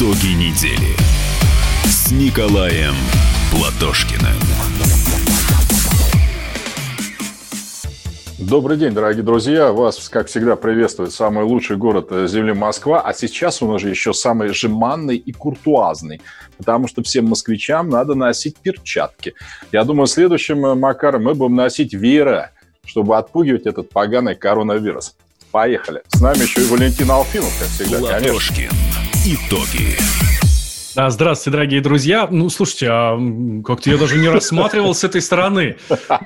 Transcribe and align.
Итоги 0.00 0.28
недели 0.28 0.96
с 1.84 2.10
Николаем 2.10 2.94
Платошкиным. 3.52 4.32
Добрый 8.38 8.78
день, 8.78 8.94
дорогие 8.94 9.22
друзья. 9.22 9.72
Вас, 9.72 10.08
как 10.08 10.28
всегда, 10.28 10.56
приветствует 10.56 11.12
самый 11.12 11.44
лучший 11.44 11.76
город 11.76 12.08
Земли 12.30 12.54
Москва. 12.54 13.02
А 13.02 13.12
сейчас 13.12 13.60
он 13.60 13.72
уже 13.72 13.90
еще 13.90 14.14
самый 14.14 14.54
жеманный 14.54 15.18
и 15.18 15.32
куртуазный. 15.32 16.22
Потому 16.56 16.88
что 16.88 17.02
всем 17.02 17.26
москвичам 17.26 17.90
надо 17.90 18.14
носить 18.14 18.56
перчатки. 18.56 19.34
Я 19.70 19.84
думаю, 19.84 20.06
следующим, 20.06 20.64
э, 20.64 20.74
Макаром, 20.76 21.24
мы 21.24 21.34
будем 21.34 21.56
носить 21.56 21.92
веера, 21.92 22.52
чтобы 22.86 23.18
отпугивать 23.18 23.66
этот 23.66 23.90
поганый 23.90 24.34
коронавирус. 24.34 25.14
Поехали. 25.50 26.00
С 26.08 26.22
нами 26.22 26.38
еще 26.38 26.62
и 26.62 26.68
Валентин 26.68 27.10
Алфинов, 27.10 27.52
как 27.58 27.68
всегда, 27.68 27.98
Платошкин. 27.98 28.70
конечно. 28.70 29.09
Итоги. 29.32 30.29
А, 30.96 31.08
Здравствуйте, 31.10 31.52
дорогие 31.52 31.80
друзья. 31.80 32.26
Ну, 32.28 32.48
слушайте, 32.48 32.88
а 32.90 33.16
как-то 33.64 33.90
я 33.90 33.96
даже 33.96 34.16
не 34.18 34.28
рассматривал 34.28 34.92
с 34.94 35.04
этой 35.04 35.22
стороны. 35.22 35.76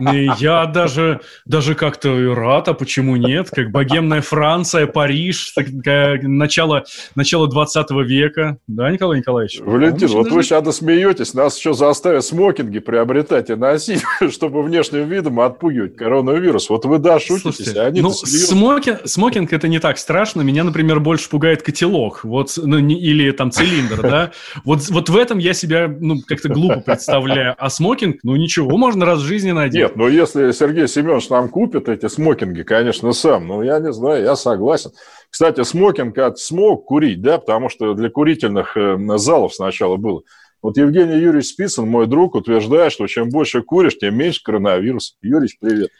И 0.00 0.30
Я 0.38 0.64
даже, 0.64 1.20
даже 1.45 1.74
как-то 1.74 2.34
рад, 2.34 2.69
а 2.69 2.74
почему 2.74 3.16
нет? 3.16 3.50
Как 3.50 3.70
богемная 3.70 4.22
Франция, 4.22 4.86
Париж, 4.86 5.52
такая, 5.55 6.20
начало, 6.22 6.84
начало 7.14 7.46
20 7.46 7.91
века. 8.06 8.56
Да, 8.66 8.91
Николай 8.91 9.19
Николаевич? 9.19 9.60
Валентин, 9.60 10.08
вот 10.08 10.24
даже- 10.24 10.34
вы 10.34 10.42
сейчас 10.42 10.77
смеетесь, 10.77 11.34
нас 11.34 11.58
еще 11.58 11.74
заставят 11.74 12.24
смокинги 12.24 12.78
приобретать 12.78 13.50
и 13.50 13.55
носить, 13.56 14.02
чтобы 14.30 14.62
внешним 14.62 15.06
видом 15.08 15.41
отпугивать 15.41 15.94
коронавирус. 15.96 16.70
Вот 16.70 16.86
вы, 16.86 16.98
да, 16.98 17.20
шутитесь, 17.20 17.42
Слушайте, 17.42 17.80
а 17.80 17.86
они 17.86 18.00
ну, 18.00 18.10
смокинг, 18.10 19.00
смокинг 19.05 19.53
это 19.53 19.69
не 19.69 19.78
так 19.78 19.98
страшно. 19.98 20.41
Меня, 20.41 20.64
например, 20.64 21.00
больше 21.00 21.28
пугает 21.28 21.62
котелок, 21.62 22.25
вот, 22.25 22.53
ну, 22.56 22.78
не- 22.78 22.98
или 22.98 23.31
там 23.33 23.50
цилиндр, 23.50 24.00
да. 24.00 24.31
Вот, 24.64 24.88
вот 24.88 25.08
в 25.10 25.16
этом 25.16 25.38
я 25.38 25.52
себя, 25.52 25.88
ну, 25.88 26.16
как-то 26.26 26.48
глупо 26.48 26.80
представляю. 26.80 27.54
А 27.58 27.68
смокинг, 27.68 28.20
ну, 28.22 28.34
ничего, 28.36 28.76
можно 28.76 29.04
раз 29.04 29.20
в 29.20 29.24
жизни 29.24 29.52
надеть. 29.52 29.80
Нет, 29.80 29.96
ну 29.96 30.08
если 30.08 30.52
Сергей 30.52 30.88
Семенович 30.88 31.28
нам 31.28 31.48
купит 31.48 31.88
эти 31.88 32.08
смокинги, 32.08 32.62
конечно, 32.62 33.12
сам, 33.12 33.46
ну 33.46 33.62
я 33.62 33.78
не 33.78 33.92
знаю, 33.92 34.24
я 34.24 34.36
согласен. 34.36 34.92
Кстати, 35.30 35.62
смокинг 35.64 36.16
от 36.18 36.38
смог 36.38 36.86
курить, 36.86 37.20
да, 37.20 37.38
потому 37.38 37.68
что 37.68 37.94
для 37.94 38.08
курительных 38.08 38.76
э, 38.76 38.96
залов 39.16 39.54
сначала 39.54 39.96
было. 39.96 40.22
Вот 40.62 40.78
Евгений 40.78 41.18
Юрьевич 41.18 41.48
Спицын, 41.48 41.86
мой 41.86 42.06
друг, 42.06 42.34
утверждает, 42.34 42.90
что 42.90 43.06
чем 43.06 43.28
больше 43.28 43.60
куришь, 43.60 43.98
тем 43.98 44.16
меньше 44.16 44.42
коронавирус. 44.42 45.18
Юрьевич, 45.20 45.58
привет. 45.60 45.90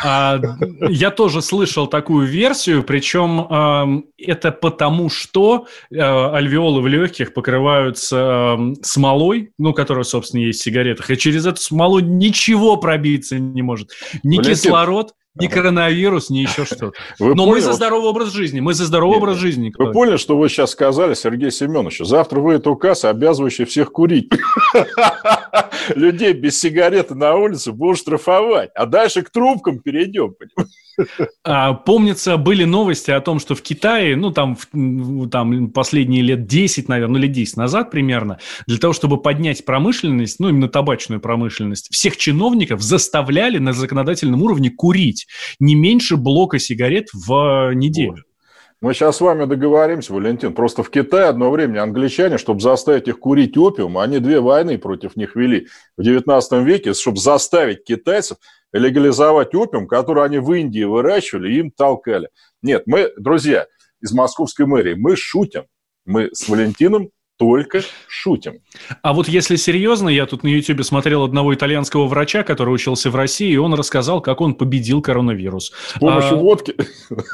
А, 0.00 0.40
я 0.88 1.10
тоже 1.10 1.42
слышал 1.42 1.86
такую 1.86 2.26
версию, 2.26 2.82
причем 2.82 4.06
это 4.18 4.50
потому, 4.52 5.10
что 5.10 5.66
э, 5.90 5.96
альвеолы 5.98 6.80
в 6.80 6.86
легких 6.86 7.34
покрываются 7.34 8.58
смолой, 8.82 9.52
ну, 9.58 9.72
которая, 9.72 10.04
собственно, 10.04 10.42
есть 10.42 10.60
в 10.60 10.64
сигаретах, 10.64 11.10
и 11.10 11.16
через 11.16 11.46
эту 11.46 11.60
смолу 11.60 12.00
ничего 12.00 12.76
пробиться 12.76 13.38
не 13.38 13.62
может. 13.62 13.90
Ни 14.22 14.38
кислород, 14.38 15.14
ни 15.34 15.46
коронавирус, 15.46 16.30
ни 16.30 16.38
еще 16.38 16.64
что-то. 16.64 16.92
Вы 17.18 17.34
Но 17.34 17.44
мы 17.44 17.52
поняли, 17.52 17.60
за 17.60 17.68
вот 17.68 17.76
здоровый 17.76 18.10
образ 18.10 18.32
жизни, 18.32 18.60
мы 18.60 18.74
за 18.74 18.84
здоровый 18.84 19.14
Нет, 19.14 19.22
образ 19.22 19.38
жизни. 19.38 19.72
Вы 19.76 19.92
поняли, 19.92 20.16
что 20.16 20.36
вы 20.36 20.48
сейчас 20.48 20.72
сказали, 20.72 21.14
Сергей 21.14 21.50
Семенович? 21.50 22.00
Завтра 22.00 22.40
выйдет 22.40 22.66
указ, 22.66 23.04
обязывающий 23.04 23.64
всех 23.64 23.92
курить. 23.92 24.30
Людей 25.94 26.34
без 26.34 26.60
сигареты 26.60 27.14
на 27.14 27.34
улице 27.34 27.72
будут 27.72 27.98
штрафовать. 27.98 28.70
А 28.74 28.86
дальше 28.86 29.22
к 29.22 29.30
трубкам 29.30 29.80
перейдем. 29.80 30.34
понимаете? 30.34 30.76
А, 31.44 31.74
помнится, 31.74 32.36
были 32.36 32.64
новости 32.64 33.10
о 33.10 33.20
том, 33.20 33.40
что 33.40 33.54
в 33.54 33.62
Китае, 33.62 34.16
ну, 34.16 34.30
там, 34.30 34.56
в- 34.72 35.28
там 35.28 35.70
последние 35.70 36.22
лет 36.22 36.46
10, 36.46 36.88
наверное, 36.88 37.14
ну, 37.14 37.18
лет 37.18 37.32
10 37.32 37.56
назад 37.56 37.90
примерно, 37.90 38.38
для 38.66 38.78
того, 38.78 38.92
чтобы 38.92 39.20
поднять 39.20 39.64
промышленность, 39.64 40.40
ну, 40.40 40.48
именно 40.48 40.68
табачную 40.68 41.20
промышленность, 41.20 41.88
всех 41.92 42.16
чиновников 42.16 42.82
заставляли 42.82 43.58
на 43.58 43.72
законодательном 43.72 44.42
уровне 44.42 44.70
курить 44.70 45.26
не 45.58 45.74
меньше 45.74 46.16
блока 46.16 46.58
сигарет 46.58 47.08
в 47.12 47.70
э, 47.70 47.74
неделю. 47.74 48.24
Мы 48.82 48.94
сейчас 48.94 49.18
с 49.18 49.20
вами 49.20 49.44
договоримся, 49.44 50.12
Валентин. 50.12 50.54
Просто 50.54 50.82
в 50.82 50.90
Китае 50.90 51.26
одно 51.26 51.52
время 51.52 51.84
англичане, 51.84 52.36
чтобы 52.36 52.58
заставить 52.58 53.06
их 53.06 53.20
курить 53.20 53.56
опиум, 53.56 53.96
они 53.96 54.18
две 54.18 54.40
войны 54.40 54.76
против 54.76 55.14
них 55.14 55.36
вели 55.36 55.68
в 55.96 56.02
19 56.02 56.64
веке, 56.64 56.92
чтобы 56.92 57.18
заставить 57.18 57.84
китайцев 57.84 58.38
легализовать 58.72 59.54
опиум, 59.54 59.86
который 59.86 60.24
они 60.24 60.38
в 60.38 60.52
Индии 60.52 60.84
выращивали, 60.84 61.52
им 61.54 61.70
толкали. 61.70 62.28
Нет, 62.62 62.84
мы, 62.86 63.10
друзья, 63.16 63.66
из 64.00 64.12
московской 64.12 64.66
мэрии, 64.66 64.94
мы 64.94 65.16
шутим. 65.16 65.64
Мы 66.04 66.30
с 66.32 66.48
Валентином 66.48 67.10
только 67.38 67.82
шутим. 68.06 68.60
А 69.02 69.12
вот 69.12 69.28
если 69.28 69.56
серьезно, 69.56 70.08
я 70.08 70.26
тут 70.26 70.44
на 70.44 70.48
YouTube 70.48 70.84
смотрел 70.84 71.24
одного 71.24 71.54
итальянского 71.54 72.06
врача, 72.06 72.44
который 72.44 72.72
учился 72.72 73.10
в 73.10 73.16
России, 73.16 73.52
и 73.52 73.56
он 73.56 73.74
рассказал, 73.74 74.20
как 74.20 74.40
он 74.40 74.54
победил 74.54 75.02
коронавирус. 75.02 75.72
С 75.96 75.98
помощью 75.98 76.36
А, 76.36 76.40
водки. 76.40 76.76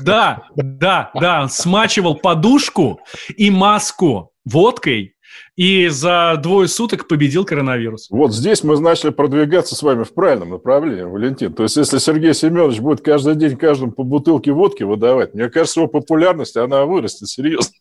Да, 0.02 0.48
да, 0.54 1.10
да, 1.14 1.48
смачивал 1.48 2.14
подушку 2.14 3.00
и 3.36 3.50
маску 3.50 4.32
водкой, 4.44 5.14
и 5.56 5.88
за 5.88 6.38
двое 6.42 6.68
суток 6.68 7.08
победил 7.08 7.44
коронавирус. 7.44 8.08
Вот 8.10 8.32
здесь 8.32 8.62
мы 8.62 8.78
начали 8.80 9.10
продвигаться 9.10 9.74
с 9.74 9.82
вами 9.82 10.04
в 10.04 10.14
правильном 10.14 10.50
направлении, 10.50 11.02
Валентин. 11.02 11.52
То 11.52 11.64
есть, 11.64 11.76
если 11.76 11.98
Сергей 11.98 12.34
Семенович 12.34 12.80
будет 12.80 13.00
каждый 13.00 13.34
день 13.34 13.56
каждому 13.56 13.92
по 13.92 14.04
бутылке 14.04 14.52
водки 14.52 14.82
выдавать, 14.82 15.34
мне 15.34 15.48
кажется, 15.50 15.80
его 15.80 15.88
популярность, 15.88 16.56
она 16.56 16.84
вырастет 16.84 17.28
серьезно. 17.28 17.74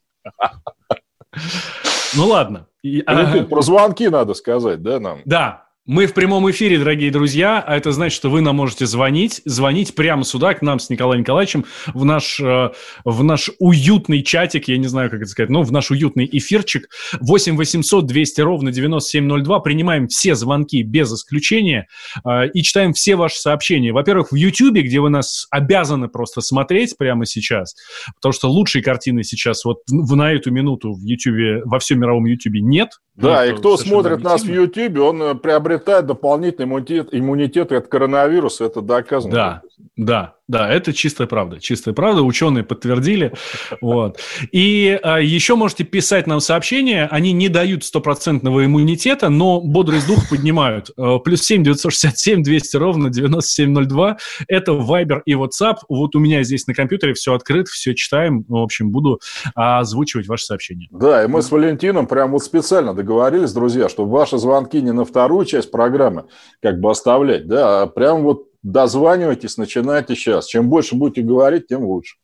Ну 2.15 2.27
ладно. 2.27 2.67
И, 2.83 3.03
а, 3.05 3.13
Валентин, 3.13 3.47
про 3.47 3.61
звонки 3.61 4.07
надо 4.07 4.33
сказать, 4.33 4.81
да, 4.81 4.99
нам? 4.99 5.21
да, 5.25 5.66
мы 5.87 6.05
в 6.05 6.13
прямом 6.13 6.51
эфире, 6.51 6.77
дорогие 6.77 7.11
друзья, 7.11 7.63
а 7.65 7.77
это 7.77 7.93
значит, 7.93 8.17
что 8.17 8.29
вы 8.29 8.41
нам 8.41 8.57
можете 8.57 8.85
звонить, 8.85 9.41
звонить 9.45 9.95
прямо 9.95 10.25
сюда, 10.25 10.53
к 10.53 10.61
нам 10.61 10.79
с 10.79 10.89
Николаем 10.89 11.21
Николаевичем, 11.21 11.63
в 11.93 12.03
наш, 12.03 12.41
э, 12.41 12.71
в 13.05 13.23
наш 13.23 13.49
уютный 13.59 14.21
чатик, 14.21 14.67
я 14.67 14.77
не 14.77 14.87
знаю, 14.87 15.09
как 15.09 15.21
это 15.21 15.29
сказать, 15.29 15.49
но 15.49 15.63
в 15.63 15.71
наш 15.71 15.89
уютный 15.89 16.27
эфирчик 16.29 16.89
8 17.21 17.55
800 17.55 18.05
200 18.05 18.41
ровно 18.41 18.73
9702. 18.73 19.59
Принимаем 19.61 20.09
все 20.09 20.35
звонки 20.35 20.83
без 20.83 21.13
исключения 21.13 21.87
э, 22.25 22.49
и 22.53 22.63
читаем 22.63 22.91
все 22.91 23.15
ваши 23.15 23.39
сообщения. 23.39 23.93
Во-первых, 23.93 24.33
в 24.33 24.35
YouTube, 24.35 24.79
где 24.79 24.99
вы 24.99 25.09
нас 25.09 25.47
обязаны 25.51 26.09
просто 26.09 26.41
смотреть 26.41 26.97
прямо 26.97 27.25
сейчас, 27.25 27.75
потому 28.15 28.33
что 28.33 28.49
лучшей 28.49 28.81
картины 28.81 29.23
сейчас 29.23 29.63
вот 29.63 29.83
в, 29.87 30.15
на 30.17 30.33
эту 30.33 30.51
минуту 30.51 30.91
в 30.91 31.01
YouTube, 31.01 31.65
во 31.65 31.79
всем 31.79 32.01
мировом 32.01 32.25
YouTube 32.25 32.55
нет. 32.55 32.89
Да, 33.17 33.43
Ну, 33.43 33.51
и 33.51 33.57
кто 33.57 33.77
смотрит 33.77 34.21
нас 34.21 34.43
в. 34.43 34.47
Ютьюбе, 34.47 35.01
он 35.01 35.21
э, 35.23 35.33
приобретает 35.77 36.05
дополнительный 36.05 36.65
иммунитет, 36.65 37.09
иммунитет 37.11 37.71
от 37.71 37.87
коронавируса, 37.87 38.65
это 38.65 38.81
доказано. 38.81 39.33
Да, 39.33 39.61
да, 39.95 40.35
да, 40.47 40.71
это 40.71 40.93
чистая 40.93 41.27
правда, 41.27 41.59
чистая 41.59 41.93
правда, 41.93 42.21
ученые 42.23 42.63
подтвердили, 42.63 43.33
вот. 43.81 44.19
И 44.51 44.97
а, 45.03 45.19
еще 45.19 45.55
можете 45.55 45.83
писать 45.83 46.25
нам 46.27 46.39
сообщения, 46.39 47.07
они 47.11 47.33
не 47.33 47.49
дают 47.49 47.83
стопроцентного 47.83 48.65
иммунитета, 48.65 49.29
но 49.29 49.59
бодрость 49.59 50.07
духа 50.07 50.27
поднимают. 50.29 50.91
Э, 50.97 51.17
Плюс 51.23 51.41
семь 51.41 51.63
девятьсот 51.63 51.91
шестьдесят 51.91 52.17
семь 52.17 52.43
двести 52.43 52.77
ровно 52.77 53.09
9702, 53.09 54.17
это 54.47 54.71
Viber 54.71 55.21
и 55.25 55.33
WhatsApp, 55.33 55.77
вот 55.89 56.15
у 56.15 56.19
меня 56.19 56.43
здесь 56.43 56.65
на 56.67 56.73
компьютере 56.73 57.13
все 57.13 57.33
открыто, 57.33 57.69
все 57.71 57.93
читаем, 57.93 58.45
в 58.47 58.55
общем, 58.55 58.91
буду 58.91 59.19
а, 59.55 59.79
озвучивать 59.79 60.27
ваши 60.27 60.45
сообщения. 60.45 60.87
Да, 60.91 61.23
и 61.23 61.27
мы 61.27 61.41
с 61.41 61.51
Валентином 61.51 62.07
прям 62.07 62.31
вот 62.31 62.43
специально 62.43 62.93
договорились, 62.93 63.51
друзья, 63.51 63.89
чтобы 63.89 64.11
ваши 64.11 64.37
звонки 64.37 64.81
не 64.81 64.91
на 64.91 65.03
вторую 65.03 65.45
часть 65.45 65.71
программы 65.71 66.25
как 66.61 66.79
бы 66.79 66.89
оставлять, 66.89 67.47
да, 67.47 67.83
а 67.83 67.87
прям 67.87 68.23
вот 68.23 68.47
дозванивайтесь, 68.71 69.57
начинайте 69.57 70.15
сейчас. 70.15 70.47
Чем 70.47 70.69
больше 70.69 70.95
будете 70.95 71.21
говорить, 71.21 71.67
тем 71.67 71.83
лучше. 71.83 72.17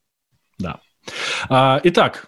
Да. 0.59 0.79
А, 1.49 1.79
Итак, 1.83 2.27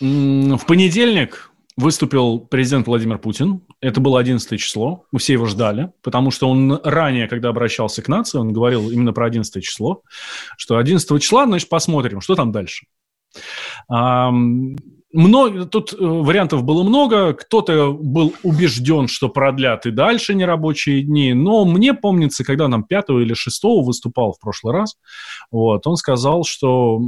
в 0.00 0.66
понедельник 0.66 1.50
выступил 1.76 2.40
президент 2.40 2.86
Владимир 2.86 3.18
Путин. 3.18 3.62
Это 3.80 4.00
было 4.00 4.18
11 4.18 4.58
число. 4.58 5.04
Мы 5.12 5.18
все 5.18 5.34
его 5.34 5.46
ждали, 5.46 5.92
потому 6.02 6.30
что 6.30 6.48
он 6.48 6.80
ранее, 6.82 7.28
когда 7.28 7.50
обращался 7.50 8.02
к 8.02 8.08
нации, 8.08 8.38
он 8.38 8.52
говорил 8.52 8.90
именно 8.90 9.12
про 9.12 9.26
11 9.26 9.62
число, 9.62 10.02
что 10.56 10.76
11 10.76 11.22
числа, 11.22 11.46
значит, 11.46 11.68
посмотрим, 11.68 12.20
что 12.20 12.34
там 12.34 12.52
дальше. 12.52 12.86
Много, 15.12 15.66
тут 15.66 15.92
э, 15.92 15.96
вариантов 15.98 16.62
было 16.62 16.84
много. 16.84 17.32
Кто-то 17.34 17.92
был 17.92 18.32
убежден, 18.44 19.08
что 19.08 19.28
продлят 19.28 19.84
и 19.86 19.90
дальше 19.90 20.34
нерабочие 20.34 21.02
дни. 21.02 21.34
Но 21.34 21.64
мне 21.64 21.94
помнится, 21.94 22.44
когда 22.44 22.68
нам 22.68 22.84
5 22.84 23.10
или 23.10 23.34
6 23.34 23.62
выступал 23.82 24.32
в 24.32 24.40
прошлый 24.40 24.72
раз, 24.72 24.96
вот, 25.50 25.84
он 25.86 25.96
сказал, 25.96 26.44
что 26.44 27.00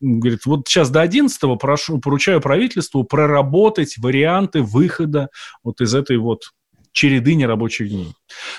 говорит, 0.00 0.44
вот 0.44 0.68
сейчас 0.68 0.90
до 0.90 1.00
11 1.00 1.40
прошу, 1.58 1.98
поручаю 1.98 2.42
правительству 2.42 3.04
проработать 3.04 3.96
варианты 3.96 4.62
выхода 4.62 5.30
вот 5.64 5.80
из 5.80 5.94
этой 5.94 6.18
вот 6.18 6.50
череды 6.92 7.34
нерабочих 7.34 7.88
дней. 7.88 8.12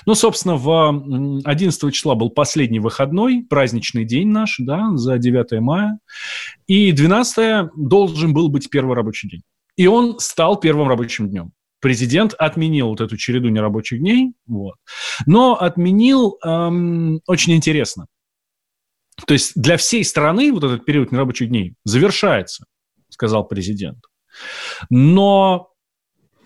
Ну, 0.06 0.14
собственно, 0.14 0.56
в 0.56 0.68
м, 0.70 1.40
11 1.44 1.92
числа 1.92 2.14
был 2.14 2.30
последний 2.30 2.80
выходной, 2.80 3.44
праздничный 3.48 4.04
день 4.04 4.28
наш, 4.28 4.56
да, 4.58 4.96
за 4.96 5.18
9 5.18 5.60
мая. 5.60 5.98
И 6.66 6.92
12 6.92 7.70
должен 7.76 8.32
был 8.32 8.48
быть 8.48 8.70
первый 8.70 8.96
рабочий 8.96 9.28
день. 9.28 9.42
И 9.76 9.86
он 9.86 10.18
стал 10.18 10.58
первым 10.58 10.88
рабочим 10.88 11.28
днем. 11.28 11.52
Президент 11.80 12.34
отменил 12.34 12.88
вот 12.88 13.00
эту 13.00 13.16
череду 13.16 13.48
нерабочих 13.48 13.98
дней, 13.98 14.34
вот. 14.46 14.76
но 15.26 15.60
отменил 15.60 16.38
эм, 16.44 17.20
очень 17.26 17.54
интересно. 17.54 18.06
То 19.26 19.34
есть 19.34 19.52
для 19.56 19.76
всей 19.76 20.04
страны 20.04 20.52
вот 20.52 20.62
этот 20.62 20.84
период 20.84 21.10
нерабочих 21.10 21.48
дней 21.48 21.74
завершается, 21.84 22.66
сказал 23.08 23.46
президент. 23.48 23.98
Но 24.90 25.70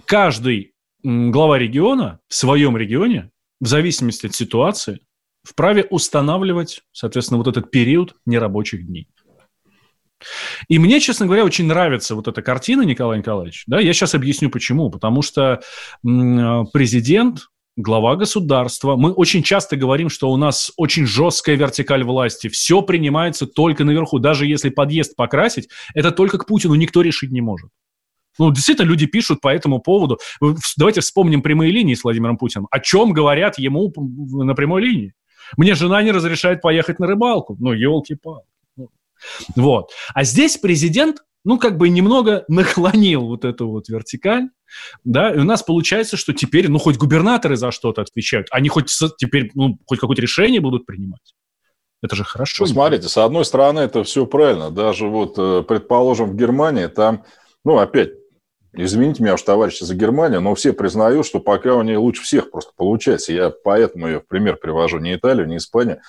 каждый 0.06 0.72
глава 1.06 1.56
региона 1.56 2.18
в 2.28 2.34
своем 2.34 2.76
регионе, 2.76 3.30
в 3.60 3.68
зависимости 3.68 4.26
от 4.26 4.34
ситуации, 4.34 5.00
вправе 5.44 5.84
устанавливать, 5.88 6.82
соответственно, 6.90 7.38
вот 7.38 7.46
этот 7.46 7.70
период 7.70 8.16
нерабочих 8.26 8.84
дней. 8.84 9.06
И 10.66 10.80
мне, 10.80 10.98
честно 10.98 11.26
говоря, 11.26 11.44
очень 11.44 11.66
нравится 11.66 12.16
вот 12.16 12.26
эта 12.26 12.42
картина, 12.42 12.82
Николай 12.82 13.18
Николаевич. 13.18 13.62
Да, 13.68 13.78
я 13.78 13.92
сейчас 13.92 14.16
объясню 14.16 14.50
почему. 14.50 14.90
Потому 14.90 15.22
что 15.22 15.60
президент, 16.02 17.50
глава 17.76 18.16
государства, 18.16 18.96
мы 18.96 19.12
очень 19.12 19.44
часто 19.44 19.76
говорим, 19.76 20.08
что 20.08 20.32
у 20.32 20.36
нас 20.36 20.72
очень 20.76 21.06
жесткая 21.06 21.54
вертикаль 21.54 22.02
власти. 22.02 22.48
Все 22.48 22.82
принимается 22.82 23.46
только 23.46 23.84
наверху. 23.84 24.18
Даже 24.18 24.46
если 24.46 24.70
подъезд 24.70 25.14
покрасить, 25.14 25.68
это 25.94 26.10
только 26.10 26.38
к 26.38 26.46
Путину 26.46 26.74
никто 26.74 27.00
решить 27.00 27.30
не 27.30 27.42
может. 27.42 27.70
Ну, 28.38 28.50
действительно, 28.52 28.86
люди 28.86 29.06
пишут 29.06 29.40
по 29.40 29.48
этому 29.48 29.80
поводу. 29.80 30.18
Давайте 30.76 31.00
вспомним 31.00 31.42
прямые 31.42 31.72
линии 31.72 31.94
с 31.94 32.04
Владимиром 32.04 32.36
Путиным. 32.36 32.68
О 32.70 32.80
чем 32.80 33.12
говорят 33.12 33.58
ему 33.58 33.92
на 33.96 34.54
прямой 34.54 34.82
линии? 34.82 35.14
Мне 35.56 35.74
жена 35.74 36.02
не 36.02 36.12
разрешает 36.12 36.60
поехать 36.60 36.98
на 36.98 37.06
рыбалку. 37.06 37.56
Ну, 37.58 37.72
елки-палки. 37.72 38.46
Вот. 39.54 39.90
А 40.14 40.24
здесь 40.24 40.56
президент, 40.56 41.18
ну, 41.44 41.58
как 41.58 41.78
бы 41.78 41.88
немного 41.88 42.44
наклонил 42.48 43.26
вот 43.26 43.44
эту 43.44 43.68
вот 43.68 43.88
вертикаль, 43.88 44.48
да, 45.04 45.32
и 45.32 45.38
у 45.38 45.44
нас 45.44 45.62
получается, 45.62 46.16
что 46.16 46.32
теперь, 46.32 46.68
ну, 46.68 46.78
хоть 46.78 46.96
губернаторы 46.96 47.56
за 47.56 47.70
что-то 47.70 48.02
отвечают, 48.02 48.48
они 48.50 48.68
хоть 48.68 48.92
теперь, 49.16 49.50
ну, 49.54 49.78
хоть 49.86 50.00
какое-то 50.00 50.22
решение 50.22 50.60
будут 50.60 50.86
принимать. 50.86 51.34
Это 52.02 52.14
же 52.14 52.24
хорошо. 52.24 52.64
Ну, 52.64 52.66
смотрите, 52.66 53.08
с 53.08 53.16
одной 53.16 53.44
стороны, 53.44 53.80
это 53.80 54.04
все 54.04 54.26
правильно. 54.26 54.70
Даже 54.70 55.06
вот, 55.06 55.34
э, 55.38 55.62
предположим, 55.66 56.30
в 56.30 56.36
Германии 56.36 56.86
там, 56.88 57.24
ну, 57.64 57.78
опять, 57.78 58.10
извините 58.76 59.22
меня 59.22 59.34
уж, 59.34 59.42
товарищи, 59.42 59.84
за 59.84 59.94
Германию, 59.94 60.40
но 60.40 60.54
все 60.54 60.72
признают, 60.72 61.26
что 61.26 61.40
пока 61.40 61.74
у 61.74 61.82
нее 61.82 61.98
лучше 61.98 62.22
всех 62.22 62.50
просто 62.50 62.72
получается. 62.76 63.32
Я 63.32 63.50
поэтому 63.50 64.06
ее 64.06 64.20
в 64.20 64.26
пример 64.26 64.56
привожу 64.56 64.98
не 64.98 65.14
Италию, 65.14 65.46
не 65.46 65.56
Испанию. 65.56 66.00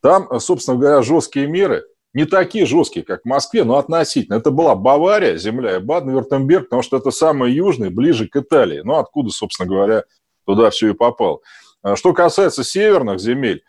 Там, 0.00 0.28
собственно 0.40 0.76
говоря, 0.76 1.02
жесткие 1.02 1.46
меры– 1.46 1.84
не 2.14 2.26
такие 2.26 2.66
жесткие, 2.66 3.04
как 3.04 3.22
в 3.22 3.28
Москве, 3.28 3.64
но 3.64 3.78
относительно. 3.78 4.36
Это 4.36 4.50
была 4.50 4.74
Бавария, 4.74 5.36
земля 5.36 5.76
и 5.76 5.80
Баден-Вюртемберг, 5.80 6.64
потому 6.64 6.82
что 6.82 6.98
это 6.98 7.10
самый 7.10 7.52
южный, 7.52 7.90
ближе 7.90 8.28
к 8.28 8.36
Италии. 8.36 8.82
Ну, 8.84 8.96
откуда, 8.96 9.30
собственно 9.30 9.68
говоря, 9.68 10.04
туда 10.44 10.70
все 10.70 10.90
и 10.90 10.94
попало. 10.94 11.40
А 11.82 11.96
что 11.96 12.12
касается 12.12 12.64
северных 12.64 13.18
земель, 13.18 13.62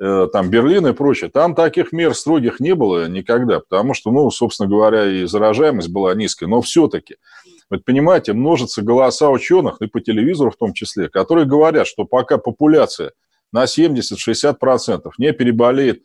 э, 0.00 0.28
там 0.32 0.48
Берлин 0.48 0.86
и 0.86 0.92
прочее, 0.92 1.28
там 1.28 1.56
таких 1.56 1.92
мер 1.92 2.14
строгих 2.14 2.60
не 2.60 2.74
было 2.74 3.08
никогда, 3.08 3.60
потому 3.60 3.94
что, 3.94 4.12
ну, 4.12 4.30
собственно 4.30 4.68
говоря, 4.68 5.04
и 5.04 5.24
заражаемость 5.24 5.90
была 5.90 6.14
низкая, 6.14 6.48
но 6.48 6.60
все-таки, 6.60 7.16
вы 7.70 7.78
понимаете, 7.78 8.32
множатся 8.32 8.82
голоса 8.82 9.30
ученых, 9.30 9.80
и 9.80 9.86
по 9.86 10.00
телевизору 10.00 10.50
в 10.50 10.56
том 10.56 10.72
числе, 10.72 11.08
которые 11.08 11.46
говорят, 11.46 11.86
что 11.86 12.04
пока 12.04 12.38
популяция 12.38 13.12
на 13.52 13.64
70-60% 13.64 15.10
не 15.18 15.32
переболеет 15.32 16.02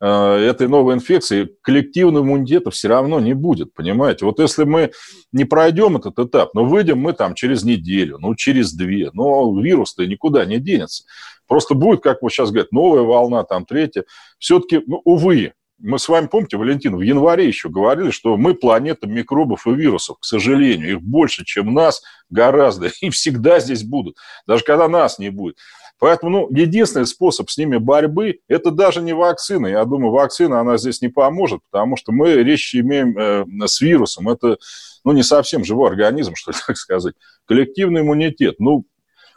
Э, 0.00 0.34
этой 0.36 0.68
новой 0.68 0.94
инфекции, 0.94 1.48
коллективного 1.62 2.24
иммунитета 2.24 2.70
все 2.70 2.88
равно 2.88 3.20
не 3.20 3.32
будет, 3.32 3.72
понимаете? 3.72 4.26
Вот 4.26 4.40
если 4.40 4.64
мы 4.64 4.90
не 5.32 5.44
пройдем 5.44 5.96
этот 5.96 6.18
этап, 6.18 6.52
но 6.52 6.64
выйдем 6.64 6.98
мы 6.98 7.14
там 7.14 7.34
через 7.34 7.62
неделю, 7.62 8.18
ну, 8.18 8.34
через 8.34 8.74
две, 8.74 9.10
но 9.14 9.58
вирус-то 9.58 10.04
никуда 10.06 10.44
не 10.44 10.58
денется. 10.58 11.04
Просто 11.46 11.74
будет, 11.74 12.02
как 12.02 12.20
вы 12.20 12.28
сейчас 12.28 12.50
говорите, 12.50 12.68
новая 12.72 13.00
волна, 13.02 13.44
там, 13.44 13.64
третья. 13.64 14.04
Все-таки, 14.38 14.82
ну, 14.86 15.00
увы, 15.04 15.52
мы 15.78 15.98
с 15.98 16.08
вами, 16.08 16.26
помните, 16.26 16.56
Валентин, 16.56 16.96
в 16.96 17.00
январе 17.00 17.46
еще 17.46 17.68
говорили, 17.68 18.10
что 18.10 18.36
мы 18.36 18.54
планета 18.54 19.06
микробов 19.06 19.66
и 19.66 19.74
вирусов, 19.74 20.18
к 20.20 20.24
сожалению. 20.24 20.92
Их 20.92 21.02
больше, 21.02 21.44
чем 21.44 21.74
нас, 21.74 22.02
гораздо. 22.30 22.90
И 23.00 23.10
всегда 23.10 23.60
здесь 23.60 23.82
будут, 23.82 24.16
даже 24.46 24.64
когда 24.64 24.88
нас 24.88 25.18
не 25.18 25.30
будет. 25.30 25.56
Поэтому 25.98 26.30
ну, 26.30 26.48
единственный 26.50 27.06
способ 27.06 27.50
с 27.50 27.56
ними 27.56 27.76
борьбы– 27.76 28.40
это 28.48 28.70
даже 28.70 29.00
не 29.00 29.12
вакцина. 29.12 29.68
Я 29.68 29.84
думаю, 29.84 30.12
вакцина, 30.12 30.60
она 30.60 30.76
здесь 30.76 31.00
не 31.00 31.08
поможет, 31.08 31.60
потому 31.70 31.96
что 31.96 32.12
мы 32.12 32.34
речь 32.34 32.74
имеем 32.74 33.16
э, 33.16 33.66
с 33.66 33.80
вирусом. 33.80 34.28
Это 34.28 34.58
ну, 35.04 35.12
не 35.12 35.22
совсем 35.22 35.64
живой 35.64 35.90
организм, 35.90 36.34
что 36.34 36.50
ли, 36.50 36.56
так 36.66 36.76
сказать. 36.76 37.14
Коллективный 37.46 38.02
иммунитет. 38.02 38.56
Ну, 38.58 38.84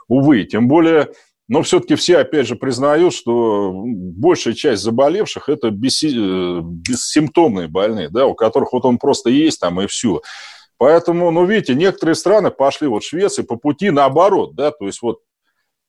увы, 0.07 0.45
тем 0.45 0.67
более 0.67 1.09
но 1.47 1.61
все-таки 1.61 1.95
все, 1.95 2.17
опять 2.17 2.47
же, 2.47 2.55
признают, 2.55 3.13
что 3.13 3.71
большая 3.73 4.53
часть 4.53 4.83
заболевших– 4.83 5.47
это 5.49 5.67
э, 5.67 5.71
бессимптомные 5.71 7.67
больные, 7.67 8.09
да, 8.09 8.25
у 8.25 8.35
которых 8.35 8.73
вот 8.73 8.85
он 8.85 8.97
просто 8.97 9.29
есть 9.29 9.59
там 9.59 9.81
и 9.81 9.87
все. 9.87 10.21
Поэтому, 10.77 11.31
ну, 11.31 11.45
видите, 11.45 11.73
некоторые 11.73 12.15
страны 12.15 12.51
пошли, 12.51 12.87
вот 12.87 13.03
Швеция, 13.03 13.45
по 13.45 13.55
пути 13.55 13.91
наоборот, 13.91 14.55
да, 14.55 14.71
то 14.71 14.85
есть 14.85 15.01
вот 15.01 15.21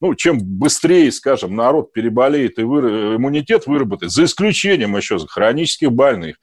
ну, 0.00 0.14
чем 0.14 0.38
быстрее, 0.40 1.10
скажем, 1.10 1.56
народ 1.56 1.92
переболеет 1.92 2.58
и 2.58 2.62
вы, 2.62 3.16
иммунитет 3.16 3.66
выработает, 3.66 4.12
за 4.12 4.24
исключением 4.24 4.96
еще 4.96 5.18
хронических 5.18 5.90
больных, 5.90 6.36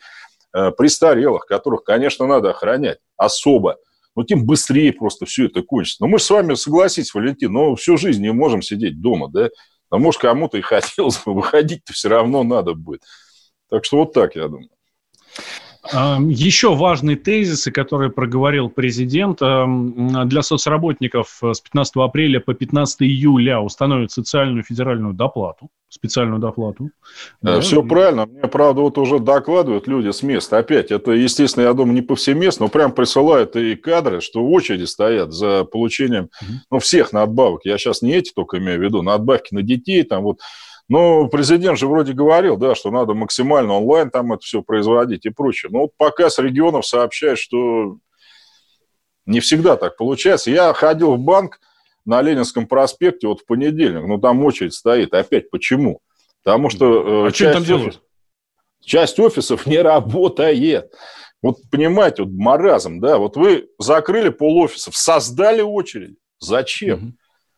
э, 0.53 0.71
престарелых, 0.71 1.45
которых, 1.45 1.83
конечно, 1.83 2.27
надо 2.27 2.50
охранять 2.50 3.00
особо, 3.15 3.77
но 4.15 4.23
тем 4.23 4.45
быстрее 4.45 4.94
просто 4.94 5.25
все 5.25 5.45
это 5.47 5.62
кончится. 5.62 6.03
Но 6.03 6.07
мы 6.07 6.19
же 6.19 6.23
с 6.23 6.29
вами, 6.29 6.53
согласитесь, 6.56 7.13
Валентин, 7.13 7.51
но 7.51 7.75
всю 7.75 7.97
жизнь 7.97 8.21
не 8.21 8.31
можем 8.31 8.62
сидеть 8.62 9.01
дома, 9.01 9.29
да? 9.29 9.50
А 9.89 9.97
может, 9.97 10.21
кому-то 10.21 10.57
и 10.57 10.62
хотелось 10.62 11.21
бы 11.23 11.33
выходить-то 11.33 11.94
все 11.94 12.09
равно 12.09 12.44
надо 12.44 12.73
будет. 12.73 13.03
Так 13.69 13.85
что 13.85 13.97
вот 13.97 14.13
так, 14.13 14.35
я 14.35 14.47
думаю. 14.47 14.69
Еще 15.91 16.73
важные 16.75 17.15
тезисы, 17.15 17.71
которые 17.71 18.09
проговорил 18.09 18.69
президент. 18.69 19.39
Для 19.39 20.41
соцработников 20.41 21.39
с 21.41 21.59
15 21.59 21.95
апреля 21.97 22.39
по 22.39 22.53
15 22.53 23.03
июля 23.03 23.59
установят 23.59 24.11
социальную 24.11 24.63
федеральную 24.63 25.13
доплату, 25.13 25.69
специальную 25.89 26.39
доплату. 26.39 26.89
Да, 27.41 27.61
Все 27.61 27.83
правильно. 27.83 28.25
Мне, 28.25 28.41
правда, 28.41 28.81
вот 28.81 28.98
уже 28.98 29.19
докладывают 29.19 29.88
люди 29.88 30.12
с 30.12 30.24
места. 30.24 30.57
Опять, 30.57 30.91
это, 30.91 31.12
естественно, 31.12 31.63
я 31.63 31.74
думаю, 31.74 31.93
не 31.93 32.01
повсеместно, 32.01 32.65
но 32.65 32.69
прям 32.69 32.91
присылают 32.91 33.55
и 33.55 33.75
кадры, 33.75 34.21
что 34.21 34.43
в 34.43 34.51
очереди 34.51 34.86
стоят 34.86 35.33
за 35.33 35.63
получением 35.65 36.29
ну, 36.71 36.79
всех 36.79 37.13
надбавок. 37.13 37.62
Я 37.63 37.77
сейчас 37.77 38.01
не 38.01 38.13
эти 38.13 38.31
только 38.33 38.57
имею 38.57 38.79
в 38.79 38.83
виду, 38.83 39.01
надбавки 39.01 39.53
на 39.53 39.62
детей, 39.62 40.03
там 40.03 40.24
вот 40.24 40.39
но 40.88 41.27
президент 41.27 41.80
же 41.80 41.88
вроде 41.88 42.13
говорил, 42.13 42.58
да, 42.58 42.75
что 42.75 42.92
надо 42.92 43.13
максимально 43.13 43.74
онлайн 43.74 44.12
там 44.12 44.34
это 44.34 44.44
все 44.44 44.62
производить 44.62 45.25
и 45.25 45.30
прочее. 45.30 45.72
Но 45.72 45.82
вот 45.82 45.92
пока 45.98 46.30
с 46.30 46.38
регионов 46.38 46.86
сообщают, 46.86 47.39
что 47.39 47.98
не 49.25 49.39
всегда 49.39 49.77
так 49.77 49.98
получается. 49.98 50.51
Я 50.51 50.74
ходил 50.74 51.15
в 51.15 51.20
банк 51.20 51.60
на 52.06 52.22
Ленинском 52.22 52.68
проспекте 52.68 53.27
вот 53.27 53.42
в 53.42 53.46
понедельник, 53.46 54.06
но 54.06 54.20
там 54.20 54.44
очередь 54.46 54.75
стоит. 54.75 55.13
Опять 55.13 55.50
почему? 55.50 56.01
Потому 56.44 56.70
что... 56.70 57.25
Э, 57.25 57.30
а 57.30 57.34
что 57.34 57.54
там 57.54 57.63
делают? 57.63 58.01
Часть 58.82 59.20
офисов 59.20 59.65
не 59.65 59.80
работает. 59.80 60.92
Вот 61.42 61.58
понимаете, 61.72 62.24
вот 62.24 62.32
маразм, 62.32 63.00
да, 63.00 63.18
вот 63.18 63.36
вы 63.36 63.70
закрыли 63.80 64.30
пол 64.30 64.60
офисов, 64.60 64.96
создали 64.96 65.62
очередь. 65.62 66.18
Зачем? 66.39 66.98
Угу. 66.98 67.13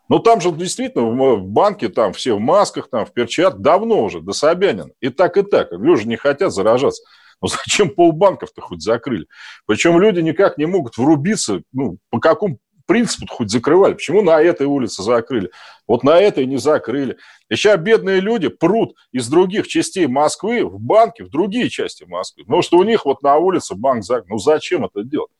Но 0.09 0.19
там 0.19 0.39
же 0.41 0.51
действительно 0.51 1.35
в 1.35 1.43
банке 1.43 1.89
там 1.89 2.13
все 2.13 2.33
в 2.33 2.39
масках, 2.39 2.89
там 2.89 3.05
в 3.05 3.13
перчатках, 3.13 3.61
давно 3.61 4.03
уже, 4.03 4.21
до 4.21 4.33
Собянина. 4.33 4.91
И 5.01 5.09
так, 5.09 5.37
и 5.37 5.43
так. 5.43 5.71
Люди 5.71 6.07
не 6.07 6.15
хотят 6.15 6.53
заражаться. 6.53 7.03
Но 7.41 7.47
зачем 7.65 7.89
полбанков-то 7.89 8.61
хоть 8.61 8.81
закрыли? 8.81 9.27
Причем 9.65 9.99
люди 9.99 10.19
никак 10.21 10.57
не 10.57 10.65
могут 10.65 10.97
врубиться, 10.97 11.61
ну, 11.71 11.97
по 12.09 12.19
какому 12.19 12.59
принципу 12.85 13.27
хоть 13.29 13.51
закрывали. 13.51 13.93
Почему 13.93 14.21
на 14.21 14.41
этой 14.41 14.65
улице 14.65 15.03
закрыли? 15.03 15.51
Вот 15.87 16.03
на 16.03 16.17
этой 16.17 16.45
не 16.45 16.57
закрыли. 16.57 17.17
И 17.49 17.55
сейчас 17.55 17.79
бедные 17.79 18.21
люди 18.21 18.47
прут 18.47 18.95
из 19.11 19.27
других 19.27 19.67
частей 19.67 20.07
Москвы 20.07 20.65
в 20.65 20.79
банки, 20.79 21.21
в 21.21 21.29
другие 21.29 21.69
части 21.69 22.05
Москвы. 22.05 22.45
Потому 22.45 22.61
что 22.61 22.77
у 22.77 22.83
них 22.83 23.05
вот 23.05 23.21
на 23.21 23.35
улице 23.35 23.75
банк 23.75 24.03
закрыт. 24.03 24.29
Ну, 24.29 24.37
зачем 24.37 24.85
это 24.85 25.03
делать? 25.03 25.31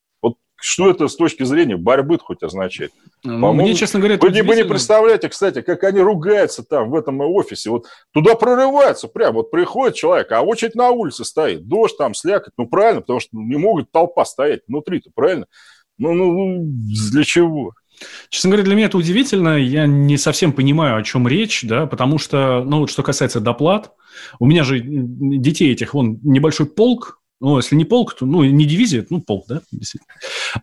Что 0.60 0.90
это 0.90 1.08
с 1.08 1.16
точки 1.16 1.44
зрения 1.44 1.78
борьбы 1.78 2.18
хоть 2.20 2.44
означает? 2.44 2.92
Ну, 3.24 3.54
мне, 3.54 3.76
честно 3.76 4.00
говоря, 4.00 4.18
вы, 4.18 4.30
вы 4.30 4.56
не 4.56 4.66
представляете, 4.66 5.30
кстати, 5.30 5.62
как 5.62 5.84
они 5.84 6.00
ругаются 6.00 6.64
там 6.64 6.90
в 6.90 6.96
этом 6.96 7.22
офисе. 7.22 7.70
Вот 7.70 7.86
туда 8.12 8.36
прорываются 8.36 9.08
прям, 9.08 9.36
вот 9.36 9.52
приходит 9.52 9.96
человек, 9.96 10.32
а 10.32 10.42
очередь 10.42 10.76
на 10.76 10.90
улице 10.90 11.26
стоит, 11.26 11.68
дождь 11.68 11.98
там, 11.98 12.14
слякоть. 12.14 12.54
Ну, 12.58 12.68
правильно, 12.68 13.02
потому 13.02 13.20
что 13.20 13.30
не 13.34 13.58
могут 13.58 13.92
толпа 13.92 14.26
стоять 14.26 14.62
внутри-то, 14.68 15.12
правильно? 15.14 15.46
Ну, 15.98 16.14
ну, 16.14 16.32
ну, 16.32 16.64
для 16.64 17.24
чего? 17.24 17.74
Честно 18.30 18.50
говоря, 18.50 18.64
для 18.64 18.76
меня 18.76 18.86
это 18.88 18.98
удивительно. 18.98 19.58
Я 19.58 19.88
не 19.88 20.18
совсем 20.18 20.54
понимаю, 20.54 20.98
о 20.98 21.04
чем 21.04 21.28
речь, 21.28 21.64
да, 21.64 21.88
потому 21.88 22.18
что, 22.18 22.64
ну, 22.64 22.80
вот 22.80 22.92
что 22.92 23.04
касается 23.04 23.40
доплат, 23.40 23.92
у 24.40 24.46
меня 24.46 24.64
же 24.64 24.80
детей 24.80 25.72
этих, 25.72 25.94
вон, 25.94 26.20
небольшой 26.24 26.68
полк, 26.68 27.17
ну, 27.40 27.58
если 27.58 27.76
не 27.76 27.86
полк, 27.86 28.16
то, 28.16 28.26
ну, 28.26 28.44
не 28.44 28.66
дивизия, 28.66 29.06
ну, 29.10 29.22
полк, 29.22 29.46
да, 29.48 29.62
действительно. 29.72 30.14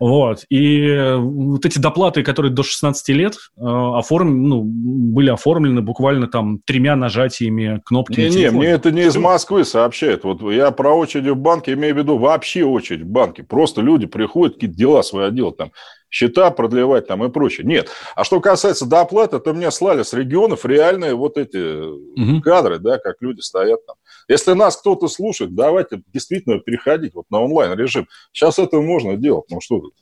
Вот. 0.01 0.45
И 0.49 1.15
вот 1.19 1.65
эти 1.65 1.79
доплаты, 1.79 2.23
которые 2.23 2.53
до 2.53 2.63
16 2.63 3.09
лет 3.11 3.35
э, 3.57 3.61
оформ... 3.63 4.49
ну, 4.49 4.63
были 4.65 5.31
оформлены 5.31 5.83
буквально 5.83 6.27
там 6.27 6.59
тремя 6.65 6.97
нажатиями 6.97 7.81
кнопки 7.85 8.21
Не, 8.21 8.29
не, 8.29 8.51
мне 8.51 8.69
это 8.69 8.91
не 8.91 9.03
из 9.03 9.17
Москвы 9.17 9.65
сообщают. 9.65 10.25
Вот 10.25 10.43
я 10.53 10.71
про 10.73 10.93
очередь 10.95 11.29
в 11.29 11.37
банке 11.37 11.75
имею 11.75 11.95
в 11.95 11.99
виду 11.99 12.19
вообще 12.19 12.65
очередь 12.65 13.03
в 13.03 13.09
банке. 13.09 13.45
Просто 13.45 13.81
люди 13.81 14.07
приходят, 14.07 14.55
какие-то 14.55 14.77
дела 14.77 15.03
свои 15.03 15.31
делать 15.31 15.57
там 15.57 15.71
счета 16.15 16.51
продлевать 16.53 17.09
там 17.09 17.25
и 17.25 17.29
прочее. 17.29 17.67
Нет. 17.67 17.89
А 18.15 18.23
что 18.23 18.41
касается 18.41 18.87
доплаты, 18.87 19.41
то 19.41 19.53
мне 19.53 19.71
слали 19.73 20.05
с 20.05 20.13
регионов 20.13 20.65
реальные 20.65 21.15
вот 21.15 21.37
эти 21.37 21.57
угу. 21.57 22.41
кадры, 22.41 22.79
да, 22.79 22.99
как 22.99 23.17
люди 23.21 23.41
стоят 23.41 23.85
там. 23.85 23.97
Если 24.29 24.53
нас 24.53 24.77
кто-то 24.77 25.09
слушает, 25.09 25.55
давайте 25.55 26.03
действительно 26.13 26.59
переходить 26.59 27.15
вот 27.15 27.27
на 27.31 27.41
онлайн-режим. 27.41 28.09
Сейчас 28.33 28.59
это 28.59 28.81
можно 28.81 29.17
делать, 29.17 29.45
ну 29.51 29.61
что 29.61 29.81
тут. 29.81 29.95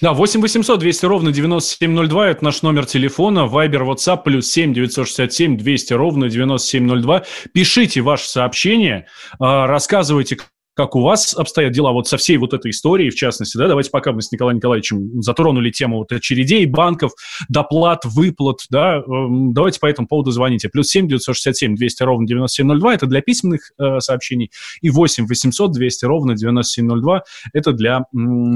Да, 0.00 0.12
8 0.12 0.40
800 0.40 0.78
200 0.80 1.06
ровно 1.06 1.32
9702– 1.32 2.28
это 2.30 2.44
наш 2.44 2.62
номер 2.62 2.86
телефона. 2.86 3.46
Вайбер, 3.46 3.84
WhatsApp, 3.84 4.22
плюс 4.24 4.50
7 4.50 4.74
967 4.74 5.56
200 5.56 5.92
ровно 5.92 6.28
9702. 6.28 7.24
Пишите 7.52 8.00
ваши 8.00 8.28
сообщения, 8.28 9.06
а, 9.38 9.66
рассказывайте, 9.66 10.38
как 10.80 10.96
у 10.96 11.02
вас 11.02 11.34
обстоят 11.34 11.72
дела 11.72 11.92
вот 11.92 12.08
со 12.08 12.16
всей 12.16 12.38
вот 12.38 12.54
этой 12.54 12.70
историей, 12.70 13.10
в 13.10 13.14
частности, 13.14 13.58
да, 13.58 13.68
давайте 13.68 13.90
пока 13.90 14.12
мы 14.12 14.22
с 14.22 14.32
Николаем 14.32 14.56
Николаевичем 14.56 15.20
затронули 15.20 15.70
тему 15.70 15.98
вот 15.98 16.10
очередей, 16.10 16.64
банков, 16.64 17.12
доплат, 17.50 18.06
выплат, 18.06 18.60
да, 18.70 18.96
эм, 18.96 19.52
давайте 19.52 19.78
по 19.78 19.84
этому 19.84 20.08
поводу 20.08 20.30
звоните. 20.30 20.70
Плюс 20.70 20.88
7 20.88 21.06
967 21.06 21.74
200 21.74 22.02
ровно 22.02 22.26
9702, 22.26 22.94
это 22.94 23.04
для 23.04 23.20
письменных 23.20 23.72
э, 23.78 24.00
сообщений, 24.00 24.50
и 24.80 24.88
8 24.88 25.26
800 25.26 25.70
200 25.70 26.04
ровно 26.06 26.34
9702, 26.34 27.24
это 27.52 27.72
для, 27.74 28.06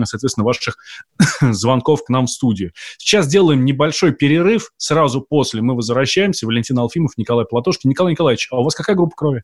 соответственно, 0.04 0.46
ваших 0.46 0.78
звонков 1.42 2.04
к 2.04 2.08
нам 2.08 2.24
в 2.24 2.30
студию. 2.30 2.72
Сейчас 2.96 3.26
делаем 3.26 3.66
небольшой 3.66 4.12
перерыв, 4.12 4.70
сразу 4.78 5.20
после 5.20 5.60
мы 5.60 5.76
возвращаемся. 5.76 6.46
Валентин 6.46 6.78
Алфимов, 6.78 7.18
Николай 7.18 7.44
Платошкин. 7.44 7.90
Николай 7.90 8.12
Николаевич, 8.12 8.48
а 8.50 8.60
у 8.60 8.64
вас 8.64 8.74
какая 8.74 8.96
группа 8.96 9.14
крови? 9.14 9.42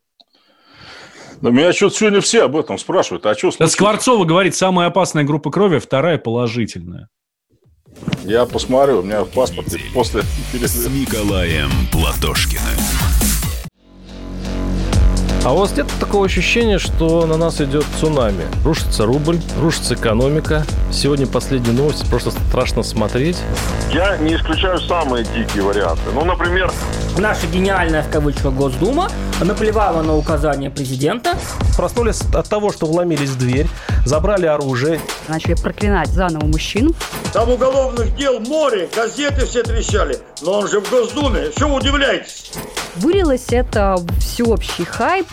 Но 1.40 1.50
меня 1.50 1.72
что-то 1.72 1.96
сегодня 1.96 2.20
все 2.20 2.44
об 2.44 2.56
этом 2.56 2.78
спрашивают. 2.78 3.24
А 3.24 3.34
что 3.34 3.50
случилось? 3.50 3.72
Скворцова 3.72 4.24
говорит, 4.24 4.54
самая 4.54 4.88
опасная 4.88 5.24
группа 5.24 5.50
крови, 5.50 5.78
вторая 5.78 6.18
положительная. 6.18 7.08
Я 8.24 8.44
посмотрю, 8.44 9.00
у 9.00 9.02
меня 9.02 9.24
в 9.24 9.30
паспорте 9.30 9.80
после... 9.94 10.22
С 10.22 10.86
Николаем 10.88 11.70
Платошкиным. 11.90 12.62
А 15.42 15.54
у 15.54 15.56
вас 15.56 15.74
нет 15.74 15.86
такого 15.98 16.26
ощущения, 16.26 16.78
что 16.78 17.24
на 17.24 17.38
нас 17.38 17.62
идет 17.62 17.86
цунами? 17.98 18.44
Рушится 18.62 19.06
рубль, 19.06 19.40
рушится 19.58 19.94
экономика. 19.94 20.66
Сегодня 20.92 21.26
последние 21.26 21.72
новости, 21.72 22.06
просто 22.10 22.30
страшно 22.30 22.82
смотреть. 22.82 23.38
Я 23.90 24.18
не 24.18 24.34
исключаю 24.34 24.78
самые 24.80 25.24
дикие 25.24 25.62
варианты. 25.62 26.02
Ну, 26.12 26.26
например... 26.26 26.70
Наша 27.18 27.46
гениальная, 27.46 28.02
в 28.02 28.10
кавычках, 28.10 28.54
Госдума 28.54 29.10
наплевала 29.42 30.02
на 30.02 30.16
указания 30.16 30.70
президента. 30.70 31.36
Проснулись 31.76 32.22
от 32.34 32.48
того, 32.48 32.72
что 32.72 32.86
вломились 32.86 33.30
в 33.30 33.38
дверь, 33.38 33.66
забрали 34.06 34.46
оружие. 34.46 35.00
Начали 35.28 35.54
проклинать 35.54 36.08
заново 36.08 36.46
мужчин. 36.46 36.94
Там 37.32 37.50
уголовных 37.50 38.14
дел 38.16 38.40
море, 38.40 38.88
газеты 38.94 39.44
все 39.46 39.62
трещали. 39.62 40.18
Но 40.42 40.60
он 40.60 40.68
же 40.68 40.80
в 40.80 40.90
Госдуме, 40.90 41.50
что 41.56 41.68
вы 41.68 41.76
удивляетесь? 41.76 42.52
Вылилось 42.96 43.46
это 43.50 43.96
всеобщий 44.18 44.84
хайп. 44.84 45.26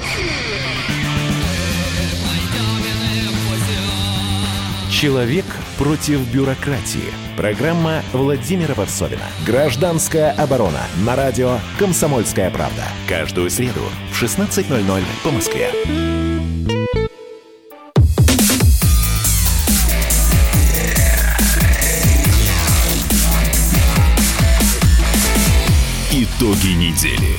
Человек 4.92 5.46
против 5.78 6.20
бюрократии. 6.34 7.27
Программа 7.38 8.02
Владимира 8.14 8.74
Варсовина. 8.74 9.22
Гражданская 9.46 10.32
оборона. 10.32 10.82
На 11.06 11.16
радио 11.16 11.60
«Комсомольская 11.78 12.50
правда». 12.50 12.82
Каждую 13.08 13.52
среду 13.52 13.82
в 14.12 14.24
16.00 14.24 15.04
по 15.24 15.30
Москве. 15.30 15.70
Итоги 26.12 26.74
недели 26.74 27.38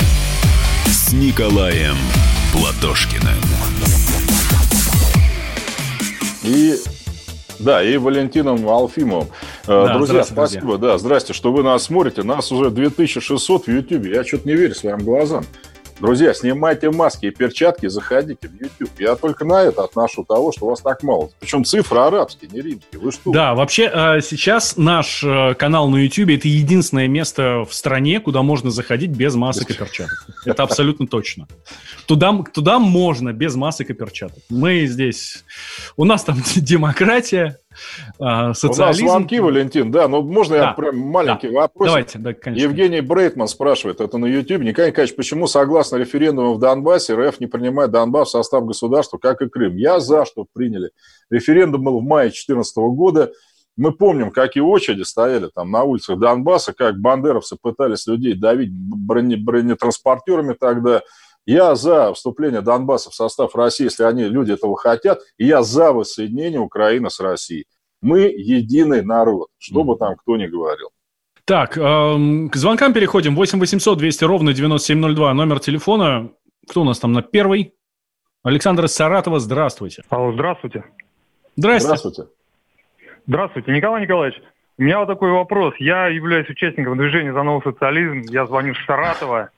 с 0.87 1.13
Николаем 1.13 1.97
Платошкиным. 2.53 3.43
И 6.45 6.77
да, 7.59 7.83
и 7.83 7.97
Валентином 7.97 8.69
Алфимовым. 8.69 9.29
Э, 9.69 9.87
да, 9.87 9.95
друзья, 9.95 10.25
спасибо. 10.25 10.79
Друзья. 10.79 10.79
Да, 10.79 10.99
здрасте, 10.99 11.33
что 11.35 11.53
вы 11.53 11.63
нас 11.63 11.85
смотрите. 11.85 12.23
Нас 12.23 12.51
уже 12.51 12.71
2600 12.71 13.67
в 13.67 13.69
YouTube. 13.69 14.07
Я 14.07 14.25
что-то 14.25 14.49
не 14.49 14.55
верю 14.55 14.75
своим 14.75 14.99
глазам. 14.99 15.45
Друзья, 16.01 16.33
снимайте 16.33 16.93
маски 16.93 17.27
и 17.27 17.31
перчатки, 17.31 17.89
заходите 17.89 18.49
в 18.49 18.55
YouTube. 18.55 18.91
Я 19.01 19.17
только 19.17 19.45
на 19.45 19.65
это 19.65 19.83
отношу 19.83 20.25
того, 20.25 20.53
что 20.53 20.67
вас 20.67 20.81
так 20.81 21.03
мало. 21.03 21.31
Причем 21.41 21.65
цифры 21.65 21.99
арабские, 21.99 22.51
не 22.53 22.61
римские. 22.61 23.01
Вы 23.01 23.11
что? 23.11 23.33
Да, 23.33 23.55
вообще 23.55 23.91
э, 23.93 24.21
сейчас 24.21 24.77
наш 24.77 25.25
э, 25.25 25.55
канал 25.55 25.89
на 25.89 25.97
YouTube 25.97 26.31
это 26.31 26.47
единственное 26.47 27.09
место 27.09 27.65
в 27.69 27.75
стране, 27.75 28.21
куда 28.21 28.43
можно 28.43 28.71
заходить 28.71 29.11
без 29.11 29.35
масок 29.35 29.71
и 29.71 29.75
перчаток. 29.75 30.29
Это 30.47 30.63
абсолютно 30.63 31.09
точно. 31.09 31.49
Туда, 32.07 32.33
туда 32.55 32.79
можно 32.79 33.33
без 33.33 33.57
масок 33.57 33.91
и 33.91 33.93
перчаток. 33.93 34.39
Мы 34.51 34.87
здесь... 34.87 35.45
У 35.97 36.05
нас 36.05 36.23
там 36.23 36.41
демократия, 36.57 37.59
социализм. 38.19 38.83
У 38.83 38.87
нас 38.87 38.97
звонки, 38.97 39.41
Валентин, 39.41 39.91
да, 39.91 40.09
но 40.09 40.23
можно 40.23 40.57
да. 40.57 40.65
я 40.69 40.73
прям 40.73 40.99
маленький 40.99 41.49
да. 41.49 41.55
вопрос? 41.55 41.89
Давайте, 41.89 42.19
да, 42.19 42.35
конечно. 42.35 42.63
Евгений 42.63 43.01
Брейтман 43.01 43.49
спрашивает, 43.49 44.01
это 44.01 44.19
на 44.19 44.27
YouTube. 44.27 44.63
Николай 44.63 44.91
Николаевич, 44.91 45.17
почему, 45.17 45.47
согласно 45.47 45.97
референдуму 45.97 46.55
в 46.55 46.59
Донбассе, 46.59 47.15
РФ 47.15 47.41
не 47.41 47.47
принимает 47.47 47.91
Донбасс 47.91 48.29
в 48.29 48.33
состав 48.33 48.65
государства, 48.67 49.19
как 49.19 49.43
и 49.43 49.49
Крым? 49.49 49.77
Я 49.77 50.01
за, 50.01 50.25
что 50.25 50.47
приняли. 50.53 50.91
Референдум 51.31 51.85
был 51.85 52.01
в 52.01 52.05
мае 52.05 52.29
2014 52.29 52.77
года. 52.77 53.33
Мы 53.77 53.93
помним, 53.93 54.33
какие 54.33 54.63
очереди 54.63 55.03
стояли 55.03 55.51
там 55.55 55.71
на 55.71 55.85
улицах 55.85 56.19
Донбасса, 56.19 56.73
как 56.73 56.99
бандеровцы 56.99 57.57
пытались 57.61 58.09
людей 58.09 58.35
давить 58.35 58.73
броне, 58.73 59.37
бронетранспортерами 59.37 60.55
тогда. 60.55 61.03
Я 61.49 61.77
за 61.77 62.13
вступление 62.13 62.61
Донбасса 62.61 63.09
в 63.09 63.15
состав 63.15 63.55
России, 63.57 63.85
если 63.85 64.05
они, 64.05 64.25
люди 64.25 64.53
этого 64.53 64.77
хотят, 64.77 65.21
и 65.39 65.47
я 65.47 65.63
за 65.63 65.95
воссоединение 65.95 66.61
Украины 66.61 67.09
с 67.09 67.21
Россией. 67.21 67.65
Мы 68.03 68.25
единый 68.37 69.03
народ, 69.03 69.49
что 69.57 69.83
бы 69.83 69.97
там 69.97 70.17
кто 70.17 70.37
ни 70.37 70.47
говорил. 70.47 70.91
Так, 71.47 71.79
э, 71.79 71.81
к 71.81 72.55
звонкам 72.55 72.93
переходим. 72.93 73.35
8 73.35 73.59
800 73.61 73.97
200 73.97 74.25
ровно 74.25 74.53
9702, 74.53 75.33
номер 75.33 75.59
телефона. 75.59 76.31
Кто 76.69 76.83
у 76.83 76.85
нас 76.85 76.99
там 76.99 77.15
на 77.15 77.23
первый? 77.23 77.73
Александр 78.43 78.85
из 78.85 78.93
Саратова, 78.93 79.41
здравствуйте. 79.41 80.03
Алло, 80.11 80.35
здравствуйте. 80.35 80.85
Здравствуйте. 81.57 81.97
Здравствуйте. 81.99 82.33
Здравствуйте, 83.27 83.73
Николай 83.73 84.03
Николаевич. 84.03 84.39
У 84.77 84.83
меня 84.83 84.99
вот 84.99 85.07
такой 85.07 85.31
вопрос. 85.31 85.73
Я 85.79 86.09
являюсь 86.09 86.51
участником 86.51 86.99
движения 86.99 87.33
«За 87.33 87.43
новый 87.43 87.63
социализм». 87.63 88.31
Я 88.31 88.45
звоню 88.45 88.75
с 88.75 88.85
Саратова. 88.85 89.51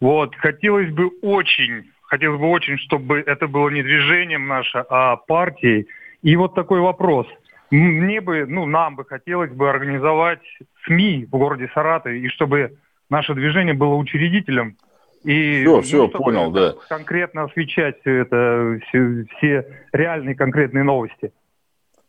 Вот, 0.00 0.34
хотелось 0.36 0.90
бы 0.90 1.10
очень, 1.22 1.90
хотелось 2.02 2.40
бы 2.40 2.48
очень, 2.48 2.78
чтобы 2.78 3.20
это 3.20 3.46
было 3.46 3.68
не 3.68 3.82
движением 3.82 4.46
наше, 4.48 4.84
а 4.88 5.16
партией. 5.16 5.88
И 6.22 6.36
вот 6.36 6.54
такой 6.54 6.80
вопрос. 6.80 7.26
Мне 7.70 8.20
бы, 8.20 8.46
ну, 8.46 8.66
нам 8.66 8.96
бы 8.96 9.04
хотелось 9.04 9.52
бы 9.52 9.68
организовать 9.68 10.40
СМИ 10.86 11.26
в 11.26 11.30
городе 11.30 11.70
Саратове, 11.74 12.20
и 12.20 12.28
чтобы 12.28 12.78
наше 13.10 13.34
движение 13.34 13.74
было 13.74 13.94
учредителем. 13.94 14.76
И, 15.22 15.60
все, 15.60 15.70
ну, 15.70 15.80
все, 15.82 16.08
понял, 16.08 16.50
да. 16.50 16.74
Конкретно 16.88 17.44
освещать 17.44 18.00
все 18.00 18.22
это, 18.22 18.80
все, 18.88 19.24
все 19.36 19.82
реальные 19.92 20.34
конкретные 20.34 20.82
новости. 20.82 21.32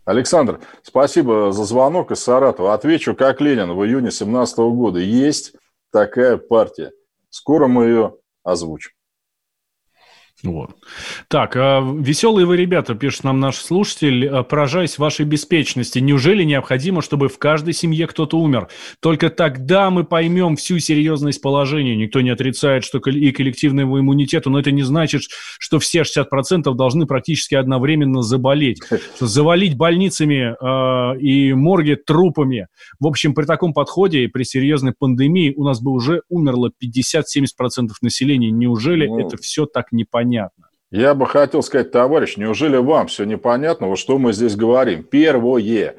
Александр, 0.05 0.59
спасибо 0.81 1.51
за 1.51 1.63
звонок 1.65 2.11
из 2.11 2.23
Саратова. 2.23 2.73
Отвечу, 2.73 3.13
как 3.13 3.41
Ленин 3.41 3.73
в 3.73 3.85
июне 3.85 4.11
17 4.11 4.57
года. 4.57 4.99
Есть 4.99 5.55
такая 5.91 6.37
партия. 6.37 6.91
Скоро 7.31 7.67
мы 7.67 7.85
ее 7.85 8.17
озвучим. 8.43 8.91
Вот. 10.43 10.71
Так, 11.27 11.55
а 11.55 11.81
веселые 11.81 12.47
вы 12.47 12.57
ребята, 12.57 12.95
пишет 12.95 13.23
нам 13.23 13.39
наш 13.39 13.57
слушатель, 13.57 14.27
а, 14.27 14.41
поражаясь 14.41 14.97
вашей 14.97 15.25
беспечности. 15.25 15.99
Неужели 15.99 16.43
необходимо, 16.43 17.03
чтобы 17.03 17.29
в 17.29 17.37
каждой 17.37 17.73
семье 17.73 18.07
кто-то 18.07 18.39
умер? 18.39 18.67
Только 19.01 19.29
тогда 19.29 19.91
мы 19.91 20.03
поймем 20.03 20.55
всю 20.55 20.79
серьезность 20.79 21.41
положения. 21.41 21.95
Никто 21.95 22.21
не 22.21 22.31
отрицает, 22.31 22.83
что 22.83 22.97
и 22.97 23.31
коллективного 23.31 23.99
иммунитета, 23.99 24.49
но 24.49 24.59
это 24.59 24.71
не 24.71 24.81
значит, 24.81 25.21
что 25.59 25.77
все 25.77 26.01
60% 26.01 26.73
должны 26.73 27.05
практически 27.05 27.53
одновременно 27.53 28.23
заболеть. 28.23 28.81
Завалить 29.19 29.77
больницами 29.77 30.55
э, 30.55 31.19
и 31.19 31.53
морги 31.53 31.95
трупами. 31.95 32.67
В 32.99 33.05
общем, 33.05 33.35
при 33.35 33.45
таком 33.45 33.73
подходе 33.73 34.23
и 34.23 34.27
при 34.27 34.43
серьезной 34.43 34.93
пандемии 34.97 35.53
у 35.55 35.63
нас 35.63 35.81
бы 35.81 35.91
уже 35.91 36.23
умерло 36.29 36.71
50-70% 36.83 37.89
населения. 38.01 38.49
Неужели 38.49 39.05
ну, 39.05 39.19
это 39.19 39.37
все 39.37 39.67
так 39.67 39.91
непонятно? 39.91 40.30
Понятно. 40.31 40.65
Я 40.91 41.13
бы 41.13 41.25
хотел 41.25 41.63
сказать, 41.63 41.91
товарищ, 41.91 42.37
неужели 42.37 42.77
вам 42.77 43.07
все 43.07 43.23
непонятно, 43.23 43.87
вот 43.87 43.97
что 43.97 44.17
мы 44.17 44.33
здесь 44.33 44.55
говорим? 44.55 45.03
Первое. 45.03 45.95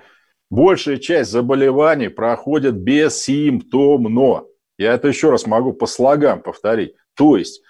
Большая 0.50 0.98
часть 0.98 1.30
заболеваний 1.30 2.08
проходит 2.08 2.74
бессимптомно. 2.74 4.44
Я 4.76 4.92
это 4.92 5.08
еще 5.08 5.30
раз 5.30 5.46
могу 5.46 5.72
по 5.72 5.86
слогам 5.86 6.42
повторить. 6.42 6.94
То 7.14 7.38
есть 7.38 7.62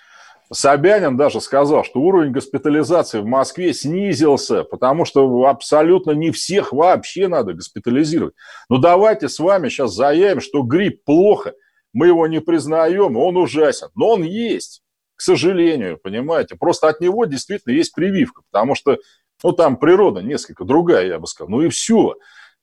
Собянин 0.53 1.17
даже 1.17 1.41
сказал, 1.41 1.85
что 1.85 2.01
уровень 2.01 2.33
госпитализации 2.33 3.21
в 3.21 3.27
Москве 3.27 3.73
снизился, 3.73 4.65
потому 4.65 5.05
что 5.05 5.47
абсолютно 5.47 6.11
не 6.11 6.33
всех 6.33 6.73
вообще 6.73 7.29
надо 7.29 7.53
госпитализировать. 7.53 8.35
Но 8.69 8.79
давайте 8.79 9.29
с 9.29 9.39
вами 9.39 9.69
сейчас 9.69 9.95
заявим, 9.95 10.41
что 10.41 10.63
грипп 10.63 11.05
плохо, 11.05 11.55
мы 11.93 12.09
его 12.09 12.27
не 12.27 12.41
признаем, 12.41 13.17
он 13.17 13.37
ужасен. 13.37 13.89
Но 13.95 14.11
он 14.11 14.25
есть, 14.25 14.83
к 15.17 15.21
сожалению, 15.21 15.99
понимаете. 16.03 16.57
Просто 16.57 16.89
от 16.89 17.01
него 17.01 17.25
действительно 17.25 17.75
есть 17.75 17.95
прививка, 17.95 18.43
потому 18.51 18.75
что 18.75 18.99
ну, 19.43 19.53
там 19.53 19.77
природа 19.77 20.21
несколько 20.21 20.65
другая, 20.65 21.07
я 21.07 21.19
бы 21.19 21.27
сказал. 21.27 21.51
Ну 21.51 21.63
и 21.63 21.69
все. 21.69 22.15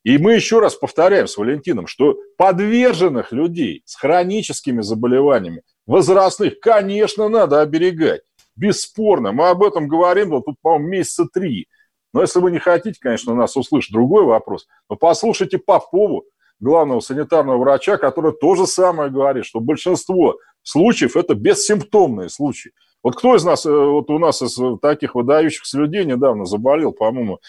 И 0.03 0.17
мы 0.17 0.33
еще 0.33 0.59
раз 0.59 0.75
повторяем 0.75 1.27
с 1.27 1.37
Валентином, 1.37 1.87
что 1.87 2.17
подверженных 2.37 3.31
людей 3.31 3.81
с 3.85 3.95
хроническими 3.95 4.81
заболеваниями, 4.81 5.61
возрастных, 5.85 6.59
конечно, 6.61 7.27
надо 7.27 7.61
оберегать. 7.61 8.21
Бесспорно. 8.55 9.31
Мы 9.31 9.49
об 9.49 9.63
этом 9.63 9.87
говорим, 9.87 10.29
вот 10.29 10.45
тут, 10.45 10.55
по-моему, 10.61 10.87
месяца 10.87 11.27
три. 11.31 11.67
Но 12.13 12.21
если 12.21 12.39
вы 12.39 12.51
не 12.51 12.59
хотите, 12.59 12.97
конечно, 12.99 13.35
нас 13.35 13.55
услышать, 13.55 13.91
другой 13.91 14.23
вопрос. 14.23 14.67
Но 14.89 14.95
послушайте 14.95 15.59
Попову, 15.59 16.25
главного 16.59 16.99
санитарного 16.99 17.57
врача, 17.57 17.97
который 17.97 18.33
то 18.33 18.55
же 18.55 18.67
самое 18.67 19.09
говорит, 19.09 19.45
что 19.45 19.59
большинство 19.59 20.37
случаев 20.63 21.15
это 21.15 21.35
бессимптомные 21.35 22.29
случаи. 22.29 22.71
Вот 23.03 23.15
кто 23.15 23.35
из 23.35 23.43
нас, 23.43 23.65
э, 23.65 23.69
вот 23.69 24.09
у 24.09 24.19
нас 24.19 24.41
из 24.41 24.59
таких 24.81 25.15
выдающихся 25.15 25.77
людей 25.77 26.05
недавно 26.05 26.45
заболел, 26.45 26.91
по-моему, 26.91 27.39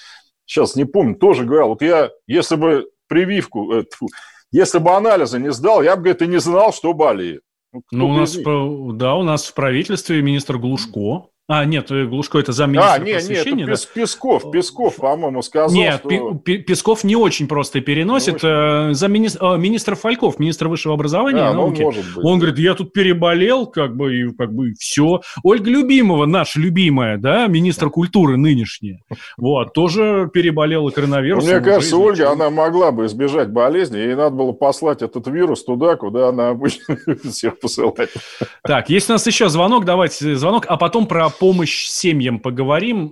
сейчас 0.46 0.76
не 0.76 0.84
помню, 0.84 1.16
тоже 1.16 1.44
говорил, 1.44 1.68
вот 1.68 1.82
я, 1.82 2.10
если 2.26 2.56
бы 2.56 2.88
прививку, 3.08 3.72
э, 3.72 3.84
тьфу, 3.84 4.08
если 4.52 4.78
бы 4.78 4.90
анализы 4.92 5.38
не 5.38 5.52
сдал, 5.52 5.82
я 5.82 5.96
бы, 5.96 6.02
говорит, 6.02 6.22
и 6.22 6.26
не 6.26 6.40
знал, 6.40 6.72
что 6.72 6.92
болеет. 6.92 7.42
Ну, 7.72 7.82
ну 7.92 8.08
у 8.08 8.12
нас, 8.14 8.36
да, 8.36 9.14
у 9.14 9.22
нас 9.22 9.46
в 9.46 9.54
правительстве 9.54 10.22
министр 10.22 10.58
Глушко 10.58 11.29
а, 11.52 11.64
нет, 11.64 11.90
э, 11.90 12.04
Глушко 12.04 12.38
это 12.38 12.52
замминистра 12.52 12.92
а, 12.92 12.98
нет, 13.00 13.28
нет, 13.28 13.44
это 13.44 13.66
да? 13.66 13.74
Песков, 13.92 14.52
Песков, 14.52 14.94
по-моему, 14.94 15.42
сказал, 15.42 15.72
Нет, 15.72 16.00
что... 16.04 16.34
Песков 16.36 17.02
не 17.02 17.16
очень 17.16 17.48
просто 17.48 17.80
переносит. 17.80 18.40
Ну, 18.44 18.94
замминистр, 18.94 19.56
министр 19.56 19.96
Фальков, 19.96 20.38
министр 20.38 20.68
высшего 20.68 20.94
образования 20.94 21.48
а, 21.48 21.50
и 21.50 21.54
ну, 21.54 21.62
науки. 21.62 21.82
может 21.82 22.04
быть. 22.14 22.24
Он 22.24 22.38
говорит, 22.38 22.56
я 22.60 22.74
тут 22.74 22.92
переболел, 22.92 23.66
как 23.66 23.96
бы, 23.96 24.16
и 24.16 24.32
как 24.32 24.54
бы 24.54 24.74
все. 24.78 25.22
Ольга 25.42 25.68
Любимова, 25.68 26.24
наша 26.24 26.60
любимая, 26.60 27.18
да, 27.18 27.48
министр 27.48 27.90
культуры 27.90 28.36
нынешняя, 28.36 29.00
вот, 29.36 29.72
тоже 29.72 30.30
переболела 30.32 30.90
коронавирусом. 30.90 31.50
Мне 31.50 31.60
кажется, 31.60 31.96
Ольга, 31.96 32.30
она 32.30 32.50
могла 32.50 32.92
бы 32.92 33.06
избежать 33.06 33.50
болезни, 33.50 33.98
ей 33.98 34.14
надо 34.14 34.36
было 34.36 34.52
послать 34.52 35.02
этот 35.02 35.26
вирус 35.26 35.64
туда, 35.64 35.96
куда 35.96 36.28
она 36.28 36.50
обычно 36.50 36.96
всех 37.24 37.58
посылает. 37.58 38.14
Так, 38.62 38.88
есть 38.88 39.10
у 39.10 39.14
нас 39.14 39.26
еще 39.26 39.48
звонок, 39.48 39.84
давайте 39.84 40.36
звонок, 40.36 40.66
а 40.68 40.76
потом 40.76 41.08
про 41.08 41.28
помощь 41.40 41.86
семьям 41.86 42.38
поговорим. 42.38 43.10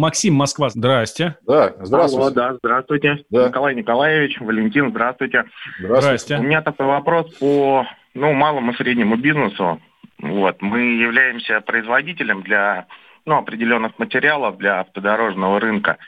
Максим, 0.00 0.34
Москва, 0.34 0.70
здрасте. 0.70 1.36
Да, 1.46 1.74
здравствуйте. 1.80 2.24
Алло, 2.24 2.30
да, 2.30 2.54
здравствуйте. 2.54 3.24
Да. 3.30 3.48
Николай 3.48 3.74
Николаевич, 3.74 4.40
Валентин, 4.40 4.90
здравствуйте. 4.90 5.44
Здравствуйте. 5.78 6.38
У 6.38 6.42
меня 6.42 6.62
такой 6.62 6.86
вопрос 6.86 7.32
по 7.34 7.86
ну, 8.14 8.32
малому 8.32 8.72
и 8.72 8.76
среднему 8.76 9.16
бизнесу. 9.16 9.80
Вот, 10.18 10.60
мы 10.62 10.80
являемся 10.80 11.60
производителем 11.60 12.42
для 12.42 12.86
ну, 13.26 13.36
определенных 13.36 13.98
материалов 13.98 14.56
для 14.56 14.80
автодорожного 14.80 15.60
рынка. 15.60 15.98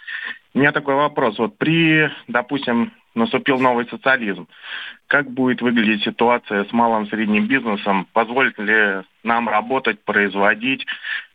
У 0.54 0.58
меня 0.58 0.72
такой 0.72 0.94
вопрос. 0.94 1.38
Вот 1.38 1.58
при, 1.58 2.10
допустим, 2.26 2.92
наступил 3.14 3.58
новый 3.58 3.86
социализм, 3.88 4.48
как 5.06 5.30
будет 5.30 5.60
выглядеть 5.60 6.04
ситуация 6.04 6.64
с 6.64 6.72
малым 6.72 7.04
и 7.04 7.10
средним 7.10 7.46
бизнесом? 7.46 8.06
Позволит 8.12 8.58
ли 8.58 9.02
нам 9.22 9.48
работать, 9.48 10.02
производить? 10.04 10.86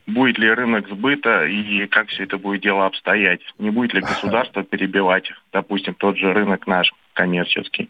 Будет 0.08 0.38
ли 0.38 0.50
рынок 0.50 0.88
сбыта 0.88 1.46
и 1.46 1.88
как 1.88 2.08
все 2.10 2.24
это 2.24 2.38
будет 2.38 2.62
дело 2.62 2.86
обстоять. 2.86 3.41
Не 3.58 3.70
будет 3.70 3.94
ли 3.94 4.02
государство 4.02 4.63
перебивать, 4.63 5.32
допустим, 5.52 5.96
тот 5.96 6.18
же 6.18 6.34
рынок 6.34 6.68
наш 6.68 6.94
коммерческий. 7.13 7.89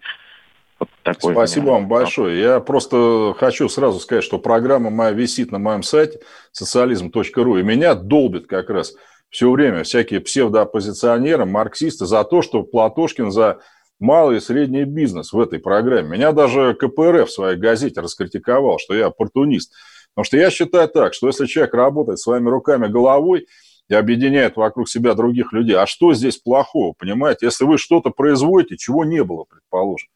Вот 0.80 0.90
такой 1.04 1.34
Спасибо 1.34 1.72
вам 1.72 1.88
большое. 1.88 2.40
Я 2.40 2.60
просто 2.60 3.34
хочу 3.38 3.70
сразу 3.70 4.00
сказать, 4.00 4.24
что 4.24 4.40
программа 4.40 4.90
моя 4.90 5.12
висит 5.12 5.52
на 5.52 5.60
моем 5.60 5.84
сайте 5.84 6.20
социализм.ру, 6.52 7.58
и 7.58 7.64
меня 7.64 7.96
долбит 7.96 8.48
как 8.48 8.70
раз 8.70 8.94
все 9.30 9.50
время 9.52 9.84
всякие 9.84 10.22
псевдооппозиционеры, 10.22 11.46
марксисты 11.46 12.06
за 12.06 12.24
то, 12.24 12.42
что 12.42 12.64
Платошкин 12.64 13.32
за 13.32 13.60
малый 14.00 14.38
и 14.38 14.42
средний 14.42 14.84
бизнес 14.84 15.34
в 15.34 15.40
этой 15.40 15.60
программе. 15.60 16.10
Меня 16.10 16.32
даже 16.32 16.74
КПРФ 16.74 17.28
в 17.28 17.32
своей 17.32 17.58
газете 17.58 18.02
раскритиковал, 18.02 18.78
что 18.80 18.94
я 18.94 19.08
оппортунист. 19.08 19.74
Потому 20.16 20.26
что 20.26 20.38
я 20.38 20.50
считаю 20.50 20.88
так, 20.88 21.14
что 21.14 21.28
если 21.28 21.46
человек 21.46 21.74
работает 21.74 22.20
своими 22.20 22.50
руками, 22.50 22.88
головой 22.88 23.48
и 23.90 23.94
объединяет 23.94 24.56
вокруг 24.56 24.90
себя 24.90 25.14
других 25.14 25.52
людей, 25.52 25.76
а 25.76 25.86
что 25.86 26.14
здесь 26.14 26.38
плохого, 26.38 26.94
понимаете? 26.98 27.48
Если 27.48 27.66
вы 27.66 27.78
что-то 27.78 28.10
производите, 28.10 28.78
чего 28.78 29.04
не 29.04 29.24
было, 29.24 29.44
предположим, 29.44 30.08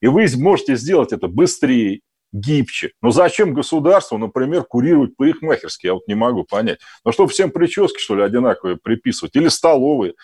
и 0.00 0.08
вы 0.08 0.26
можете 0.36 0.76
сделать 0.76 1.12
это 1.12 1.26
быстрее, 1.26 2.00
гибче. 2.32 2.92
Но 3.00 3.10
зачем 3.10 3.54
государству, 3.54 4.18
например, 4.18 4.64
курировать 4.64 5.16
парикмахерские, 5.16 5.88
я 5.88 5.94
вот 5.94 6.06
не 6.06 6.14
могу 6.14 6.44
понять. 6.44 6.80
Ну, 7.04 7.12
чтобы 7.12 7.30
всем 7.30 7.50
прически, 7.50 7.98
что 7.98 8.14
ли, 8.14 8.22
одинаковые 8.22 8.76
приписывать, 8.76 9.36
или 9.36 9.48
столовые. 9.48 10.14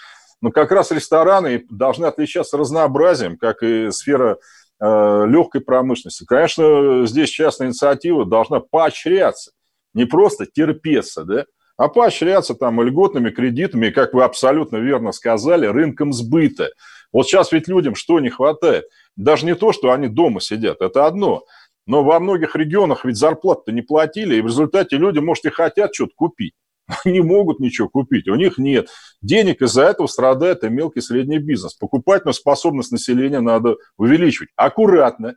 Но 0.43 0.51
как 0.51 0.73
раз 0.73 0.91
рестораны 0.91 1.65
должны 1.71 2.05
отличаться 2.07 2.59
разнообразием, 2.59 3.39
как 3.39 3.63
и 3.63 3.91
сфера 3.93 4.39
легкой 4.83 5.61
промышленности. 5.61 6.25
Конечно, 6.25 7.07
здесь 7.07 7.31
частная 7.31 7.69
инициатива 7.69 8.27
должна 8.27 8.61
поощряться, 8.61 9.53
не 9.95 10.07
просто 10.07 10.47
терпеться, 10.47 11.25
да, 11.25 11.47
а 11.77 11.89
поощряться 11.89 12.55
там 12.55 12.83
льготными 12.83 13.31
кредитами, 13.31 13.91
как 13.91 14.13
вы 14.13 14.25
абсолютно 14.25 14.79
верно 14.79 15.13
сказали, 15.13 15.67
рынком 15.67 16.13
сбыта. 16.13 16.71
Вот 17.13 17.27
сейчас 17.27 17.53
ведь 17.53 17.69
людям 17.69 17.95
что 17.95 18.19
не 18.19 18.31
хватает? 18.31 18.87
Даже 19.17 19.47
не 19.47 19.55
то, 19.55 19.73
что 19.73 19.93
они 19.93 20.09
дома 20.09 20.41
сидят, 20.41 20.81
это 20.81 21.07
одно. 21.07 21.45
Но 21.87 22.03
во 22.03 22.19
многих 22.19 22.57
регионах 22.57 23.05
ведь 23.05 23.17
зарплату 23.17 23.71
не 23.73 23.83
платили, 23.83 24.37
и 24.37 24.41
в 24.41 24.47
результате 24.47 24.97
люди, 24.97 25.19
может, 25.19 25.45
и 25.45 25.51
хотят 25.51 25.95
что-то 25.95 26.13
купить 26.17 26.55
не 27.05 27.21
могут 27.21 27.61
ничего 27.61 27.89
купить, 27.89 28.29
у 28.29 28.35
них 28.35 28.59
нет. 28.59 28.89
Денег 29.21 29.63
из-за 29.63 29.85
этого 29.85 30.07
страдает 30.07 30.65
и 30.65 30.69
мелкий 30.69 31.01
и 31.01 31.03
средний 31.03 31.39
бизнес. 31.39 31.75
Покупательную 31.75 32.35
способность 32.35 32.93
населения 32.93 33.41
надо 33.41 33.77
увеличивать. 33.97 34.51
Аккуратно, 34.57 35.35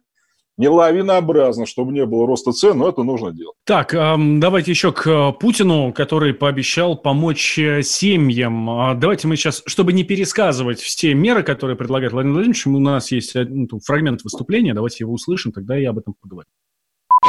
не 0.57 0.69
лавинообразно, 0.69 1.65
чтобы 1.65 1.91
не 1.91 2.05
было 2.05 2.25
роста 2.25 2.51
цен, 2.53 2.77
но 2.77 2.87
это 2.87 3.03
нужно 3.03 3.31
делать. 3.33 3.55
Так, 3.65 3.91
давайте 3.91 4.71
еще 4.71 4.93
к 4.93 5.05
э, 5.05 5.33
Путину, 5.33 5.91
который 5.91 6.33
пообещал 6.33 6.95
помочь 6.95 7.59
э, 7.59 7.81
семьям. 7.81 8.69
А 8.69 8.93
давайте 8.95 9.27
мы 9.27 9.35
сейчас, 9.35 9.63
чтобы 9.65 9.91
не 9.91 10.05
пересказывать 10.05 10.79
все 10.79 11.13
меры, 11.13 11.43
которые 11.43 11.75
предлагает 11.75 12.13
Владимир 12.13 12.35
Владимирович, 12.35 12.67
у 12.67 12.79
нас 12.79 13.11
есть 13.11 13.35
э, 13.35 13.45
ну, 13.45 13.79
фрагмент 13.83 14.23
выступления, 14.23 14.73
давайте 14.73 15.03
его 15.03 15.13
услышим, 15.13 15.51
тогда 15.51 15.75
я 15.75 15.89
об 15.89 15.97
этом 15.97 16.15
поговорю. 16.21 16.47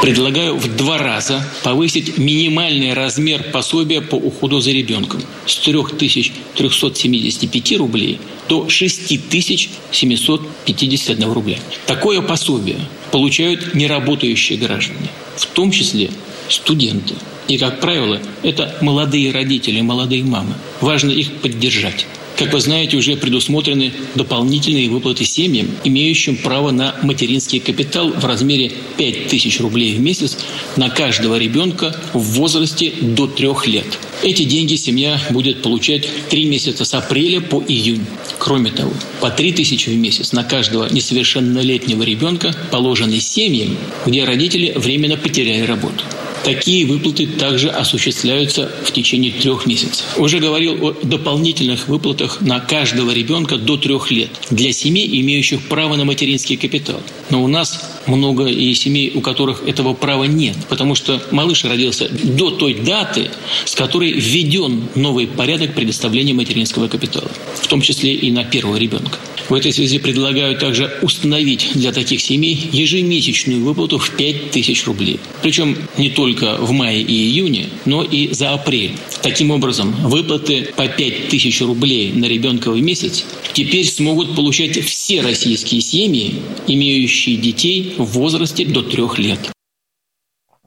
Предлагаю 0.01 0.57
в 0.57 0.75
два 0.75 0.97
раза 0.99 1.43
повысить 1.63 2.17
минимальный 2.19 2.93
размер 2.93 3.43
пособия 3.51 4.01
по 4.01 4.13
уходу 4.15 4.59
за 4.59 4.69
ребенком 4.71 5.23
с 5.47 5.57
3375 5.57 7.77
рублей 7.77 8.19
до 8.47 8.69
6751 8.69 11.31
рубля. 11.31 11.57
Такое 11.87 12.21
пособие 12.21 12.77
получают 13.11 13.73
неработающие 13.73 14.59
граждане, 14.59 15.09
в 15.35 15.47
том 15.47 15.71
числе 15.71 16.11
студенты. 16.47 17.15
И, 17.47 17.57
как 17.57 17.79
правило, 17.79 18.21
это 18.43 18.77
молодые 18.81 19.31
родители, 19.31 19.81
молодые 19.81 20.23
мамы. 20.23 20.53
Важно 20.79 21.09
их 21.11 21.33
поддержать. 21.37 22.05
Как 22.37 22.53
вы 22.53 22.59
знаете, 22.59 22.95
уже 22.97 23.15
предусмотрены 23.15 23.91
дополнительные 24.13 24.89
выплаты 24.89 25.25
семьям, 25.25 25.71
имеющим 25.83 26.37
право 26.37 26.69
на 26.69 26.95
материнский 27.01 27.59
капитал 27.59 28.11
в 28.11 28.23
размере 28.23 28.71
5000 28.97 29.59
рублей 29.61 29.95
в 29.95 29.99
месяц 29.99 30.37
на 30.75 30.91
каждого 30.91 31.39
ребенка 31.39 31.99
в 32.13 32.21
возрасте 32.33 32.93
до 33.01 33.25
трех 33.25 33.65
лет. 33.65 33.97
Эти 34.21 34.43
деньги 34.43 34.75
семья 34.75 35.19
будет 35.31 35.63
получать 35.63 36.07
три 36.29 36.45
месяца 36.45 36.85
с 36.85 36.93
апреля 36.93 37.41
по 37.41 37.63
июнь. 37.67 38.05
Кроме 38.37 38.69
того, 38.69 38.93
по 39.19 39.31
3000 39.31 39.89
в 39.89 39.95
месяц 39.97 40.31
на 40.31 40.43
каждого 40.43 40.87
несовершеннолетнего 40.91 42.03
ребенка 42.03 42.55
положены 42.71 43.19
семьям, 43.19 43.75
где 44.05 44.25
родители 44.25 44.73
временно 44.75 45.17
потеряли 45.17 45.61
работу. 45.61 46.03
Такие 46.43 46.85
выплаты 46.85 47.27
также 47.27 47.69
осуществляются 47.69 48.71
в 48.83 48.91
течение 48.91 49.31
трех 49.31 49.65
месяцев. 49.65 50.05
Уже 50.17 50.39
говорил 50.39 50.85
о 50.85 50.93
дополнительных 51.03 51.87
выплатах 51.87 52.41
на 52.41 52.59
каждого 52.59 53.11
ребенка 53.11 53.57
до 53.57 53.77
трех 53.77 54.11
лет 54.11 54.29
для 54.49 54.71
семей, 54.71 55.07
имеющих 55.21 55.61
право 55.67 55.95
на 55.95 56.05
материнский 56.05 56.57
капитал. 56.57 57.01
Но 57.29 57.43
у 57.43 57.47
нас 57.47 57.97
много 58.07 58.47
и 58.47 58.73
семей, 58.73 59.11
у 59.13 59.21
которых 59.21 59.67
этого 59.67 59.93
права 59.93 60.23
нет, 60.23 60.55
потому 60.69 60.95
что 60.95 61.21
малыш 61.31 61.65
родился 61.65 62.09
до 62.09 62.51
той 62.51 62.73
даты, 62.75 63.29
с 63.65 63.75
которой 63.75 64.13
введен 64.13 64.83
новый 64.95 65.27
порядок 65.27 65.75
предоставления 65.75 66.33
материнского 66.33 66.87
капитала, 66.87 67.29
в 67.55 67.67
том 67.67 67.81
числе 67.81 68.13
и 68.13 68.31
на 68.31 68.43
первого 68.43 68.77
ребенка. 68.77 69.17
В 69.49 69.53
этой 69.53 69.71
связи 69.71 69.97
предлагаю 69.97 70.57
также 70.57 70.91
установить 71.01 71.69
для 71.73 71.93
таких 71.93 72.19
семей 72.19 72.69
ежемесячную 72.73 73.63
выплату 73.63 73.97
в 73.97 74.09
5 74.11 74.51
тысяч 74.51 74.85
рублей. 74.85 75.21
Причем 75.41 75.77
не 75.97 76.09
только 76.09 76.26
в 76.35 76.71
мае 76.71 77.01
и 77.01 77.13
июне, 77.13 77.69
но 77.85 78.03
и 78.03 78.33
за 78.33 78.53
апрель. 78.53 78.97
Таким 79.21 79.51
образом, 79.51 79.91
выплаты 79.91 80.73
по 80.75 80.87
5 80.87 81.29
тысяч 81.29 81.61
рублей 81.61 82.11
на 82.13 82.25
ребенка 82.25 82.71
в 82.71 82.81
месяц 82.81 83.25
теперь 83.53 83.85
смогут 83.85 84.35
получать 84.35 84.77
все 84.79 85.21
российские 85.21 85.81
семьи, 85.81 86.35
имеющие 86.67 87.37
детей 87.37 87.95
в 87.97 88.05
возрасте 88.05 88.65
до 88.65 88.81
трех 88.81 89.19
лет. 89.19 89.51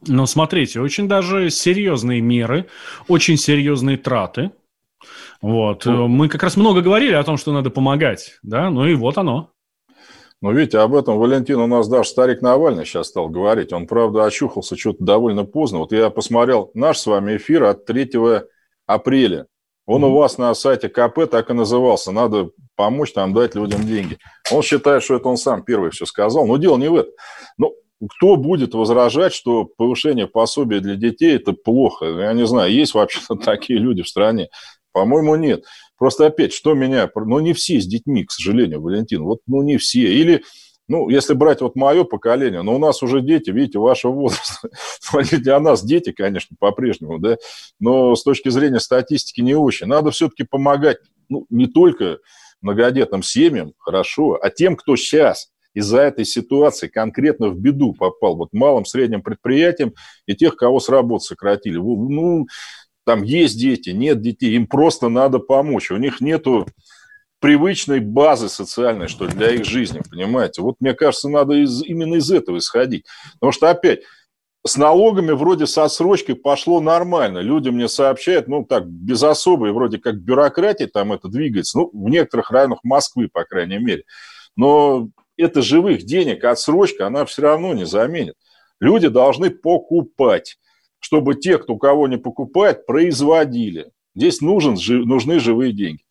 Ну, 0.07 0.27
смотрите, 0.27 0.81
очень 0.81 1.09
даже 1.09 1.51
серьезные 1.51 2.20
меры, 2.20 2.66
очень 3.07 3.37
серьезные 3.37 3.99
траты. 3.99 4.51
Вот. 5.42 5.85
Мы 5.87 6.29
как 6.29 6.42
раз 6.42 6.57
много 6.57 6.81
говорили 6.81 7.12
о 7.14 7.23
том, 7.23 7.37
что 7.37 7.53
надо 7.53 7.70
помогать, 7.70 8.38
да, 8.42 8.70
ну 8.70 8.87
и 8.87 8.94
вот 8.94 9.18
оно. 9.18 9.51
Ну, 10.42 10.53
видите, 10.53 10.79
об 10.79 10.94
этом 10.94 11.18
Валентин 11.18 11.59
у 11.61 11.66
нас 11.66 11.87
даже 11.87 12.09
старик 12.09 12.40
Навальный 12.40 12.87
сейчас 12.87 13.09
стал 13.09 13.29
говорить. 13.29 13.72
Он, 13.72 13.87
правда, 13.87 14.24
очухался 14.24 14.76
что-то 14.76 15.05
довольно 15.05 15.44
поздно. 15.44 15.81
Вот 15.81 15.92
я 15.92 16.09
посмотрел 16.09 16.70
наш 16.72 16.98
с 16.98 17.07
вами 17.07 17.37
эфир 17.37 17.64
от 17.64 17.85
3 17.85 18.11
апреля. 18.87 19.46
Он 19.87 20.03
mm-hmm. 20.03 20.09
у 20.09 20.14
вас 20.14 20.38
на 20.38 20.55
сайте 20.55 20.88
КП 20.88 21.29
так 21.31 21.50
и 21.50 21.53
назывался. 21.53 22.12
Надо 22.12 22.50
помочь 22.74 23.12
там 23.12 23.35
дать 23.35 23.55
людям 23.55 23.87
деньги. 23.87 24.18
Он 24.50 24.62
считает, 24.62 25.03
что 25.03 25.16
это 25.16 25.29
он 25.29 25.37
сам 25.37 25.62
первый 25.62 25.90
все 25.90 26.07
сказал. 26.07 26.46
Но 26.46 26.57
дело 26.57 26.79
не 26.79 26.88
в 26.88 26.94
этом. 26.94 27.12
Ну, 27.59 27.74
кто 28.09 28.37
будет 28.37 28.72
возражать, 28.72 29.35
что 29.35 29.64
повышение 29.64 30.26
пособия 30.26 30.81
для 30.81 30.94
детей– 30.94 31.37
это 31.37 31.53
плохо? 31.53 32.07
Я 32.07 32.33
не 32.33 32.46
знаю, 32.46 32.72
есть 32.72 32.94
вообще-то 32.94 33.35
такие 33.44 33.79
люди 33.79 34.03
в 34.03 34.09
стране. 34.09 34.48
По-моему, 34.92 35.37
нет. 35.37 35.64
Просто 36.01 36.25
опять, 36.25 36.55
что 36.55 36.73
меня... 36.73 37.11
Ну, 37.15 37.41
не 37.41 37.53
все 37.53 37.79
с 37.79 37.87
детьми, 37.87 38.25
к 38.25 38.31
сожалению, 38.31 38.81
Валентин. 38.81 39.23
Вот, 39.23 39.41
ну, 39.47 39.61
не 39.61 39.77
все. 39.77 40.11
Или, 40.11 40.43
ну, 40.89 41.11
если 41.11 41.35
брать 41.35 41.61
вот 41.61 41.77
мое 41.77 42.05
поколение, 42.05 42.63
но 42.63 42.75
у 42.75 42.79
нас 42.79 43.03
уже 43.03 43.21
дети, 43.21 43.51
видите, 43.51 43.79
вашего 43.79 44.13
возраста. 44.13 44.71
Для 45.31 45.61
нас 45.61 45.85
дети, 45.85 46.13
конечно, 46.13 46.57
по-прежнему, 46.59 47.19
да. 47.19 47.37
Но 47.81 48.17
с 48.17 48.23
точки 48.23 48.49
зрения 48.49 48.81
статистики 48.81 49.43
не 49.43 49.55
очень. 49.55 49.89
Надо 49.89 50.11
все-таки 50.11 50.45
помогать, 50.45 50.97
ну, 51.29 51.45
не 51.51 51.67
только 51.67 52.17
многодетным 52.63 53.23
семьям, 53.23 53.75
хорошо, 53.77 54.39
а 54.41 54.49
тем, 54.49 54.77
кто 54.77 54.97
сейчас 54.97 55.51
из-за 55.75 56.01
этой 56.01 56.25
ситуации 56.25 56.89
конкретно 56.89 57.49
в 57.49 57.59
беду 57.59 57.93
попал, 57.93 58.37
вот 58.37 58.53
малым, 58.53 58.85
средним 58.85 59.23
предприятиям 59.23 59.93
и 60.27 60.35
тех, 60.35 60.57
кого 60.57 60.81
с 60.81 60.89
работы 60.89 61.27
сократили. 61.27 61.77
Ну, 61.77 62.47
там 63.05 63.23
есть 63.23 63.59
дети, 63.59 63.91
нет 63.91 64.21
детей, 64.21 64.55
им 64.55 64.67
просто 64.67 65.09
надо 65.09 65.39
помочь. 65.39 65.91
У 65.91 65.97
них 65.97 66.21
нету 66.21 66.67
привычной 67.41 68.01
базы 68.01 68.49
социальной, 68.49 69.09
что 69.09 69.25
ли, 69.25 69.33
для 69.33 69.51
их 69.51 69.65
жизни, 69.65 70.03
понимаете? 70.09 70.63
Вот 70.63 70.77
мне 70.81 70.95
кажется, 70.95 71.29
надо 71.29 71.55
из, 71.55 71.83
именно 71.83 72.17
из 72.17 72.31
этого 72.31 72.59
исходить. 72.59 73.07
Потому 73.35 73.53
что, 73.53 73.71
опять, 73.71 74.01
с 74.67 74.77
налогами 74.77 75.33
вроде 75.33 75.67
со 75.67 75.89
срочкой 75.89 76.35
пошло 76.35 76.81
нормально. 76.81 77.39
Люди 77.39 77.71
мне 77.71 77.89
сообщают, 77.89 78.47
ну, 78.47 78.65
так, 78.65 78.87
без 78.87 79.23
особой 79.23 79.73
вроде 79.73 79.99
как 79.99 80.17
бюрократии 80.17 80.85
там 80.85 81.13
это 81.13 81.29
двигается. 81.29 81.79
Ну, 81.79 81.91
в 81.93 82.11
некоторых 82.11 82.51
районах 82.51 82.81
Москвы, 82.85 83.29
по 83.29 83.45
крайней 83.45 83.79
мере. 83.79 84.05
Но 84.57 85.09
это 85.39 85.63
живых 85.63 86.03
денег, 86.05 86.45
отсрочка, 86.45 87.07
она 87.07 87.25
все 87.25 87.43
равно 87.43 87.73
не 87.73 87.87
заменит. 87.87 88.35
Люди 88.81 89.09
должны 89.09 89.51
покупать 89.51 90.59
чтобы 91.01 91.35
те, 91.35 91.59
кто 91.59 91.77
кого 91.77 92.07
не 92.09 92.19
покупает, 92.19 92.87
производили. 92.87 93.91
Здесь 94.15 94.41
нужен, 94.41 94.77
нужны 95.07 95.41
живые 95.41 95.73
деньги. 95.73 96.03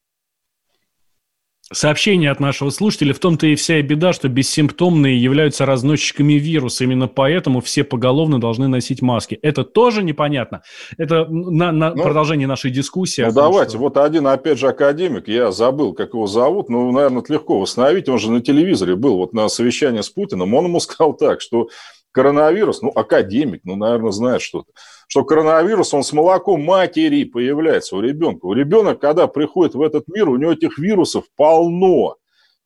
Сообщение 1.71 2.31
от 2.31 2.39
нашего 2.39 2.71
слушателя. 2.71 3.13
В 3.13 3.19
том-то 3.19 3.45
и 3.45 3.53
вся 3.53 3.79
беда, 3.83 4.11
что 4.11 4.27
бессимптомные 4.27 5.21
являются 5.21 5.67
разносчиками 5.67 6.33
вируса. 6.33 6.83
Именно 6.83 7.07
поэтому 7.07 7.61
все 7.61 7.83
поголовно 7.83 8.41
должны 8.41 8.67
носить 8.67 9.03
маски. 9.03 9.37
Это 9.43 9.63
тоже 9.63 10.01
непонятно. 10.01 10.63
Это 10.97 11.25
на, 11.25 11.71
на 11.71 11.93
ну, 11.93 12.01
продолжение 12.01 12.47
нашей 12.47 12.71
дискуссии. 12.71 13.21
Ну, 13.21 13.27
том, 13.27 13.35
давайте. 13.35 13.71
Что... 13.71 13.79
Вот 13.79 13.97
один, 13.97 14.25
опять 14.25 14.57
же, 14.57 14.67
академик. 14.67 15.27
Я 15.27 15.51
забыл, 15.51 15.93
как 15.93 16.15
его 16.15 16.25
зовут. 16.25 16.69
Ну, 16.69 16.91
наверное, 16.91 17.21
это 17.21 17.33
легко 17.33 17.59
восстановить. 17.59 18.09
Он 18.09 18.17
же 18.17 18.31
на 18.31 18.41
телевизоре 18.41 18.95
был. 18.95 19.17
Вот 19.17 19.33
на 19.33 19.47
совещании 19.47 20.01
с 20.01 20.09
Путиным. 20.09 20.51
Он 20.55 20.65
ему 20.65 20.79
сказал 20.79 21.13
так, 21.13 21.39
что 21.39 21.69
коронавирус, 22.11 22.81
ну, 22.81 22.89
академик, 22.89 23.61
ну, 23.63 23.75
наверное, 23.75 24.11
знает 24.11 24.41
что-то, 24.41 24.71
что 25.07 25.23
коронавирус, 25.23 25.93
он 25.93 26.03
с 26.03 26.13
молоком 26.13 26.63
матери 26.63 27.23
появляется 27.23 27.95
у 27.95 28.01
ребенка. 28.01 28.45
У 28.45 28.53
ребенка, 28.53 28.95
когда 28.95 29.27
приходит 29.27 29.75
в 29.75 29.81
этот 29.81 30.07
мир, 30.07 30.29
у 30.29 30.37
него 30.37 30.51
этих 30.51 30.77
вирусов 30.77 31.25
полно. 31.35 32.15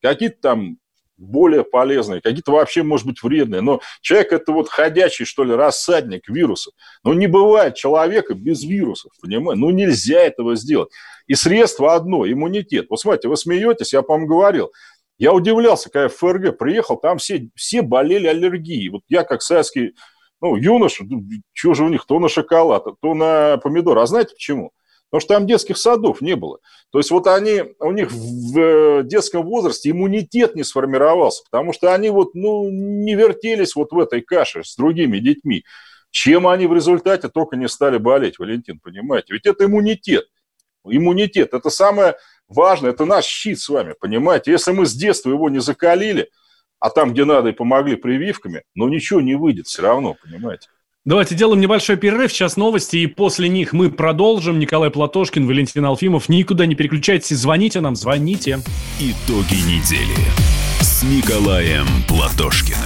Какие-то 0.01 0.37
там 0.41 0.77
более 1.17 1.63
полезные, 1.63 2.21
какие-то 2.21 2.51
вообще, 2.51 2.83
может 2.83 3.05
быть, 3.05 3.21
вредные. 3.23 3.61
Но 3.61 3.79
человек– 4.01 4.31
это 4.33 4.51
вот 4.51 4.67
ходячий, 4.67 5.25
что 5.25 5.43
ли, 5.43 5.53
рассадник 5.53 6.27
вирусов. 6.27 6.73
Но 7.03 7.13
не 7.13 7.27
бывает 7.27 7.75
человека 7.75 8.33
без 8.33 8.63
вирусов, 8.63 9.11
понимаете? 9.21 9.61
Ну, 9.61 9.69
нельзя 9.69 10.19
этого 10.19 10.55
сделать. 10.55 10.89
И 11.27 11.35
средство 11.35 11.95
одно– 11.95 12.27
иммунитет. 12.29 12.87
Вот 12.89 12.99
смотрите, 12.99 13.29
вы 13.29 13.37
смеетесь, 13.37 13.93
я, 13.93 14.01
по-моему, 14.01 14.27
говорил– 14.27 14.71
я 15.17 15.33
удивлялся, 15.33 15.89
когда 15.89 16.03
я 16.03 16.09
в 16.09 16.15
ФРГ 16.15 16.57
приехал, 16.57 16.97
там 16.97 17.17
все, 17.17 17.49
все 17.55 17.81
болели 17.81 18.27
аллергией. 18.27 18.89
Вот 18.89 19.03
я 19.07 19.23
как 19.23 19.41
советский 19.41 19.93
ну, 20.43 20.57
юноша, 20.57 21.05
ну, 21.07 21.23
что 21.53 21.73
же 21.73 21.85
у 21.85 21.89
них, 21.89 22.05
то 22.05 22.19
на 22.19 22.27
шоколад, 22.27 22.85
то 23.01 23.13
на 23.13 23.57
помидор. 23.57 23.97
А 23.97 24.05
знаете 24.05 24.33
почему? 24.33 24.71
Потому 25.09 25.21
что 25.21 25.33
там 25.35 25.47
детских 25.47 25.77
садов 25.77 26.19
не 26.19 26.35
было. 26.35 26.57
То 26.91 26.97
есть 26.97 27.11
вот 27.11 27.27
они, 27.27 27.63
у 27.79 27.91
них 27.91 28.11
в 28.11 28.59
э, 28.59 29.03
детском 29.03 29.45
возрасте 29.45 29.91
иммунитет 29.91 30.55
не 30.55 30.63
сформировался, 30.63 31.43
потому 31.49 31.71
что 31.71 31.93
они 31.93 32.09
вот, 32.09 32.35
ну, 32.35 32.67
не 32.69 33.15
вертелись 33.15 33.75
вот 33.75 33.93
в 33.93 33.99
этой 33.99 34.21
каше 34.21 34.63
с 34.65 34.75
другими 34.75 35.19
детьми. 35.19 35.63
Чем 36.09 36.45
они 36.45 36.67
в 36.67 36.73
результате 36.73 37.29
только 37.29 37.55
не 37.55 37.69
стали 37.69 37.97
болеть, 37.97 38.37
Валентин, 38.37 38.79
понимаете? 38.79 39.33
Ведь 39.33 39.45
это 39.45 39.65
иммунитет. 39.65 40.25
Иммунитет– 40.85 41.49
это 41.53 41.69
самое 41.69 42.15
важно, 42.53 42.87
это 42.87 43.05
наш 43.05 43.25
щит 43.25 43.59
с 43.59 43.69
вами, 43.69 43.95
понимаете? 43.99 44.51
Если 44.51 44.71
мы 44.71 44.85
с 44.85 44.93
детства 44.93 45.29
его 45.29 45.49
не 45.49 45.59
закалили, 45.59 46.29
а 46.79 46.89
там, 46.89 47.13
где 47.13 47.25
надо, 47.25 47.49
и 47.49 47.53
помогли 47.53 47.95
прививками, 47.95 48.63
но 48.75 48.89
ничего 48.89 49.21
не 49.21 49.35
выйдет 49.35 49.67
все 49.67 49.81
равно, 49.81 50.15
понимаете? 50.21 50.67
Давайте 51.05 51.35
делаем 51.35 51.59
небольшой 51.59 51.97
перерыв. 51.97 52.31
Сейчас 52.31 52.55
новости, 52.55 52.95
и 52.97 53.07
после 53.07 53.49
них 53.49 53.73
мы 53.73 53.89
продолжим. 53.89 54.57
Николай 54.57 54.89
Платошкин, 54.89 55.45
Валентин 55.45 55.83
Алфимов. 55.83 56.29
Никуда 56.29 56.65
не 56.65 56.75
переключайтесь. 56.75 57.37
Звоните 57.37 57.81
нам, 57.81 57.97
звоните. 57.97 58.59
Итоги 59.01 59.55
недели 59.55 60.15
с 60.79 61.03
Николаем 61.03 61.85
Платошкиным. 62.07 62.79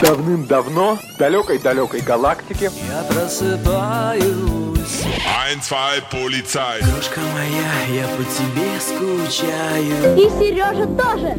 Давным-давно 0.00 0.98
в 1.14 1.18
далекой-далекой 1.18 2.00
галактике 2.00 2.70
Я 2.88 3.02
просыпаюсь 3.04 4.65
Ein, 4.86 5.60
zwei, 5.60 6.00
полицай. 6.10 6.80
Крошка 6.80 7.20
моя, 7.20 8.02
я 8.02 8.08
по 8.08 8.22
тебе 8.22 8.80
скучаю. 8.80 10.16
И 10.16 10.28
Сережа 10.30 10.86
тоже. 10.86 11.36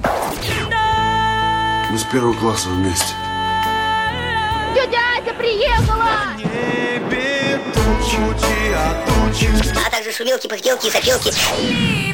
Мы 1.90 1.98
с 1.98 2.04
первого 2.04 2.34
класса 2.34 2.68
вместе. 2.70 3.14
Тетя 4.76 5.00
Ася 5.18 5.34
приехала! 5.34 6.36
Небе 6.38 7.60
тучи, 7.74 8.18
а 8.76 9.06
тучи. 9.08 9.50
А 9.86 9.90
также 9.90 10.12
шумелки, 10.12 10.48
пыхтелки 10.48 10.88
и 11.58 12.14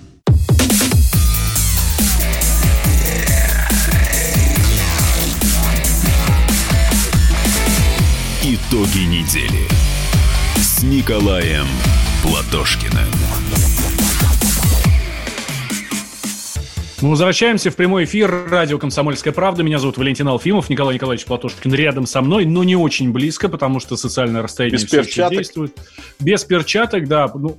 Итоги 8.71 8.99
недели 8.99 9.67
с 10.55 10.81
Николаем 10.81 11.65
Платошкиным. 12.23 13.03
Мы 17.01 17.09
возвращаемся 17.09 17.69
в 17.69 17.75
прямой 17.75 18.05
эфир 18.05 18.47
радио 18.49 18.77
«Комсомольская 18.77 19.33
правда». 19.33 19.63
Меня 19.63 19.77
зовут 19.77 19.97
Валентин 19.97 20.29
Алфимов, 20.29 20.69
Николай 20.69 20.95
Николаевич 20.95 21.25
Платошкин 21.25 21.73
рядом 21.73 22.05
со 22.05 22.21
мной, 22.21 22.45
но 22.45 22.63
не 22.63 22.77
очень 22.77 23.11
близко, 23.11 23.49
потому 23.49 23.81
что 23.81 23.97
социальное 23.97 24.41
расстояние 24.41 24.79
Без 24.79 24.89
перчаток? 24.89 25.31
действует. 25.33 25.77
Без 26.21 26.45
перчаток, 26.45 27.09
да. 27.09 27.29
Ну, 27.35 27.57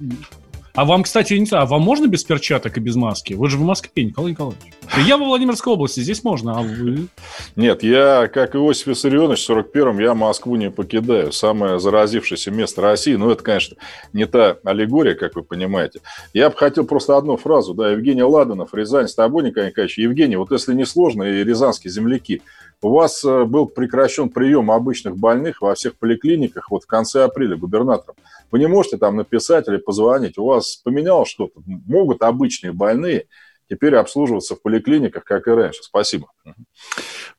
а 0.75 0.85
вам, 0.85 1.03
кстати, 1.03 1.35
не 1.35 1.45
знаю, 1.45 1.65
а 1.65 1.67
вам 1.67 1.83
можно 1.83 2.07
без 2.07 2.25
перчаток 2.25 2.77
и 2.79 2.81
без 2.81 2.97
маски? 2.97 3.35
Вы 3.35 3.51
же 3.51 3.59
в 3.59 3.63
Москве, 3.63 4.05
Николай 4.05 4.31
Николаевич. 4.31 4.73
Я 5.07 5.19
во 5.19 5.27
Владимирской 5.27 5.73
области, 5.73 6.01
здесь 6.01 6.25
можно, 6.25 6.59
а 6.59 6.63
вы? 6.63 7.09
Нет, 7.57 7.83
я, 7.83 8.29
как 8.29 8.55
Иосиф 8.55 8.87
Виссарионович, 8.87 9.47
в 9.47 9.51
41-м 9.51 9.99
я 9.99 10.15
Москву 10.15 10.57
не 10.57 10.71
покидаю. 10.71 11.33
Самое 11.33 11.79
заразившееся 11.79 12.51
место 12.51 12.81
России. 12.81 13.15
Ну, 13.15 13.31
это, 13.31 13.43
конечно, 13.43 13.77
не 14.13 14.27
та 14.27 14.57
аллегория, 14.65 15.15
как 15.15 15.37
вы 15.37 15.43
понимаете. 15.43 16.01
Я 16.33 16.49
бы 16.49 16.57
хотел 16.57 16.85
просто 16.85 17.17
одну 17.17 17.37
фразу. 17.37 17.75
Да, 17.75 17.91
Евгений 17.91 18.23
Ладанов, 18.23 18.73
Рязань, 18.73 19.09
с 19.09 19.15
тобой, 19.15 19.45
Николай 19.45 19.71
Николаевич. 19.71 19.99
Евгений, 19.99 20.37
вот 20.37 20.53
если 20.53 20.75
не 20.75 20.87
сложно, 20.87 21.25
и 21.25 21.45
рязанские 21.45 21.93
земляки, 21.93 22.43
у 22.83 22.91
вас 22.91 23.25
э, 23.25 23.45
был 23.45 23.67
прекращен 23.67 24.29
прием 24.29 24.71
обычных 24.71 25.17
больных 25.17 25.63
во 25.63 25.75
всех 25.75 25.95
поликлиниках 25.95 26.71
вот 26.71 26.83
в 26.83 26.87
конце 26.87 27.25
апреля 27.25 27.57
губернатором. 27.57 28.17
Вы 28.53 28.61
не 28.61 28.69
можете 28.69 28.99
там 28.99 29.17
написать 29.17 29.67
или 29.67 29.79
позвонить. 29.79 30.38
У 30.38 30.45
вас 30.45 30.77
поменялось 30.85 31.31
что-то. 31.31 31.61
Могут 31.67 32.23
обычные 32.23 32.73
больные 32.73 33.27
теперь 33.69 33.97
обслуживаться 33.97 34.55
в 34.55 34.62
поликлиниках, 34.62 35.25
как 35.25 35.49
и 35.49 35.51
раньше. 35.51 35.83
Спасибо. 35.83 36.31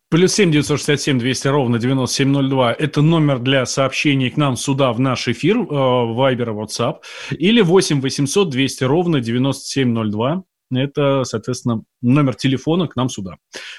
Плюс 0.10 0.34
семь 0.34 0.52
девятьсот 0.52 0.82
семь 0.82 1.20
двести 1.20 1.48
ровно 1.48 1.80
девяносто 1.80 2.16
семь 2.16 2.30
ноль 2.30 2.50
два. 2.50 2.74
Это 2.74 3.02
номер 3.02 3.40
для 3.40 3.66
сообщений 3.66 4.30
к 4.30 4.38
нам 4.38 4.56
сюда 4.56 4.92
в 4.94 5.00
наш 5.00 5.28
эфир, 5.28 5.58
э, 5.58 5.62
Viber 5.62 6.50
и 6.50 6.54
WhatsApp. 6.54 7.02
Или 7.32 7.62
восемь 7.62 8.02
восемьсот 8.02 8.50
двести 8.50 8.84
ровно 8.84 9.22
девяносто 9.22 9.66
семь 9.66 9.90
ноль 9.90 10.12
два. 10.12 10.44
Это, 10.72 11.24
соответственно, 11.24 11.84
номер 12.02 12.34
телефона 12.34 12.88
к 12.88 12.96
нам 12.96 13.10
сюда. 13.10 13.38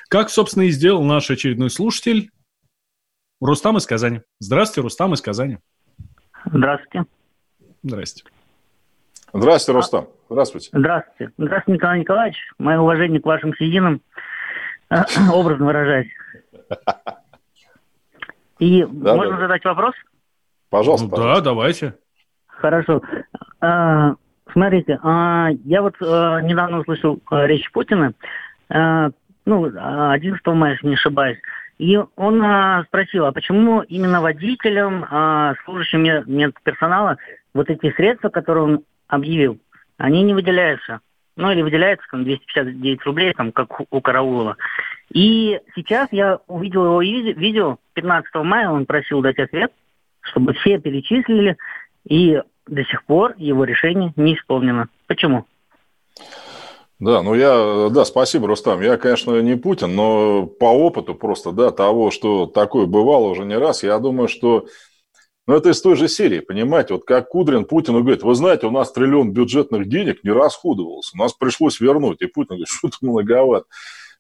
Как, 0.09 0.31
собственно, 0.31 0.64
и 0.64 0.70
сделал 0.70 1.03
наш 1.03 1.31
очередной 1.31 1.70
слушатель 1.70 2.31
Рустам 3.40 3.77
из 3.79 3.87
Казани. 3.87 4.20
Здравствуйте, 4.38 4.83
Рустам 4.83 5.14
из 5.14 5.20
Казани. 5.20 5.59
Здравствуйте. 6.47 7.09
Здрасте. 7.85 8.25
Здравствуйте, 9.35 9.77
Рустам. 9.77 10.09
Здравствуйте. 10.31 10.70
Здравствуйте. 10.73 11.33
Здравствуйте, 11.37 11.73
Николай 11.77 12.01
Николаевич. 12.01 12.37
Мое 12.59 12.81
уважение 12.81 13.20
к 13.20 13.27
вашим 13.27 13.55
сединам, 13.57 14.01
образно 15.33 15.66
выражаясь. 15.66 16.09
И 18.59 18.87
Да, 18.88 19.14
можно 19.16 19.35
да. 19.35 19.40
задать 19.42 19.64
вопрос? 19.64 19.94
Пожалуйста, 20.70 21.09
Ну 21.11 21.16
да, 21.16 21.40
давайте. 21.42 21.94
Хорошо. 22.47 23.03
А, 23.61 24.14
смотрите, 24.53 24.99
а, 25.03 25.49
я 25.64 25.83
вот 25.83 25.94
а, 26.01 26.40
недавно 26.40 26.81
услышал 26.81 27.20
а, 27.31 27.47
речь 27.47 27.70
Путина, 27.70 28.14
а, 28.70 29.11
ну, 29.44 29.70
а, 29.77 30.12
11 30.14 30.40
мая, 30.47 30.73
если 30.73 30.87
не 30.87 30.94
ошибаюсь, 30.94 31.38
и 31.78 31.98
он 32.16 32.42
а, 32.42 32.84
спросил, 32.84 33.26
а 33.26 33.32
почему 33.32 33.82
именно 33.82 34.20
водителям, 34.20 35.06
а, 35.10 35.54
служащим 35.64 36.02
мед- 36.02 36.26
медперсонала, 36.26 37.18
вот 37.52 37.68
эти 37.70 37.92
средства, 37.92 38.28
которые 38.28 38.64
он 38.64 38.84
объявил, 39.08 39.58
они 39.98 40.22
не 40.22 40.34
выделяются? 40.34 41.00
Ну, 41.37 41.50
или 41.50 41.62
выделяются 41.62 42.06
там 42.10 42.22
259 42.22 43.02
рублей, 43.02 43.32
там, 43.34 43.50
как 43.50 43.80
у- 43.90 44.00
Караулова. 44.00 44.56
И 45.12 45.60
сейчас 45.74 46.08
я 46.12 46.38
увидел 46.46 46.84
его 46.84 47.02
ви- 47.02 47.32
видео, 47.32 47.78
15 47.94 48.44
мая 48.44 48.70
он 48.70 48.87
просил 48.87 49.20
дать 49.20 49.38
ответ, 49.40 49.72
чтобы 50.20 50.52
все 50.52 50.78
перечислили, 50.78 51.56
и 52.08 52.40
до 52.68 52.84
сих 52.84 53.04
пор 53.04 53.34
его 53.37 53.64
решение 53.64 54.12
не 54.16 54.37
исполнено. 54.37 54.88
Почему? 55.08 55.46
Да, 57.05 57.23
ну 57.23 57.35
я, 57.35 57.90
да, 57.90 58.07
спасибо, 58.07 58.47
Рустам. 58.49 58.81
Я, 58.81 58.97
конечно, 58.97 59.38
не 59.43 59.57
Путин, 59.57 59.95
но 59.95 60.47
по 60.47 60.73
опыту 60.73 61.14
просто, 61.14 61.53
да, 61.53 61.71
того, 61.71 62.11
что 62.11 62.47
такое 62.47 62.87
бывало 62.87 63.27
уже 63.27 63.45
не 63.45 63.59
раз, 63.59 63.83
я 63.83 63.99
думаю, 63.99 64.27
что 64.27 64.69
ну, 65.47 65.55
это 65.55 65.69
из 65.69 65.83
той 65.83 65.97
же 65.97 66.09
серии, 66.09 66.40
понимаете, 66.40 66.95
вот 66.95 67.05
как 67.05 67.29
Кудрин 67.29 67.67
Путину 67.67 68.01
говорит, 68.01 68.23
вы 68.23 68.35
знаете, 68.35 68.69
у 68.69 68.71
нас 68.71 68.90
триллион 68.90 69.33
бюджетных 69.33 69.87
денег 69.87 70.25
не 70.25 70.31
расходовался, 70.31 71.19
нас 71.19 71.35
пришлось 71.35 71.79
вернуть, 71.79 72.23
и 72.23 72.27
Путин 72.27 72.55
говорит, 72.57 72.69
что-то 72.69 72.97
многовато. 73.03 73.67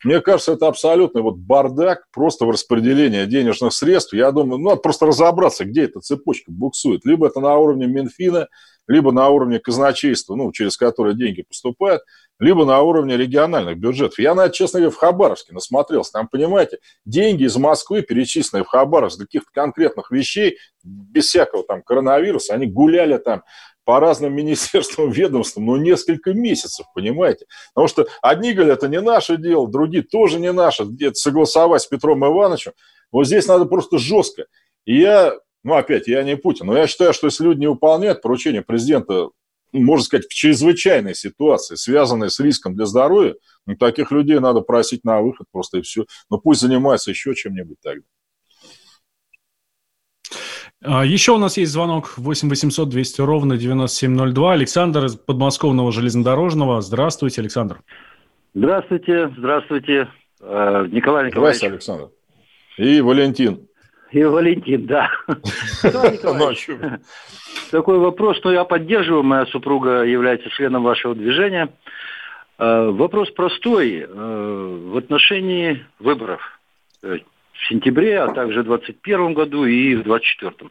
Мне 0.02 0.20
кажется, 0.20 0.52
это 0.52 0.66
абсолютный 0.66 1.22
вот 1.22 1.36
бардак 1.36 2.04
просто 2.12 2.46
в 2.46 2.50
распределении 2.50 3.24
денежных 3.26 3.72
средств. 3.72 4.12
Я 4.12 4.32
думаю, 4.32 4.58
ну, 4.58 4.70
надо 4.70 4.80
просто 4.80 5.06
разобраться, 5.06 5.64
где 5.64 5.84
эта 5.84 6.00
цепочка 6.00 6.50
буксует. 6.50 7.04
Либо 7.04 7.26
это 7.26 7.40
на 7.40 7.56
уровне 7.56 7.86
Минфина, 7.86 8.48
либо 8.86 9.12
на 9.12 9.28
уровне 9.28 9.58
казначейства, 9.58 10.34
ну, 10.34 10.52
через 10.52 10.76
которое 10.76 11.14
деньги 11.14 11.42
поступают, 11.42 12.02
либо 12.38 12.64
на 12.64 12.80
уровне 12.82 13.16
региональных 13.16 13.78
бюджетов. 13.78 14.18
Я, 14.18 14.34
на 14.34 14.46
это, 14.46 14.54
честно 14.54 14.80
говоря, 14.80 14.94
в 14.94 14.98
Хабаровске 14.98 15.54
насмотрелся. 15.54 16.12
Там, 16.12 16.28
понимаете, 16.28 16.78
деньги 17.04 17.44
из 17.44 17.56
Москвы, 17.56 18.02
перечисленные 18.02 18.64
в 18.64 18.68
Хабаровск 18.68 19.18
для 19.18 19.26
каких-то 19.26 19.48
конкретных 19.52 20.10
вещей, 20.10 20.58
без 20.82 21.26
всякого 21.26 21.64
там 21.64 21.82
коронавируса, 21.82 22.54
они 22.54 22.66
гуляли 22.66 23.16
там 23.18 23.42
по 23.84 24.00
разным 24.00 24.32
министерствам, 24.36 25.10
ведомствам, 25.10 25.66
ну, 25.66 25.76
несколько 25.76 26.32
месяцев, 26.32 26.86
понимаете? 26.94 27.46
Потому 27.74 27.88
что 27.88 28.06
одни 28.22 28.52
говорят, 28.52 28.78
это 28.78 28.88
не 28.88 29.00
наше 29.00 29.36
дело, 29.36 29.68
другие 29.68 30.02
тоже 30.02 30.40
не 30.40 30.52
наше, 30.52 30.84
где-то 30.84 31.14
согласовать 31.14 31.82
с 31.82 31.86
Петром 31.86 32.24
Ивановичем. 32.24 32.72
Вот 33.12 33.26
здесь 33.26 33.46
надо 33.46 33.66
просто 33.66 33.98
жестко. 33.98 34.46
И 34.84 34.98
я, 34.98 35.34
ну, 35.62 35.74
опять, 35.74 36.08
я 36.08 36.22
не 36.22 36.36
Путин, 36.36 36.66
но 36.66 36.76
я 36.76 36.86
считаю, 36.86 37.12
что 37.12 37.26
если 37.26 37.44
люди 37.44 37.60
не 37.60 37.68
выполняют 37.68 38.22
поручение 38.22 38.62
президента, 38.62 39.30
ну, 39.72 39.80
можно 39.80 40.04
сказать, 40.04 40.26
в 40.26 40.34
чрезвычайной 40.34 41.14
ситуации, 41.14 41.74
связанной 41.74 42.30
с 42.30 42.38
риском 42.40 42.74
для 42.74 42.86
здоровья, 42.86 43.34
ну, 43.66 43.76
таких 43.76 44.10
людей 44.10 44.38
надо 44.38 44.60
просить 44.60 45.04
на 45.04 45.20
выход 45.20 45.46
просто 45.50 45.78
и 45.78 45.82
все. 45.82 46.06
Но 46.30 46.38
пусть 46.38 46.60
занимаются 46.60 47.10
еще 47.10 47.34
чем-нибудь 47.34 47.78
тогда. 47.82 48.06
А, 50.86 51.04
Еще 51.04 51.32
у 51.32 51.38
нас 51.38 51.56
есть 51.56 51.72
звонок 51.72 52.18
8 52.18 52.48
800 52.48 52.88
200 52.88 53.20
ровно 53.22 53.56
9702. 53.56 54.52
Александр 54.52 55.06
из 55.06 55.16
подмосковного 55.16 55.90
железнодорожного. 55.92 56.82
Здравствуйте, 56.82 57.40
Александр. 57.40 57.80
Здравствуйте, 58.52 59.32
здравствуйте, 59.36 60.08
э, 60.40 60.86
Николай 60.90 61.26
Николаевич. 61.26 61.32
Здравствуйте, 61.32 61.66
Александр. 61.72 62.08
И 62.76 63.00
Валентин. 63.00 63.66
И 64.12 64.22
Валентин, 64.22 64.86
да. 64.86 65.10
Николай 65.82 66.12
Николаевич, 66.18 66.68
такой 67.70 67.98
вопрос, 67.98 68.38
но 68.44 68.52
я 68.52 68.64
поддерживаю, 68.64 69.22
моя 69.22 69.46
супруга 69.46 70.02
является 70.02 70.50
членом 70.50 70.82
вашего 70.82 71.14
движения. 71.14 71.70
Э, 72.58 72.90
Вопрос 72.90 73.30
простой 73.30 74.00
э, 74.00 74.06
в 74.06 74.96
отношении 74.98 75.84
выборов 75.98 76.40
в 77.54 77.68
сентябре, 77.68 78.20
а 78.20 78.28
также 78.28 78.62
в 78.62 78.66
2021 78.66 79.34
году 79.34 79.64
и 79.64 79.94
в 79.94 80.02
2024. 80.02 80.70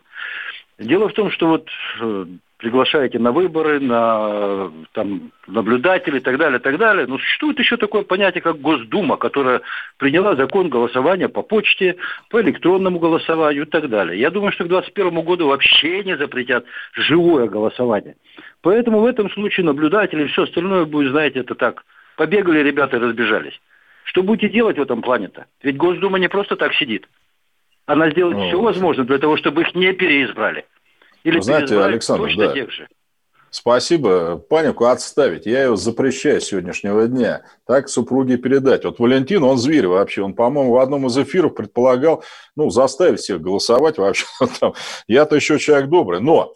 Дело 0.79 1.09
в 1.09 1.13
том, 1.13 1.31
что 1.31 1.47
вот 1.47 1.67
э, 2.01 2.25
приглашаете 2.57 3.19
на 3.19 3.31
выборы, 3.31 3.79
на 3.79 4.71
там, 4.93 5.31
наблюдателей 5.47 6.17
и 6.17 6.21
так 6.21 6.37
далее, 6.37 6.59
так 6.59 6.77
далее. 6.77 7.05
Но 7.05 7.17
существует 7.17 7.59
еще 7.59 7.77
такое 7.77 8.03
понятие, 8.03 8.41
как 8.41 8.59
Госдума, 8.59 9.17
которая 9.17 9.61
приняла 9.97 10.35
закон 10.35 10.69
голосования 10.69 11.27
по 11.27 11.41
почте, 11.41 11.97
по 12.29 12.41
электронному 12.41 12.99
голосованию 12.99 13.63
и 13.63 13.69
так 13.69 13.89
далее. 13.89 14.19
Я 14.19 14.31
думаю, 14.31 14.51
что 14.53 14.63
к 14.63 14.69
2021 14.69 15.25
году 15.25 15.47
вообще 15.47 16.03
не 16.03 16.17
запретят 16.17 16.65
живое 16.93 17.47
голосование. 17.47 18.15
Поэтому 18.61 19.01
в 19.01 19.05
этом 19.05 19.29
случае 19.31 19.65
наблюдатели 19.65 20.23
и 20.23 20.27
все 20.27 20.43
остальное 20.43 20.85
будет, 20.85 21.11
знаете, 21.11 21.41
это 21.41 21.55
так. 21.55 21.83
Побегали 22.15 22.59
ребята 22.59 22.95
и 22.97 22.99
разбежались. 23.01 23.59
Что 24.03 24.23
будете 24.23 24.49
делать 24.49 24.77
в 24.77 24.81
этом 24.81 25.01
плане-то? 25.01 25.45
Ведь 25.61 25.77
Госдума 25.77 26.19
не 26.19 26.29
просто 26.29 26.55
так 26.55 26.73
сидит. 26.73 27.07
Она 27.85 28.09
сделает 28.11 28.37
Ну, 28.37 28.47
все 28.47 28.61
возможное 28.61 29.05
для 29.05 29.17
того, 29.17 29.37
чтобы 29.37 29.61
их 29.61 29.75
не 29.75 29.91
переизбрали. 29.93 30.65
Или 31.23 31.39
знаете, 31.39 31.67
переизбрали 31.67 31.93
Александр, 31.93 32.23
точно 32.23 32.47
да. 32.47 32.53
тех 32.53 32.71
же. 32.71 32.87
Спасибо. 33.49 34.37
Панику 34.37 34.85
отставить. 34.85 35.45
Я 35.45 35.65
ее 35.65 35.77
запрещаю 35.77 36.41
с 36.41 36.45
сегодняшнего 36.45 37.07
дня. 37.07 37.43
Так 37.67 37.87
супруге 37.87 38.37
передать. 38.37 38.83
Вот 38.83 38.97
Валентин, 38.97 39.43
он 39.43 39.59
зверь 39.59 39.85
вообще. 39.85 40.23
Он, 40.23 40.33
по-моему, 40.33 40.71
в 40.71 40.77
одном 40.79 41.05
из 41.05 41.15
эфиров 41.19 41.53
предполагал, 41.53 42.23
ну, 42.55 42.71
заставить 42.71 43.19
всех 43.19 43.41
голосовать 43.41 43.99
вообще. 43.99 44.25
Я-то 45.07 45.35
еще 45.35 45.59
человек 45.59 45.89
добрый. 45.89 46.19
Но 46.19 46.55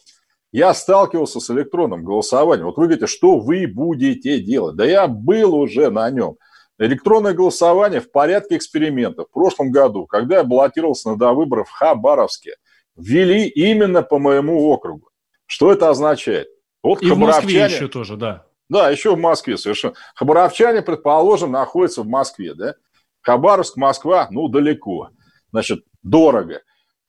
я 0.52 0.74
сталкивался 0.74 1.40
с 1.40 1.52
электронным 1.52 2.04
голосованием. 2.04 2.66
Вот 2.66 2.78
вы 2.78 2.86
говорите, 2.86 3.06
что 3.06 3.38
вы 3.38 3.68
будете 3.68 4.40
делать? 4.40 4.76
Да 4.76 4.84
я 4.84 5.08
был 5.08 5.54
уже 5.54 5.92
на 5.92 6.10
нем. 6.10 6.38
Электронное 6.80 7.34
голосование 7.34 8.02
в 8.02 8.12
порядке 8.12 8.56
эксперимента. 8.56 9.24
В 9.24 9.32
прошлом 9.32 9.72
году, 9.72 10.06
когда 10.06 10.38
я 10.38 10.44
баллотировался 10.44 11.10
на 11.10 11.18
довыборы 11.18 11.64
в 11.64 11.72
Хабаровске, 11.72 12.56
ввели 12.96 13.48
именно 13.48 14.04
по 14.04 14.20
моему 14.20 14.68
округу. 14.68 15.10
Что 15.48 15.72
это 15.72 15.90
означает? 15.90 16.48
Вот 16.84 17.02
И 17.02 17.10
в 17.10 17.18
Москве 17.18 17.66
еще 17.66 17.88
тоже, 17.88 18.16
да. 18.16 18.46
да, 18.70 18.90
еще 18.90 19.16
в 19.16 19.20
Москве 19.20 19.58
совершенно. 19.58 19.96
Хабаровчане, 20.16 20.82
предположим, 20.82 21.52
находятся 21.52 22.04
в 22.04 22.08
Москве, 22.08 22.54
да? 22.54 22.76
Хабаровск, 23.22 23.76
Москва, 23.76 24.28
ну, 24.30 24.48
далеко. 24.48 25.10
Значит, 25.52 25.84
дорого. 26.04 26.62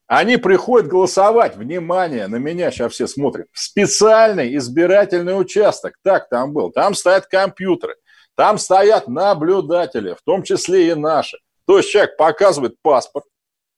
Они 0.07 0.39
приходят 0.39 0.89
голосовать, 0.89 1.57
внимание, 1.57 2.29
на 2.29 2.37
меня 2.37 2.71
сейчас 2.71 2.93
все 2.93 3.07
смотрят, 3.07 3.47
в 3.53 3.61
специальный 3.61 4.57
избирательный 4.57 5.39
участок. 5.39 5.97
Так 6.03 6.31
там 6.31 6.55
был. 6.55 6.71
Там 6.71 6.95
стоят 6.95 7.27
компьютеры. 7.27 7.97
Там 8.39 8.57
стоят 8.57 9.09
наблюдатели, 9.09 10.15
в 10.15 10.23
том 10.23 10.45
числе 10.45 10.91
и 10.91 10.95
наши. 10.95 11.39
То 11.67 11.79
есть 11.79 11.91
человек 11.91 12.17
показывает 12.17 12.77
паспорт, 12.83 13.25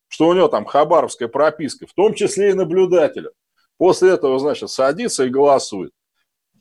что 0.07 0.29
у 0.29 0.35
него 0.35 0.49
там 0.49 0.67
хабаровская 0.67 1.29
прописка, 1.29 1.87
в 1.87 1.95
том 1.95 2.13
числе 2.13 2.51
и 2.51 2.53
наблюдателю. 2.53 3.33
После 3.79 4.11
этого, 4.11 4.39
значит, 4.39 4.69
садится 4.69 5.25
и 5.25 5.31
голосует. 5.31 5.93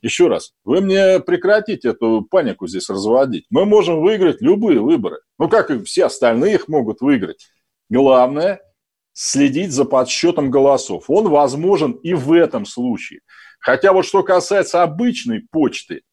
Еще 0.01 0.29
раз, 0.29 0.53
вы 0.63 0.79
мне 0.79 1.19
прекратите 1.19 1.89
эту 1.89 2.21
панику 2.21 2.67
здесь 2.67 2.89
разводить. 2.89 3.47
Мы 3.49 3.65
можем 3.65 3.99
выиграть 3.99 4.39
любые 4.39 4.79
выборы. 4.79 5.19
Ну, 5.38 5.49
как 5.49 5.69
и 5.69 5.83
все 5.83 6.05
остальные 6.05 6.55
их 6.55 6.69
могут 6.69 7.01
выиграть. 7.01 7.49
Главное– 7.89 8.62
следить 9.12 9.73
за 9.73 9.83
подсчетом 9.83 10.49
голосов. 10.49 11.09
Он 11.09 11.27
возможен 11.27 11.91
и 11.91 12.13
в 12.13 12.31
этом 12.31 12.65
случае. 12.65 13.19
Хотя 13.59 13.91
вот 13.91 14.05
что 14.05 14.23
касается 14.23 14.83
обычной 14.83 15.41
почты, 15.51 16.03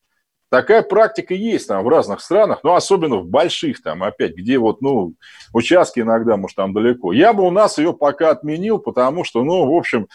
такая 0.50 0.82
практика 0.82 1.34
есть 1.34 1.68
там 1.68 1.84
в 1.84 1.88
разных 1.88 2.20
странах, 2.20 2.60
но 2.62 2.74
особенно 2.74 3.16
в 3.16 3.26
больших 3.26 3.82
там 3.82 4.02
опять, 4.02 4.34
где 4.34 4.58
вот, 4.58 4.80
ну, 4.80 5.14
участки 5.52 6.00
иногда, 6.00 6.36
может, 6.36 6.56
там 6.56 6.72
далеко. 6.72 7.12
Я 7.12 7.32
бы 7.32 7.42
у 7.42 7.50
нас 7.50 7.78
ее 7.78 7.92
пока 7.92 8.30
отменил, 8.30 8.78
потому 8.78 9.24
что, 9.24 9.42
ну, 9.42 9.66
в 9.66 9.74
общем, 9.76 10.08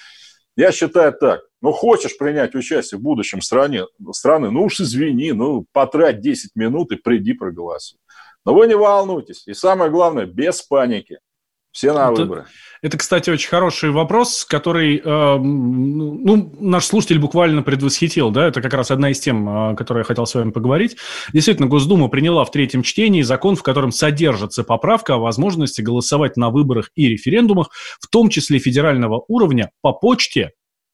я 0.55 0.71
считаю 0.71 1.13
так. 1.13 1.41
Ну, 1.61 1.71
хочешь 1.71 2.17
принять 2.17 2.55
участие 2.55 2.99
в 2.99 3.03
будущем 3.03 3.41
стране, 3.41 3.85
страны, 4.11 4.51
ну 4.51 4.63
уж 4.63 4.79
извини, 4.79 5.31
ну, 5.31 5.65
потрать 5.71 6.19
10 6.19 6.55
минут 6.55 6.91
и 6.91 6.95
приди 6.95 7.33
проголосуй. 7.33 7.99
Но 8.45 8.53
вы 8.55 8.67
не 8.67 8.75
волнуйтесь. 8.75 9.47
И 9.47 9.53
самое 9.53 9.91
главное, 9.91 10.25
без 10.25 10.61
паники. 10.61 11.19
Все 11.71 11.93
на 11.93 12.11
это, 12.11 12.21
выборы. 12.21 12.45
Это, 12.81 12.97
кстати, 12.97 13.29
очень 13.29 13.47
хороший 13.47 13.91
вопрос, 13.91 14.43
который 14.43 14.97
э, 14.97 15.37
ну, 15.37 16.53
наш 16.59 16.85
слушатель 16.85 17.19
буквально 17.19 17.63
предвосхитил. 17.63 18.31
Да? 18.31 18.47
Это 18.47 18.61
как 18.61 18.73
раз 18.73 18.91
одна 18.91 19.11
из 19.11 19.19
тем, 19.19 19.47
о 19.47 19.75
которой 19.75 19.99
я 19.99 20.03
хотел 20.03 20.25
с 20.25 20.33
вами 20.33 20.51
поговорить. 20.51 20.97
Действительно, 21.31 21.67
Госдума 21.67 22.09
приняла 22.09 22.43
в 22.43 22.51
третьем 22.51 22.83
чтении 22.83 23.21
закон, 23.21 23.55
в 23.55 23.63
котором 23.63 23.91
содержится 23.91 24.63
поправка 24.63 25.15
о 25.15 25.19
возможности 25.19 25.81
голосовать 25.81 26.37
на 26.37 26.49
выборах 26.49 26.89
и 26.95 27.07
референдумах, 27.07 27.69
в 27.99 28.07
том 28.07 28.29
числе 28.29 28.59
федерального 28.59 29.23
уровня, 29.27 29.71
по 29.81 29.93
почте 29.93 30.51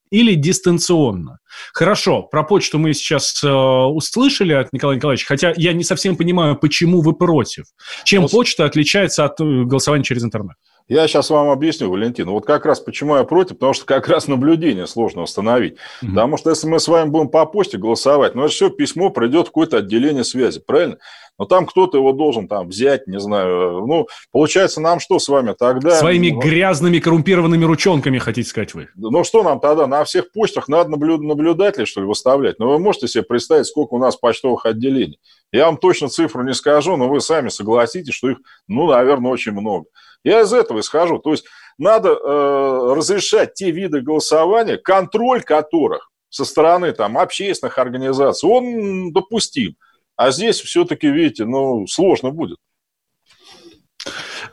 или 0.10 0.36
дистанционно. 0.36 1.40
Хорошо, 1.74 2.24
про 2.24 2.44
почту 2.44 2.80
мы 2.80 2.94
сейчас 2.94 3.44
э, 3.44 3.50
услышали 3.50 4.54
от 4.54 4.74
Николая 4.74 4.98
Николаевича, 4.98 5.26
хотя 5.28 5.54
я 5.56 5.74
не 5.74 5.84
совсем 5.84 6.16
понимаю, 6.16 6.56
почему 6.56 7.02
вы 7.02 7.14
против. 7.14 7.66
Чем 8.04 8.24
вот. 8.24 8.32
почта 8.32 8.66
отличается 8.66 9.26
от 9.26 9.40
э, 9.40 9.64
голосования 9.64 10.04
через 10.04 10.24
интернет? 10.24 10.56
Я 10.88 11.08
сейчас 11.08 11.30
вам 11.30 11.50
объясню, 11.50 11.90
Валентин. 11.90 12.30
Вот 12.30 12.46
как 12.46 12.66
раз 12.66 12.80
почему 12.80 13.18
я 13.18 13.24
против, 13.24 13.58
потому 13.58 13.74
что 13.74 13.86
как 13.86 14.08
раз 14.08 14.28
наблюдение 14.28 14.88
сложно 14.88 15.24
установить. 15.24 15.76
Угу. 16.02 16.12
Потому 16.12 16.38
что 16.38 16.50
если 16.50 16.68
мы 16.68 16.80
с 16.80 16.88
вами 16.88 17.10
будем 17.10 17.28
по 17.28 17.46
почте 17.46 17.78
голосовать, 17.78 18.36
ну 18.36 18.44
это 18.44 18.52
все 18.52 18.70
письмо 18.70 19.10
придет 19.10 19.48
в 19.48 19.50
какое-то 19.50 19.78
отделение 19.78 20.24
связи, 20.24 20.62
правильно? 20.66 20.98
Но 21.40 21.46
там 21.46 21.68
кто-то 21.68 21.98
его 21.98 22.14
должен 22.14 22.48
там 22.48 22.70
взять, 22.70 23.06
не 23.06 23.20
знаю. 23.20 23.86
Ну, 23.86 24.08
получается, 24.32 24.82
нам 24.82 25.00
что 25.00 25.20
с 25.20 25.28
вами 25.28 25.54
тогда... 25.58 25.92
Своими 25.92 26.32
ну, 26.32 26.40
грязными 26.40 26.98
коррумпированными 27.00 27.64
ручонками, 27.64 28.18
хотите 28.18 28.50
сказать 28.50 28.74
вы? 28.74 28.88
Ну, 28.96 29.24
что 29.24 29.44
нам 29.44 29.60
тогда? 29.60 29.86
На 29.86 30.04
всех 30.04 30.32
почтах 30.32 30.68
надо 30.68 30.90
наблю... 30.90 31.22
наблюдателей, 31.22 31.86
что 31.86 32.02
ли, 32.02 32.08
выставлять? 32.08 32.58
Ну, 32.58 32.70
вы 32.70 32.80
можете 32.80 33.08
себе 33.08 33.24
представить, 33.24 33.68
сколько 33.68 33.94
у 33.94 34.00
нас 34.00 34.16
почтовых 34.16 34.66
отделений? 34.66 35.20
Я 35.52 35.68
вам 35.68 35.78
точно 35.78 36.10
цифру 36.10 36.44
не 36.44 36.56
скажу, 36.56 36.98
но 36.98 37.08
вы 37.08 37.22
сами 37.22 37.50
согласитесь, 37.50 38.16
что 38.16 38.32
их, 38.32 38.38
ну, 38.68 38.88
наверное, 38.88 39.32
очень 39.32 39.52
много. 39.52 39.86
Я 40.24 40.42
из 40.42 40.54
этого 40.54 40.80
исхожу. 40.80 41.20
То 41.20 41.32
есть 41.32 41.46
надо 41.78 42.10
э, 42.10 42.94
разрешать 42.96 43.54
те 43.54 43.72
виды 43.72 44.02
голосования, 44.02 44.78
контроль 44.78 45.44
которых 45.44 46.10
со 46.30 46.46
стороны 46.46 46.92
там, 46.92 47.18
общественных 47.18 47.78
организаций, 47.78 48.50
он 48.50 49.12
допустим. 49.14 49.76
А 50.16 50.32
здесь 50.32 50.60
все-таки, 50.60 51.08
видите, 51.08 51.46
ну, 51.46 51.86
сложно 51.88 52.32
будет. 52.32 52.58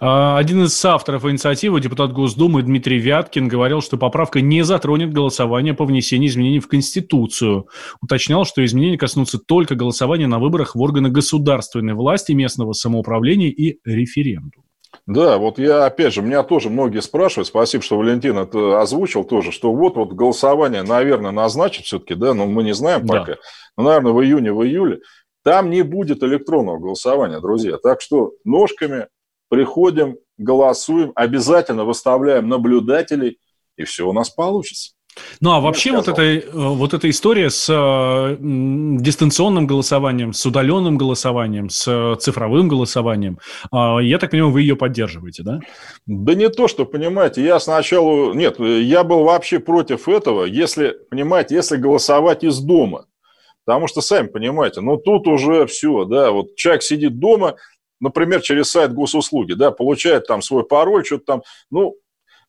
А, 0.00 0.38
один 0.38 0.64
из 0.64 0.85
авторов 0.85 1.24
инициативы, 1.24 1.81
депутат 1.81 2.12
Госдумы 2.12 2.62
Дмитрий 2.62 2.98
Вяткин, 2.98 3.48
говорил, 3.48 3.81
что 3.81 3.96
поправка 3.96 4.40
не 4.40 4.62
затронет 4.62 5.12
голосование 5.12 5.74
по 5.74 5.85
внесению 5.85 6.29
изменений 6.29 6.61
в 6.61 6.68
Конституцию. 6.68 7.68
Уточнял, 8.00 8.44
что 8.44 8.64
изменения 8.64 8.98
коснутся 8.98 9.38
только 9.38 9.74
голосования 9.74 10.27
на 10.27 10.38
выборах 10.38 10.74
в 10.74 10.81
органы 10.81 11.09
государственной 11.09 11.94
власти, 11.94 12.33
местного 12.33 12.72
самоуправления 12.72 13.48
и 13.48 13.79
референдум. 13.85 14.64
Да, 15.07 15.38
вот 15.38 15.59
я, 15.59 15.87
опять 15.87 16.12
же, 16.14 16.22
меня 16.22 16.42
тоже 16.42 16.70
многие 16.70 17.02
спрашивают, 17.02 17.48
спасибо, 17.48 17.83
что 17.83 17.98
Валентин 17.98 18.38
это 18.38 18.80
озвучил 18.80 19.24
тоже, 19.24 19.52
что 19.52 19.72
вот, 19.72 19.96
вот 19.96 20.12
голосование, 20.12 20.83
наверное, 20.83 21.30
назначит 21.30 21.85
все-таки, 21.85 22.14
да, 22.14 22.35
но 22.35 22.46
мы 22.46 22.62
не 22.62 22.72
знаем 22.72 23.07
пока, 23.07 23.33
да. 23.33 23.38
ну, 23.76 23.85
наверное, 23.85 24.12
в 24.12 24.22
июне, 24.22 24.52
в 24.52 24.64
июле, 24.64 25.00
там 25.44 25.70
не 25.70 25.83
будет 25.83 26.22
электронного 26.22 26.78
голосования, 26.78 27.38
друзья. 27.38 27.76
Так 27.76 28.00
что 28.00 28.33
ножками 28.44 29.09
приходим, 29.50 30.16
голосуем, 30.38 31.12
обязательно 31.14 31.85
выставляем 31.85 32.48
наблюдателей, 32.48 33.38
и 33.76 33.85
все 33.85 34.09
у 34.09 34.12
нас 34.12 34.30
получится. 34.30 34.93
Ну, 35.40 35.53
а 35.53 35.61
вообще 35.61 35.92
вот 35.92 36.09
эта, 36.09 36.22
э, 36.22 36.42
вот 36.53 36.94
эта 36.94 37.09
история 37.09 37.50
с 37.50 37.68
э, 37.70 38.37
дистанционным 38.40 39.66
голосованием, 39.66 40.33
с 40.33 40.44
удаленным 40.44 40.96
голосованием, 40.96 41.68
с 41.68 41.87
э, 41.87 42.16
цифровым 42.20 42.68
голосованием, 42.68 43.38
э, 43.72 43.77
я 44.03 44.18
так 44.18 44.31
понимаю, 44.31 44.53
вы 44.53 44.62
ее 44.62 44.77
поддерживаете, 44.77 45.42
да? 45.42 45.61
Да 46.07 46.35
не 46.35 46.48
то, 46.48 46.68
что, 46.68 46.85
понимаете, 46.85 47.44
я 47.44 47.61
сначала... 47.61 48.33
Нет, 48.35 48.59
я 48.59 49.05
был 49.05 49.24
вообще 49.24 49.59
против 49.61 50.09
этого, 50.09 50.44
если, 50.44 50.96
понимаете, 51.11 51.55
если 51.55 51.77
голосовать 51.77 52.44
из 52.44 52.59
дома. 52.59 53.07
Потому 53.64 53.87
что, 53.87 54.00
сами 54.03 54.27
понимаете, 54.27 54.81
ну 54.81 54.98
тут 54.98 55.27
уже 55.27 55.66
все, 55.66 56.05
да, 56.05 56.33
вот 56.33 56.55
человек 56.57 56.83
сидит 56.83 57.18
дома, 57.18 57.57
например, 58.00 58.42
через 58.42 58.70
сайт 58.70 58.92
госуслуги, 58.92 59.55
да, 59.55 59.70
получает 59.70 60.27
там 60.27 60.42
свой 60.42 60.64
пароль, 60.64 61.05
что-то 61.05 61.24
там, 61.24 61.42
ну, 61.70 61.94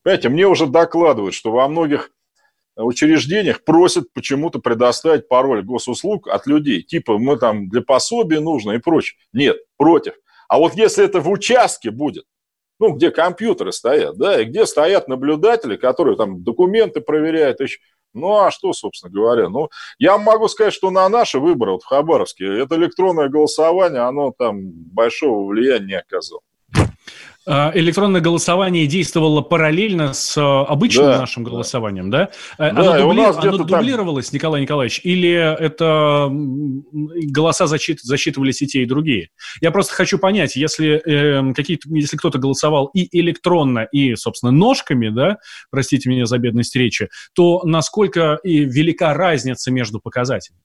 понимаете, 0.03 0.29
мне 0.29 0.45
уже 0.45 0.67
докладывают, 0.67 1.33
что 1.33 1.51
во 1.51 1.67
многих 1.69 2.11
учреждениях 2.83 3.63
просят 3.63 4.11
почему-то 4.13 4.59
предоставить 4.59 5.27
пароль 5.27 5.63
госуслуг 5.63 6.27
от 6.27 6.45
людей. 6.47 6.81
Типа, 6.81 7.17
мы 7.17 7.37
там 7.37 7.69
для 7.69 7.81
пособия 7.81 8.39
нужно 8.39 8.71
и 8.71 8.79
прочее. 8.79 9.17
Нет, 9.33 9.57
против. 9.77 10.13
А 10.47 10.59
вот 10.59 10.75
если 10.75 11.05
это 11.05 11.21
в 11.21 11.29
участке 11.29 11.91
будет, 11.91 12.25
ну, 12.79 12.93
где 12.93 13.11
компьютеры 13.11 13.71
стоят, 13.71 14.17
да, 14.17 14.41
и 14.41 14.45
где 14.45 14.65
стоят 14.65 15.07
наблюдатели, 15.07 15.77
которые 15.77 16.17
там 16.17 16.43
документы 16.43 16.99
проверяют, 16.99 17.61
еще, 17.61 17.79
ну, 18.13 18.37
а 18.37 18.51
что, 18.51 18.73
собственно 18.73 19.11
говоря? 19.11 19.49
Ну, 19.49 19.69
я 19.97 20.17
могу 20.17 20.47
сказать, 20.47 20.73
что 20.73 20.89
на 20.89 21.07
наши 21.09 21.39
выборы 21.39 21.73
вот 21.73 21.83
в 21.83 21.85
Хабаровске 21.85 22.45
это 22.59 22.75
электронное 22.75 23.29
голосование, 23.29 24.01
оно 24.01 24.33
там 24.37 24.71
большого 24.71 25.45
влияния 25.47 25.85
не 25.85 25.93
оказало. 25.95 26.41
А, 27.47 27.71
электронное 27.75 28.21
голосование 28.21 28.87
действовало 28.87 29.41
параллельно 29.41 30.13
с 30.13 30.35
а, 30.35 30.63
обычным 30.65 31.05
да. 31.05 31.19
нашим 31.19 31.43
голосованием, 31.43 32.09
да? 32.09 32.29
Э, 32.57 32.71
да 32.73 32.95
оно, 32.95 33.13
дубли... 33.13 33.21
оно 33.21 33.57
дублировалось, 33.57 34.29
там... 34.29 34.35
Николай 34.35 34.61
Николаевич, 34.61 35.01
или 35.03 35.29
это 35.31 36.29
голоса 36.31 37.67
засчит... 37.67 37.99
засчитывались 38.01 38.63
и 38.63 38.67
те, 38.67 38.81
и 38.81 38.85
другие? 38.85 39.29
Я 39.61 39.69
просто 39.69 39.93
хочу 39.93 40.17
понять, 40.17 40.55
если, 40.55 41.01
э, 41.05 41.53
какие 41.53 41.79
если 41.95 42.17
кто-то 42.17 42.39
голосовал 42.39 42.87
и 42.95 43.07
электронно, 43.19 43.87
и, 43.91 44.15
собственно, 44.15 44.51
ножками, 44.51 45.09
да, 45.09 45.37
простите 45.69 46.09
меня 46.09 46.25
за 46.25 46.39
бедность 46.39 46.75
речи, 46.75 47.09
то 47.35 47.61
насколько 47.63 48.39
и 48.43 48.65
велика 48.65 49.13
разница 49.13 49.71
между 49.71 49.99
показателями? 49.99 50.61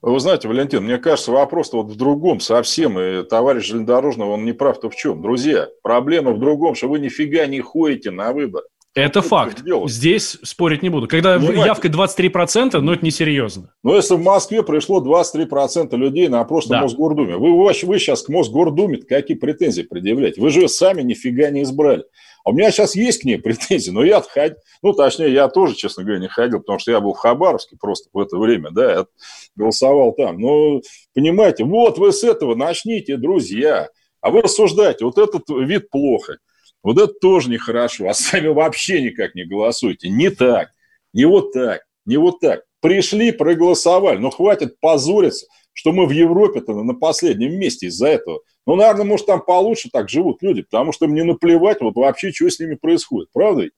Вы 0.00 0.20
знаете, 0.20 0.46
Валентин, 0.46 0.84
мне 0.84 0.98
кажется, 0.98 1.32
вопрос 1.32 1.72
вот 1.72 1.86
в 1.86 1.96
другом 1.96 2.40
совсем. 2.40 2.98
И 3.00 3.24
товарищ 3.24 3.66
Железнодорожного, 3.66 4.32
он 4.32 4.44
не 4.44 4.52
прав-то 4.52 4.90
в 4.90 4.96
чем. 4.96 5.22
Друзья, 5.22 5.68
проблема 5.82 6.32
в 6.32 6.38
другом, 6.38 6.74
что 6.74 6.88
вы 6.88 7.00
нифига 7.00 7.46
не 7.46 7.60
ходите 7.60 8.10
на 8.10 8.32
выборы. 8.32 8.64
Это 8.94 9.20
что 9.20 9.28
факт. 9.28 9.62
Здесь 9.86 10.38
спорить 10.42 10.82
не 10.82 10.88
буду. 10.88 11.06
Когда 11.06 11.36
Понимаете? 11.36 11.66
явка 11.66 11.88
23%, 11.88 12.80
ну 12.80 12.92
это 12.92 13.04
несерьезно. 13.04 13.72
Но 13.82 13.94
если 13.94 14.14
в 14.14 14.22
Москве 14.22 14.62
пришло 14.62 15.04
23% 15.04 15.96
людей 15.96 16.28
на 16.28 16.42
прошлом 16.44 16.70
да. 16.70 16.82
Мосгордуме, 16.82 17.36
вы, 17.36 17.52
вы, 17.52 17.72
вы 17.82 17.98
сейчас 17.98 18.22
к 18.22 18.28
Мосгордуме 18.28 18.98
какие 18.98 19.36
претензии 19.36 19.82
предъявляете? 19.82 20.40
Вы 20.40 20.50
же 20.50 20.68
сами 20.68 21.02
нифига 21.02 21.50
не 21.50 21.62
избрали. 21.62 22.04
А 22.48 22.50
у 22.50 22.54
меня 22.54 22.70
сейчас 22.70 22.94
есть 22.94 23.20
к 23.20 23.24
ней 23.24 23.36
претензии, 23.36 23.90
но 23.90 24.02
я 24.02 24.22
ходил, 24.22 24.56
ну, 24.80 24.94
точнее, 24.94 25.34
я 25.34 25.48
тоже, 25.48 25.74
честно 25.74 26.02
говоря, 26.02 26.18
не 26.18 26.28
ходил, 26.28 26.60
потому 26.60 26.78
что 26.78 26.90
я 26.90 26.98
был 26.98 27.12
в 27.12 27.18
Хабаровске 27.18 27.76
просто 27.78 28.08
в 28.10 28.18
это 28.18 28.38
время, 28.38 28.70
да, 28.70 28.90
я 28.90 29.06
голосовал 29.54 30.14
там. 30.14 30.40
Но, 30.40 30.80
понимаете, 31.12 31.64
вот 31.64 31.98
вы 31.98 32.10
с 32.10 32.24
этого 32.24 32.54
начните, 32.54 33.18
друзья, 33.18 33.90
а 34.22 34.30
вы 34.30 34.40
рассуждаете, 34.40 35.04
вот 35.04 35.18
этот 35.18 35.42
вид 35.50 35.90
плохо, 35.90 36.38
вот 36.82 36.96
это 36.96 37.12
тоже 37.20 37.50
нехорошо, 37.50 38.08
а 38.08 38.14
сами 38.14 38.48
вообще 38.48 39.02
никак 39.02 39.34
не 39.34 39.44
голосуете. 39.44 40.08
Не 40.08 40.30
так, 40.30 40.70
не 41.12 41.26
вот 41.26 41.52
так, 41.52 41.82
не 42.06 42.16
вот 42.16 42.40
так. 42.40 42.62
Пришли, 42.80 43.30
проголосовали, 43.30 44.16
но 44.16 44.30
хватит 44.30 44.80
позориться, 44.80 45.46
что 45.74 45.92
мы 45.92 46.06
в 46.06 46.12
Европе-то 46.12 46.82
на 46.82 46.94
последнем 46.94 47.58
месте 47.58 47.88
из-за 47.88 48.08
этого. 48.08 48.40
Ну, 48.68 48.76
наверное, 48.76 49.06
может, 49.06 49.24
там 49.24 49.40
получше 49.40 49.88
так 49.90 50.10
живут 50.10 50.42
люди, 50.42 50.60
потому 50.60 50.92
что 50.92 51.06
им 51.06 51.14
не 51.14 51.24
наплевать 51.24 51.80
вот 51.80 51.96
вообще, 51.96 52.30
что 52.32 52.50
с 52.50 52.60
ними 52.60 52.74
происходит. 52.74 53.30
Правда? 53.32 53.70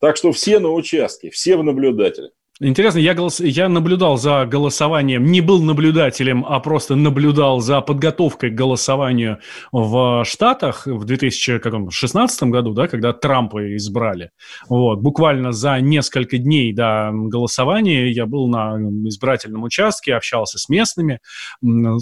Так 0.00 0.16
что 0.16 0.32
все 0.32 0.60
на 0.60 0.70
участке, 0.70 1.28
все 1.28 1.58
в 1.58 1.62
наблюдателе. 1.62 2.30
Интересно, 2.60 3.00
я, 3.00 3.14
голос... 3.14 3.40
я 3.40 3.68
наблюдал 3.68 4.16
за 4.16 4.46
голосованием, 4.46 5.24
не 5.24 5.40
был 5.40 5.60
наблюдателем, 5.60 6.46
а 6.48 6.60
просто 6.60 6.94
наблюдал 6.94 7.58
за 7.58 7.80
подготовкой 7.80 8.50
к 8.50 8.54
голосованию 8.54 9.40
в 9.72 10.22
Штатах 10.24 10.86
в 10.86 11.04
2016 11.04 12.42
году, 12.44 12.72
да, 12.72 12.86
когда 12.86 13.12
Трампа 13.12 13.74
избрали. 13.74 14.30
Вот, 14.68 15.00
буквально 15.00 15.50
за 15.50 15.80
несколько 15.80 16.38
дней 16.38 16.72
до 16.72 17.10
голосования 17.12 18.12
я 18.12 18.24
был 18.24 18.46
на 18.46 18.76
избирательном 19.08 19.64
участке, 19.64 20.14
общался 20.14 20.60
с 20.60 20.68
местными, 20.68 21.18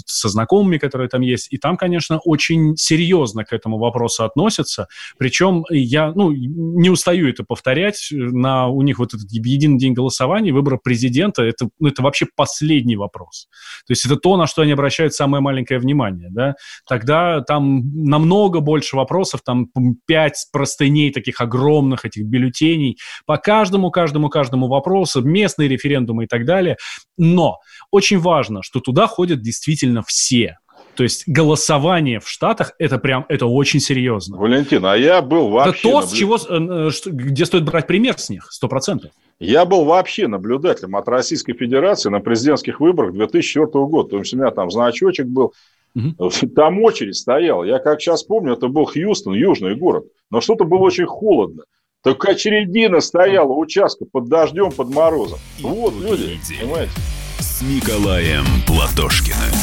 со 0.05 0.29
знакомыми, 0.29 0.77
которые 0.77 1.09
там 1.09 1.21
есть, 1.21 1.51
и 1.51 1.57
там, 1.57 1.77
конечно, 1.77 2.19
очень 2.19 2.77
серьезно 2.77 3.43
к 3.43 3.53
этому 3.53 3.79
вопросу 3.79 4.23
относятся. 4.23 4.87
Причем 5.17 5.65
я, 5.71 6.11
ну, 6.11 6.31
не 6.31 6.91
устаю 6.91 7.27
это 7.27 7.43
повторять, 7.43 8.09
на 8.11 8.67
у 8.67 8.83
них 8.83 8.99
вот 8.99 9.15
этот 9.15 9.31
единый 9.31 9.79
день 9.79 9.93
голосования 9.93 10.42
голосования, 10.43 10.51
выбора 10.51 10.79
президента, 10.83 11.43
это, 11.43 11.69
ну, 11.79 11.87
это 11.87 12.01
вообще 12.01 12.27
последний 12.35 12.95
вопрос. 12.95 13.47
То 13.87 13.91
есть 13.91 14.05
это 14.05 14.15
то, 14.15 14.37
на 14.37 14.47
что 14.47 14.61
они 14.61 14.71
обращают 14.71 15.13
самое 15.13 15.41
маленькое 15.41 15.79
внимание. 15.79 16.29
Да? 16.31 16.55
Тогда 16.87 17.41
там 17.41 17.81
намного 17.93 18.59
больше 18.59 18.95
вопросов, 18.95 19.41
там 19.45 19.67
пять 20.05 20.45
простыней 20.51 21.11
таких 21.11 21.41
огромных 21.41 22.05
этих 22.05 22.25
бюллетеней 22.25 22.97
по 23.25 23.37
каждому, 23.37 23.91
каждому, 23.91 24.29
каждому 24.29 24.67
вопросу, 24.67 25.21
местные 25.21 25.69
референдумы 25.69 26.25
и 26.25 26.27
так 26.27 26.45
далее. 26.45 26.77
Но 27.17 27.57
очень 27.91 28.19
важно, 28.19 28.61
что 28.63 28.79
туда 28.79 29.07
ходят 29.07 29.41
действительно 29.41 30.01
все. 30.05 30.57
То 30.95 31.03
есть 31.03 31.23
голосование 31.27 32.19
в 32.19 32.29
Штатах 32.29 32.73
это 32.77 32.97
прям 32.99 33.25
это 33.29 33.45
очень 33.45 33.79
серьезно. 33.79 34.37
Валентин, 34.37 34.85
а 34.85 34.95
я 34.95 35.21
был 35.21 35.49
вообще. 35.49 35.71
Это 35.71 35.81
то, 35.81 36.01
с 36.03 36.11
чего, 36.11 36.37
э, 36.37 36.89
э, 36.89 37.09
где 37.09 37.45
стоит 37.45 37.63
брать 37.63 37.87
пример 37.87 38.17
с 38.17 38.29
них, 38.29 38.47
сто 38.51 38.67
процентов. 38.67 39.11
Я 39.39 39.65
был 39.65 39.85
вообще 39.85 40.27
наблюдателем 40.27 40.95
от 40.95 41.07
Российской 41.07 41.53
Федерации 41.53 42.09
на 42.09 42.19
президентских 42.19 42.79
выборах 42.79 43.13
2004 43.13 43.67
года. 43.85 44.09
То 44.09 44.17
есть 44.19 44.33
у 44.33 44.37
меня 44.37 44.51
там 44.51 44.71
значочек 44.71 45.27
был. 45.27 45.53
Угу. 45.95 46.29
Там 46.55 46.81
очередь 46.81 47.15
стояла. 47.15 47.63
Я 47.63 47.77
как 47.77 48.01
сейчас 48.01 48.23
помню, 48.23 48.53
это 48.53 48.67
был 48.67 48.85
Хьюстон, 48.85 49.33
южный 49.33 49.75
город. 49.75 50.05
Но 50.31 50.41
что-то 50.41 50.63
было 50.63 50.79
очень 50.79 51.05
холодно. 51.05 51.65
Только 52.03 52.31
очередина 52.31 52.99
стояла 52.99 53.53
участка 53.53 54.05
под 54.11 54.27
дождем, 54.27 54.71
под 54.71 54.89
морозом. 54.89 55.39
И 55.59 55.63
вот 55.63 55.93
люди, 55.93 56.37
понимаете? 56.59 56.91
С 57.39 57.61
Николаем 57.61 58.43
Платошкиным. 58.67 59.62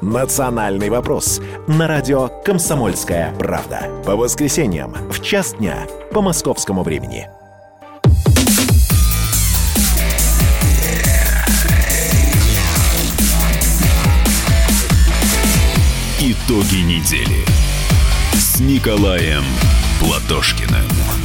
«Национальный 0.00 0.90
вопрос» 0.90 1.40
на 1.66 1.88
радио 1.88 2.28
«Комсомольская 2.44 3.34
правда». 3.36 3.88
По 4.04 4.14
воскресеньям 4.14 4.92
в 5.10 5.20
час 5.20 5.54
дня 5.54 5.86
по 6.12 6.22
московскому 6.22 6.84
времени. 6.84 7.28
Итоги 16.20 16.82
недели 16.82 17.44
с 18.34 18.60
Николаем 18.60 19.44
Платошкиным. 20.00 21.17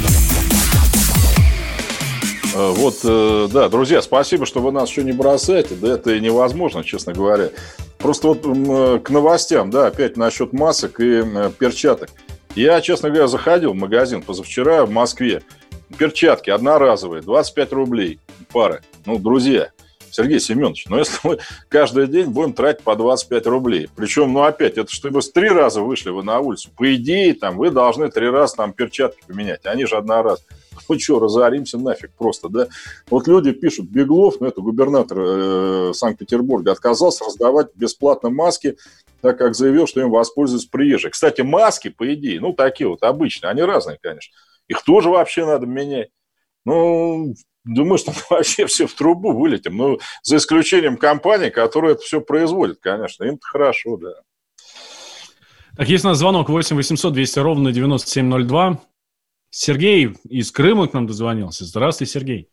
Э, 2.54 2.72
вот, 2.72 3.00
э, 3.04 3.48
да, 3.52 3.68
друзья, 3.68 4.02
спасибо, 4.02 4.46
что 4.46 4.62
вы 4.62 4.72
нас 4.72 4.90
еще 4.90 5.04
не 5.04 5.12
бросаете. 5.12 5.76
Да, 5.76 5.96
это 5.96 6.20
невозможно, 6.20 6.84
честно 6.84 7.14
говоря. 7.14 7.50
Просто 7.98 8.28
вот 8.28 8.46
э, 8.46 9.00
к 9.00 9.10
новостям, 9.10 9.72
да, 9.72 9.88
опять 9.88 10.18
насчет 10.18 10.54
масок 10.54 11.00
и 11.00 11.24
перчаток. 11.58 12.10
Я, 12.56 12.80
честно 12.82 13.10
говоря, 13.10 13.28
заходил 13.28 13.72
в 13.74 13.76
магазин 13.76 14.22
позавчера 14.22 14.86
в 14.86 14.92
Москве. 14.92 15.42
Перчатки 15.98 16.52
одноразовые, 16.52 17.24
25 17.24 17.74
рублей 17.74 18.20
пары. 18.52 18.82
Ну, 19.06 19.18
друзья, 19.18 19.72
Сергей 20.12 20.40
Семенович, 20.40 20.86
но 20.88 21.00
если 21.00 21.18
мы 21.24 21.40
каждый 21.70 22.08
день 22.08 22.28
будем 22.28 22.54
тратить 22.54 22.84
по 22.84 22.96
25 22.96 23.48
рублей, 23.48 23.90
причем, 23.96 24.32
ну, 24.32 24.44
опять, 24.44 24.78
это 24.78 24.92
чтобы 24.92 25.22
три 25.22 25.50
раза 25.50 25.82
вышли 25.82 26.12
вы 26.12 26.24
на 26.24 26.40
улицу, 26.40 26.70
по 26.78 26.94
идее, 26.94 27.34
там, 27.34 27.58
вы 27.58 27.72
должны 27.72 28.12
три 28.12 28.30
раза 28.30 28.58
там 28.58 28.74
перчатки 28.74 29.22
поменять, 29.28 29.66
они 29.66 29.86
же 29.86 29.98
одноразовые. 29.98 30.46
Ну 30.90 31.00
что, 31.00 31.20
разоримся 31.20 31.78
нафиг 31.78 32.12
просто, 32.18 32.50
да? 32.50 32.68
Вот 33.10 33.28
люди 33.28 33.52
пишут, 33.52 33.90
Беглов, 33.90 34.40
ну 34.40 34.48
это 34.48 34.62
губернатор 34.62 35.18
э, 35.20 35.92
Санкт-Петербурга, 35.94 36.72
отказался 36.72 37.26
раздавать 37.26 37.68
бесплатно 37.76 38.30
маски, 38.30 38.78
так 39.22 39.38
как 39.38 39.56
заявил, 39.56 39.88
что 39.88 40.02
им 40.02 40.10
воспользуются 40.10 40.70
приезжие. 40.70 41.12
Кстати, 41.12 41.42
маски, 41.42 41.90
по 41.90 42.14
идее, 42.14 42.40
ну 42.40 42.54
такие 42.54 42.88
вот 42.88 43.04
обычные, 43.04 43.52
они 43.52 43.62
разные, 43.62 43.98
конечно. 44.02 44.36
Их 44.68 44.84
тоже 44.84 45.10
вообще 45.10 45.46
надо 45.46 45.66
менять. 45.66 46.10
Ну, 46.66 47.34
думаю, 47.66 47.98
что 47.98 48.12
мы 48.12 48.18
вообще 48.38 48.66
все 48.66 48.88
в 48.88 48.94
трубу 48.94 49.32
вылетим. 49.32 49.78
Ну, 49.78 50.00
за 50.24 50.38
исключением 50.38 50.98
компаний, 50.98 51.50
которые 51.50 51.94
это 51.94 52.02
все 52.02 52.22
производят, 52.22 52.80
конечно. 52.82 53.24
Им-то 53.24 53.46
хорошо, 53.46 53.98
да. 53.98 54.14
Так, 55.76 55.90
есть 55.90 56.06
у 56.06 56.10
нас 56.10 56.20
звонок 56.20 56.50
8 56.50 56.76
800 56.76 57.14
200 57.14 57.40
ровно 57.40 57.72
9702. 57.72 58.80
Сергей 59.56 60.10
из 60.28 60.52
Крыма 60.52 60.88
к 60.88 60.94
нам 60.94 61.06
дозвонился. 61.06 61.64
Здравствуй, 61.64 62.08
Сергей. 62.08 62.50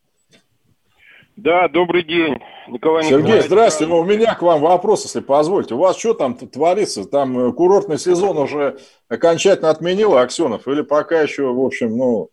Да, 1.34 1.66
добрый 1.68 2.02
день, 2.02 2.38
Николай 2.68 3.04
Сергей, 3.04 3.18
Николаевич. 3.20 3.46
здравствуйте. 3.46 3.90
Ну, 3.90 4.00
у 4.00 4.04
меня 4.04 4.34
к 4.34 4.42
вам 4.42 4.60
вопрос, 4.60 5.04
если 5.04 5.20
позвольте. 5.20 5.74
У 5.74 5.78
вас 5.78 5.98
что 5.98 6.12
там 6.12 6.34
творится? 6.34 7.06
Там 7.06 7.38
э, 7.38 7.52
курортный 7.54 7.98
сезон 7.98 8.36
уже 8.36 8.80
окончательно 9.08 9.70
отменил 9.70 10.18
Аксенов? 10.18 10.68
Или 10.68 10.82
пока 10.82 11.22
еще, 11.22 11.44
в 11.44 11.60
общем, 11.60 11.96
ну, 11.96 12.28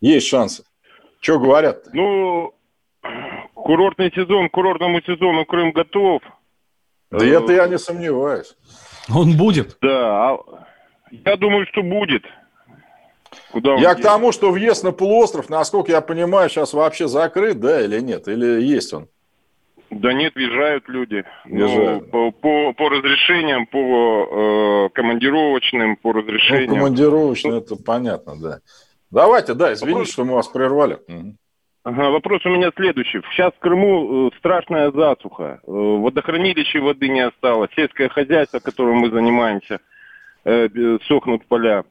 есть 0.00 0.26
шансы? 0.26 0.64
Что 1.20 1.38
говорят? 1.38 1.86
-то? 1.86 1.90
Ну, 1.92 2.54
курортный 3.54 4.10
сезон, 4.12 4.48
курортному 4.50 5.00
сезону 5.02 5.44
Крым 5.46 5.70
готов. 5.70 6.22
Да 7.12 7.24
это 7.24 7.52
я 7.52 7.68
не 7.68 7.78
сомневаюсь. 7.78 8.56
Он 9.14 9.36
будет? 9.36 9.78
Да, 9.80 10.32
а 10.32 10.38
я 11.12 11.36
думаю, 11.36 11.66
что 11.70 11.84
будет. 11.84 12.24
Куда 13.54 13.74
я 13.76 13.94
к 13.94 14.02
тому, 14.02 14.32
что 14.32 14.50
въезд 14.50 14.82
на 14.82 14.90
полуостров, 14.90 15.48
насколько 15.48 15.92
я 15.92 16.00
понимаю, 16.00 16.50
сейчас 16.50 16.72
вообще 16.72 17.06
закрыт, 17.06 17.60
да, 17.60 17.84
или 17.84 18.00
нет? 18.00 18.26
Или 18.26 18.60
есть 18.60 18.92
он? 18.92 19.06
Да 19.90 20.12
нет, 20.12 20.34
въезжают 20.34 20.88
люди. 20.88 21.24
Ну, 21.44 21.68
въезжают. 21.68 22.12
Ну, 22.12 22.32
по, 22.32 22.32
по, 22.32 22.72
по 22.72 22.88
разрешениям, 22.88 23.66
по 23.66 24.88
э, 24.88 24.88
командировочным, 24.92 25.94
по 25.94 26.12
разрешениям. 26.12 26.70
Ну, 26.70 26.76
командировочным, 26.78 27.52
ну, 27.52 27.58
это 27.60 27.76
понятно, 27.76 28.34
да. 28.42 28.58
Давайте, 29.12 29.54
да, 29.54 29.72
извините, 29.72 29.98
вопрос... 29.98 30.12
что 30.12 30.24
мы 30.24 30.34
вас 30.34 30.48
прервали. 30.48 30.98
Ага, 31.84 32.10
вопрос 32.10 32.44
у 32.46 32.48
меня 32.48 32.72
следующий. 32.74 33.20
Сейчас 33.30 33.52
в 33.52 33.60
Крыму 33.60 34.30
э, 34.32 34.36
страшная 34.38 34.90
засуха. 34.90 35.60
Э, 35.62 35.70
водохранилища 35.70 36.80
воды 36.80 37.08
не 37.08 37.20
осталось. 37.20 37.70
Сельское 37.76 38.08
хозяйство, 38.08 38.58
которым 38.58 38.96
мы 38.96 39.10
занимаемся, 39.10 39.78
э, 40.44 40.98
сохнут 41.06 41.46
поля. 41.46 41.84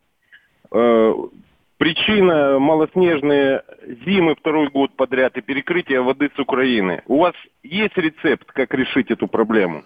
Причина 1.83 2.59
малоснежные 2.59 3.61
зимы 4.05 4.35
второй 4.35 4.69
год 4.69 4.95
подряд 4.95 5.35
и 5.35 5.41
перекрытие 5.41 5.99
воды 5.99 6.29
с 6.33 6.39
Украины. 6.39 7.03
У 7.07 7.17
вас 7.17 7.33
есть 7.61 7.97
рецепт, 7.97 8.49
как 8.53 8.73
решить 8.73 9.11
эту 9.11 9.27
проблему? 9.27 9.83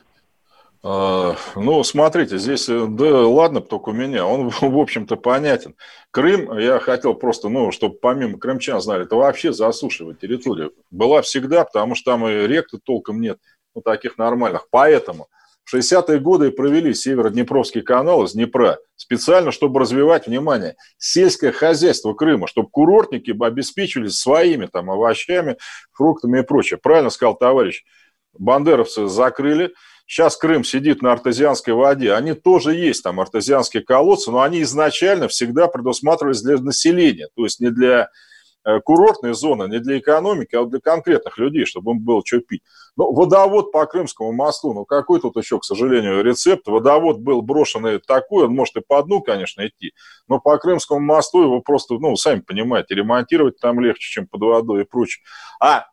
А, 0.83 1.35
ну, 1.55 1.83
смотрите, 1.83 2.37
здесь, 2.37 2.69
э, 2.69 2.85
да 2.87 3.27
ладно, 3.27 3.61
только 3.61 3.89
у 3.89 3.93
меня, 3.93 4.27
он, 4.27 4.49
в 4.61 4.77
общем-то, 4.77 5.15
понятен. 5.15 5.73
Крым, 6.11 6.55
я 6.59 6.77
хотел 6.77 7.15
просто, 7.15 7.49
ну, 7.49 7.71
чтобы 7.71 7.95
помимо 7.95 8.37
крымчан 8.37 8.79
знали, 8.79 9.05
это 9.05 9.15
вообще 9.15 9.51
засушивая 9.51 10.13
территория. 10.13 10.69
Была 10.91 11.23
всегда, 11.23 11.63
потому 11.63 11.95
что 11.95 12.11
там 12.11 12.27
и 12.27 12.45
рек-то 12.45 12.77
толком 12.77 13.21
нет, 13.21 13.39
ну, 13.73 13.81
таких 13.81 14.19
нормальных. 14.19 14.67
Поэтому 14.69 15.29
в 15.67 15.75
60-е 15.75 16.19
годы 16.19 16.51
провели 16.51 16.93
Северо-Днепровский 16.93 17.81
канал 17.81 18.23
из 18.23 18.31
Днепра 18.31 18.79
специально, 18.95 19.51
чтобы 19.51 19.81
развивать, 19.81 20.25
внимание, 20.25 20.77
сельское 20.97 21.51
хозяйство 21.51 22.13
Крыма, 22.13 22.47
чтобы 22.47 22.69
курортники 22.69 23.35
обеспечивались 23.37 24.17
своими 24.17 24.67
там 24.67 24.89
овощами, 24.89 25.57
фруктами 25.91 26.39
и 26.39 26.43
прочее. 26.43 26.79
Правильно 26.81 27.09
сказал 27.09 27.37
товарищ. 27.37 27.83
Бандеровцы 28.39 29.07
закрыли, 29.07 29.73
Сейчас 30.09 30.37
Крым 30.37 30.63
сидит 30.63 31.01
на 31.01 31.11
артезианской 31.11 31.73
воде. 31.73 32.13
Они 32.13 32.33
тоже 32.33 32.73
есть 32.73 33.03
там 33.03 33.19
артезианские 33.19 33.83
колодцы, 33.83 34.31
но 34.31 34.41
они 34.41 34.61
изначально 34.61 35.27
всегда 35.27 35.67
предусматривались 35.67 36.41
для 36.41 36.55
населения, 36.59 37.27
то 37.35 37.43
есть 37.43 37.59
не 37.59 37.71
для 37.71 38.09
курортная 38.83 39.33
зона 39.33 39.63
не 39.63 39.79
для 39.79 39.99
экономики, 39.99 40.55
а 40.55 40.65
для 40.65 40.79
конкретных 40.79 41.37
людей, 41.37 41.65
чтобы 41.65 41.91
им 41.91 41.99
было 41.99 42.21
что 42.25 42.39
пить. 42.39 42.61
Ну, 42.95 43.13
водовод 43.13 43.71
по 43.71 43.85
Крымскому 43.85 44.31
мосту, 44.33 44.73
ну 44.73 44.85
какой 44.85 45.21
тут 45.21 45.37
еще, 45.37 45.59
к 45.59 45.63
сожалению, 45.63 46.23
рецепт? 46.23 46.67
Водовод 46.67 47.19
был 47.19 47.41
брошенный 47.41 47.99
такой, 47.99 48.45
он 48.45 48.55
может 48.55 48.75
и 48.75 48.81
по 48.81 49.01
дну, 49.03 49.21
конечно, 49.21 49.65
идти, 49.65 49.93
но 50.27 50.39
по 50.39 50.57
Крымскому 50.57 50.99
мосту 50.99 51.43
его 51.43 51.61
просто, 51.61 51.95
ну, 51.95 52.15
сами 52.15 52.41
понимаете, 52.41 52.95
ремонтировать 52.95 53.59
там 53.59 53.79
легче, 53.79 54.09
чем 54.09 54.27
под 54.27 54.41
водой 54.41 54.81
и 54.81 54.85
прочее. 54.85 55.23
А 55.61 55.85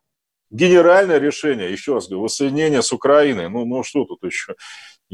генеральное 0.50 1.18
решение, 1.18 1.70
еще 1.70 1.94
раз 1.94 2.06
говорю, 2.06 2.22
воссоединение 2.22 2.82
с 2.82 2.92
Украиной, 2.92 3.48
ну, 3.48 3.64
ну 3.64 3.82
что 3.82 4.04
тут 4.04 4.22
еще? 4.24 4.54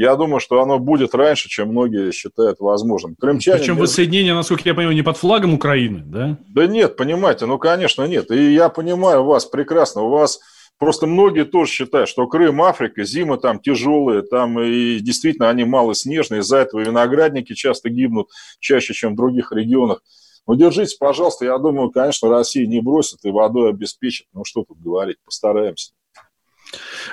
Я 0.00 0.16
думаю, 0.16 0.40
что 0.40 0.62
оно 0.62 0.78
будет 0.78 1.14
раньше, 1.14 1.50
чем 1.50 1.68
многие 1.68 2.10
считают 2.10 2.58
возможным. 2.58 3.16
Крымчане... 3.16 3.58
Причем 3.58 3.76
воссоединение, 3.76 4.32
насколько 4.32 4.62
я 4.64 4.74
понимаю, 4.74 4.96
не 4.96 5.02
под 5.02 5.18
флагом 5.18 5.52
Украины, 5.52 6.00
да? 6.06 6.38
Да 6.48 6.66
нет, 6.66 6.96
понимаете, 6.96 7.44
ну, 7.44 7.58
конечно, 7.58 8.06
нет. 8.06 8.30
И 8.30 8.54
я 8.54 8.70
понимаю 8.70 9.24
вас 9.24 9.44
прекрасно. 9.44 10.00
У 10.00 10.08
вас 10.08 10.40
просто 10.78 11.06
многие 11.06 11.44
тоже 11.44 11.70
считают, 11.70 12.08
что 12.08 12.26
Крым, 12.28 12.62
Африка, 12.62 13.04
зимы 13.04 13.36
там 13.36 13.60
тяжелые, 13.60 14.22
там 14.22 14.58
и 14.58 15.00
действительно 15.00 15.50
они 15.50 15.64
малоснежные, 15.64 16.40
из-за 16.40 16.56
этого 16.56 16.80
виноградники 16.80 17.52
часто 17.52 17.90
гибнут 17.90 18.30
чаще, 18.58 18.94
чем 18.94 19.12
в 19.12 19.16
других 19.16 19.52
регионах. 19.52 20.02
Ну, 20.46 20.54
держитесь, 20.54 20.94
пожалуйста. 20.94 21.44
Я 21.44 21.58
думаю, 21.58 21.90
конечно, 21.90 22.30
Россия 22.30 22.66
не 22.66 22.80
бросит 22.80 23.18
и 23.24 23.30
водой 23.30 23.68
обеспечит. 23.68 24.28
Ну, 24.32 24.44
что 24.46 24.64
тут 24.66 24.80
говорить, 24.80 25.18
постараемся. 25.26 25.92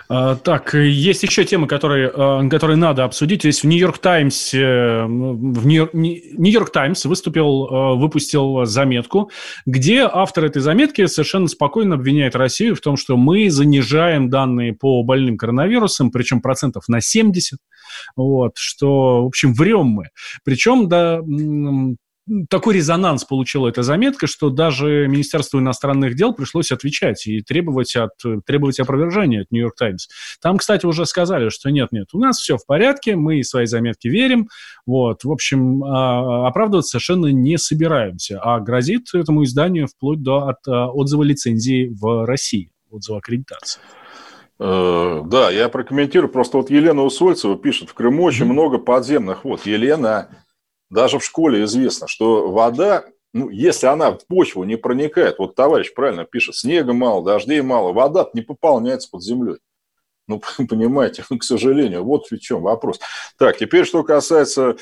А, 0.09 0.35
так, 0.35 0.73
есть 0.73 1.23
еще 1.23 1.43
темы, 1.43 1.67
которые, 1.67 2.11
а, 2.13 2.47
которые 2.49 2.77
надо 2.77 3.03
обсудить. 3.03 3.43
Есть 3.43 3.63
в 3.63 3.67
Нью-Йорк 3.67 3.97
Таймс, 3.99 4.53
э, 4.53 5.05
в 5.05 5.65
Нью-Йорк 5.65 6.71
Таймс 6.71 7.05
выступил, 7.05 7.67
а, 7.69 7.93
выпустил 7.95 8.65
заметку, 8.65 9.31
где 9.65 10.01
автор 10.01 10.45
этой 10.45 10.61
заметки 10.61 11.05
совершенно 11.07 11.47
спокойно 11.47 11.95
обвиняет 11.95 12.35
Россию 12.35 12.75
в 12.75 12.81
том, 12.81 12.97
что 12.97 13.17
мы 13.17 13.49
занижаем 13.49 14.29
данные 14.29 14.73
по 14.73 15.03
больным 15.03 15.37
коронавирусом, 15.37 16.11
причем 16.11 16.41
процентов 16.41 16.87
на 16.87 17.01
70, 17.01 17.59
вот, 18.15 18.53
что, 18.55 19.23
в 19.23 19.27
общем, 19.27 19.53
врем 19.53 19.87
мы. 19.87 20.05
Причем, 20.43 20.87
да, 20.87 21.21
такой 22.49 22.75
резонанс 22.75 23.23
получила 23.23 23.67
эта 23.67 23.83
заметка, 23.83 24.27
что 24.27 24.49
даже 24.49 25.07
Министерству 25.07 25.59
иностранных 25.59 26.15
дел 26.15 26.33
пришлось 26.33 26.71
отвечать 26.71 27.25
и 27.27 27.41
требовать, 27.41 27.95
от, 27.95 28.11
требовать 28.45 28.79
опровержения 28.79 29.41
от 29.41 29.51
Нью-Йорк 29.51 29.75
Таймс. 29.75 30.07
Там, 30.41 30.57
кстати, 30.57 30.85
уже 30.85 31.05
сказали, 31.05 31.49
что 31.49 31.69
нет-нет, 31.69 32.07
у 32.13 32.19
нас 32.19 32.37
все 32.37 32.57
в 32.57 32.65
порядке, 32.65 33.15
мы 33.15 33.43
свои 33.43 33.65
заметки 33.65 34.07
верим. 34.07 34.49
Вот, 34.85 35.23
в 35.23 35.31
общем, 35.31 35.83
а, 35.83 36.47
оправдываться 36.47 36.91
совершенно 36.91 37.27
не 37.27 37.57
собираемся, 37.57 38.39
а 38.41 38.59
грозит 38.59 39.13
этому 39.13 39.43
изданию 39.43 39.87
вплоть 39.87 40.21
до 40.21 40.47
от, 40.47 40.67
а, 40.67 40.87
отзыва 40.87 41.23
лицензии 41.23 41.93
в 41.99 42.25
России, 42.25 42.71
отзыва 42.89 43.19
аккредитации. 43.19 43.81
Э, 44.59 45.21
да, 45.25 45.51
я 45.51 45.69
прокомментирую. 45.69 46.31
Просто 46.31 46.57
вот 46.57 46.69
Елена 46.69 47.03
Усольцева 47.03 47.57
пишет, 47.57 47.89
в 47.89 47.93
Крыму 47.93 48.23
очень 48.23 48.45
много 48.45 48.79
подземных 48.79 49.45
вод. 49.45 49.65
Елена, 49.65 50.29
даже 50.89 51.19
в 51.19 51.25
школе 51.25 51.63
известно, 51.63 52.07
что 52.07 52.49
вода, 52.51 53.05
ну, 53.33 53.49
если 53.49 53.87
она 53.87 54.11
в 54.11 54.25
почву 54.27 54.63
не 54.63 54.77
проникает, 54.77 55.39
вот 55.39 55.55
товарищ 55.55 55.93
правильно 55.93 56.25
пишет, 56.25 56.55
снега 56.55 56.93
мало, 56.93 57.23
дождей 57.23 57.61
мало, 57.61 57.93
вода 57.93 58.29
не 58.33 58.41
пополняется 58.41 59.09
под 59.09 59.23
землей. 59.23 59.57
Ну, 60.27 60.41
понимаете, 60.69 61.23
к 61.37 61.43
сожалению, 61.43 62.03
вот 62.03 62.27
в 62.29 62.39
чем 62.39 62.61
вопрос. 62.61 62.99
Так, 63.37 63.57
теперь, 63.57 63.85
что 63.85 64.03
касается 64.03 64.77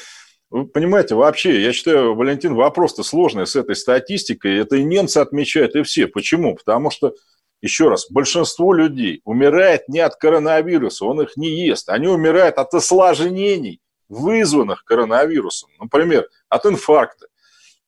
вы 0.51 0.67
понимаете, 0.67 1.15
вообще, 1.15 1.61
я 1.61 1.73
считаю, 1.73 2.15
Валентин, 2.15 2.53
вопрос-то 2.53 3.03
сложный 3.03 3.47
с 3.47 3.55
этой 3.55 3.75
статистикой. 3.75 4.57
Это 4.57 4.75
и 4.75 4.83
немцы 4.83 5.17
отмечают, 5.17 5.75
и 5.75 5.81
все. 5.81 6.07
Почему? 6.07 6.55
Потому 6.55 6.91
что, 6.91 7.13
еще 7.61 7.89
раз, 7.89 8.09
большинство 8.11 8.71
людей 8.73 9.21
умирает 9.25 9.89
не 9.89 9.99
от 9.99 10.15
коронавируса, 10.15 11.05
он 11.05 11.21
их 11.21 11.35
не 11.35 11.49
ест. 11.65 11.89
Они 11.89 12.07
умирают 12.07 12.57
от 12.57 12.73
осложнений 12.73 13.81
вызванных 14.09 14.83
коронавирусом, 14.83 15.69
например, 15.79 16.27
от 16.49 16.65
инфаркта, 16.65 17.27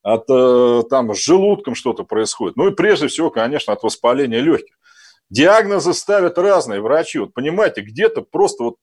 от 0.01 0.25
э, 0.29 0.83
там 0.89 1.13
с 1.13 1.19
желудком 1.19 1.75
что-то 1.75 2.03
происходит. 2.03 2.55
Ну 2.55 2.67
и 2.67 2.75
прежде 2.75 3.07
всего, 3.07 3.29
конечно, 3.29 3.73
от 3.73 3.83
воспаления 3.83 4.39
легких. 4.39 4.77
Диагнозы 5.29 5.93
ставят 5.93 6.37
разные 6.37 6.81
врачи. 6.81 7.19
Вот 7.19 7.33
понимаете, 7.33 7.81
где-то 7.81 8.21
просто 8.21 8.63
вот 8.63 8.75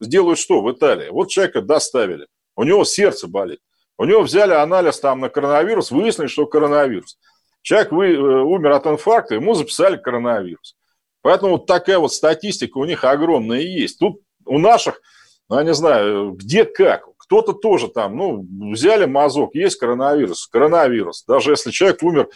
сделают 0.00 0.38
что 0.38 0.62
в 0.62 0.70
Италии? 0.70 1.08
Вот 1.10 1.28
человека 1.28 1.62
доставили, 1.62 2.26
у 2.56 2.62
него 2.62 2.84
сердце 2.84 3.26
болит, 3.26 3.60
у 3.98 4.04
него 4.04 4.22
взяли 4.22 4.52
анализ 4.52 5.00
там 5.00 5.20
на 5.20 5.28
коронавирус, 5.28 5.90
выяснили, 5.90 6.28
что 6.28 6.46
коронавирус. 6.46 7.18
Человек 7.62 7.92
вы, 7.92 8.14
э, 8.14 8.18
умер 8.18 8.70
от 8.72 8.86
инфаркта, 8.86 9.34
ему 9.34 9.54
записали 9.54 9.96
коронавирус. 9.96 10.76
Поэтому 11.22 11.52
вот 11.52 11.66
такая 11.66 11.98
вот 11.98 12.12
статистика 12.12 12.78
у 12.78 12.84
них 12.84 13.04
огромная 13.04 13.60
есть. 13.60 13.98
Тут 13.98 14.22
у 14.46 14.58
наших 14.58 15.00
ну, 15.50 15.58
я 15.58 15.64
не 15.64 15.74
знаю, 15.74 16.30
где 16.32 16.64
как. 16.64 17.04
Кто-то 17.18 17.52
тоже 17.52 17.88
там, 17.88 18.16
ну, 18.16 18.46
взяли 18.72 19.04
мазок, 19.04 19.54
есть 19.54 19.76
коронавирус, 19.78 20.46
коронавирус. 20.46 21.24
Даже 21.26 21.50
если 21.50 21.72
человек 21.72 22.02
умер, 22.04 22.28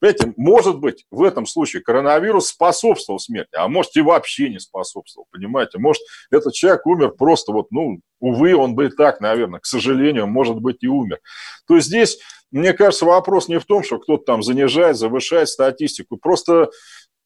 понимаете, 0.00 0.32
может 0.38 0.78
быть, 0.78 1.04
в 1.10 1.22
этом 1.22 1.44
случае 1.44 1.82
коронавирус 1.82 2.48
способствовал 2.48 3.18
смерти, 3.18 3.50
а 3.54 3.68
может 3.68 3.94
и 3.96 4.00
вообще 4.00 4.48
не 4.48 4.60
способствовал, 4.60 5.26
понимаете. 5.30 5.78
Может, 5.78 6.02
этот 6.30 6.54
человек 6.54 6.86
умер 6.86 7.10
просто 7.18 7.52
вот, 7.52 7.70
ну, 7.70 8.00
увы, 8.18 8.56
он 8.56 8.74
бы 8.74 8.86
и 8.86 8.90
так, 8.90 9.20
наверное, 9.20 9.60
к 9.60 9.66
сожалению, 9.66 10.26
может 10.26 10.56
быть, 10.56 10.78
и 10.80 10.88
умер. 10.88 11.20
То 11.66 11.76
есть 11.76 11.88
здесь, 11.88 12.18
мне 12.50 12.72
кажется, 12.72 13.04
вопрос 13.04 13.48
не 13.48 13.58
в 13.58 13.66
том, 13.66 13.82
что 13.82 13.98
кто-то 13.98 14.24
там 14.24 14.42
занижает, 14.42 14.96
завышает 14.96 15.50
статистику. 15.50 16.16
Просто 16.16 16.70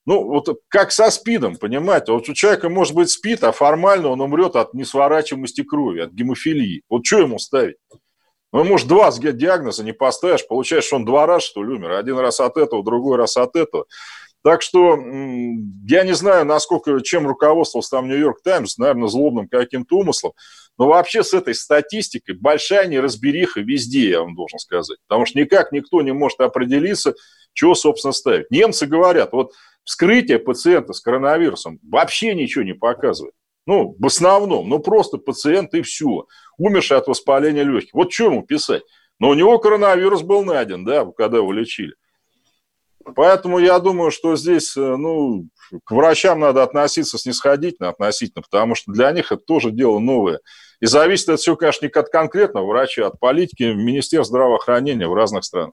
ну, 0.05 0.25
вот 0.25 0.49
как 0.69 0.91
со 0.91 1.11
СПИДом, 1.11 1.57
понимаете? 1.57 2.13
Вот 2.13 2.29
у 2.29 2.35
человека 2.35 2.69
может 2.69 2.95
быть 2.95 3.11
СПИД, 3.11 3.45
а 3.45 3.53
формально 3.53 4.09
он 4.09 4.21
умрет 4.21 4.57
от 4.57 4.75
несворачиваемости 4.75 5.63
крови, 5.63 6.01
от 6.01 6.13
гемофилии. 6.13 6.83
Вот 6.89 7.07
что 7.07 7.21
ему 7.21 7.39
ставить? 7.39 7.77
Ну, 8.53 8.65
может, 8.65 8.89
два 8.89 9.11
диагноза 9.13 9.85
не 9.85 9.93
поставишь, 9.93 10.47
получаешь, 10.47 10.85
что 10.85 10.97
он 10.97 11.05
два 11.05 11.27
раза, 11.27 11.47
что 11.47 11.63
ли, 11.63 11.75
умер. 11.75 11.93
Один 11.93 12.19
раз 12.19 12.41
от 12.41 12.57
этого, 12.57 12.85
другой 12.85 13.17
раз 13.17 13.37
от 13.37 13.57
этого. 13.57 13.87
Так 14.43 14.61
что 14.61 14.99
я 15.87 16.03
не 16.03 16.15
знаю, 16.15 16.45
насколько, 16.45 17.01
чем 17.01 17.27
руководствовался 17.29 17.91
там 17.91 18.09
Нью-Йорк 18.09 18.43
Таймс, 18.43 18.77
наверное, 18.77 19.09
злобным 19.09 19.49
каким-то 19.49 19.99
умыслом. 19.99 20.33
Но 20.79 20.87
вообще 20.89 21.23
с 21.23 21.35
этой 21.35 21.55
статистикой 21.55 22.35
большая 22.35 22.87
неразбериха 22.87 23.61
везде, 23.61 24.11
я 24.11 24.21
вам 24.21 24.35
должен 24.35 24.59
сказать. 24.59 24.99
Потому 25.07 25.27
что 25.27 25.39
никак 25.39 25.73
никто 25.73 26.03
не 26.03 26.13
может 26.13 26.41
определиться, 26.41 27.15
чего, 27.53 27.75
собственно, 27.75 28.13
ставить. 28.13 28.51
Немцы 28.51 28.87
говорят, 28.87 29.33
вот 29.33 29.53
вскрытие 29.85 30.39
пациента 30.39 30.93
с 30.93 31.01
коронавирусом 31.01 31.79
вообще 31.83 32.35
ничего 32.35 32.65
не 32.65 32.75
показывает. 32.75 33.35
Ну, 33.67 33.95
в 33.99 34.07
основном, 34.07 34.69
ну 34.69 34.79
просто 34.81 35.19
пациент 35.19 35.75
и 35.75 35.83
все. 35.83 36.27
Умерший 36.59 36.97
от 36.97 37.07
воспаления 37.07 37.63
легких. 37.63 37.95
Вот 37.95 38.13
что 38.13 38.25
ему 38.25 38.43
писать? 38.43 38.83
Но 39.21 39.29
у 39.29 39.35
него 39.35 39.59
коронавирус 39.59 40.23
был 40.23 40.45
найден, 40.45 40.85
да, 40.85 41.07
когда 41.17 41.39
его 41.39 41.53
лечили. 41.53 41.95
Поэтому 43.15 43.59
я 43.59 43.79
думаю, 43.79 44.11
что 44.11 44.37
здесь, 44.37 44.77
э, 44.77 44.81
ну, 44.81 45.49
к 45.85 45.91
врачам 45.91 46.41
надо 46.41 46.63
относиться 46.63 47.19
снисходительно, 47.19 47.91
относительно, 47.91 48.43
потому 48.43 48.75
что 48.75 48.93
для 48.93 49.11
них 49.13 49.33
это 49.33 49.43
тоже 49.43 49.71
дело 49.71 49.99
новое. 49.99 50.41
И 50.81 50.87
зависит 50.87 51.29
это 51.29 51.37
все, 51.37 51.57
конечно, 51.57 51.87
не 51.87 51.93
от 51.93 52.09
конкретного 52.09 52.67
врача, 52.67 53.05
а 53.05 53.09
от 53.09 53.21
политики 53.21 53.63
Министерства 53.63 54.25
здравоохранения 54.25 55.07
в 55.07 55.15
разных 55.15 55.45
странах. 55.45 55.73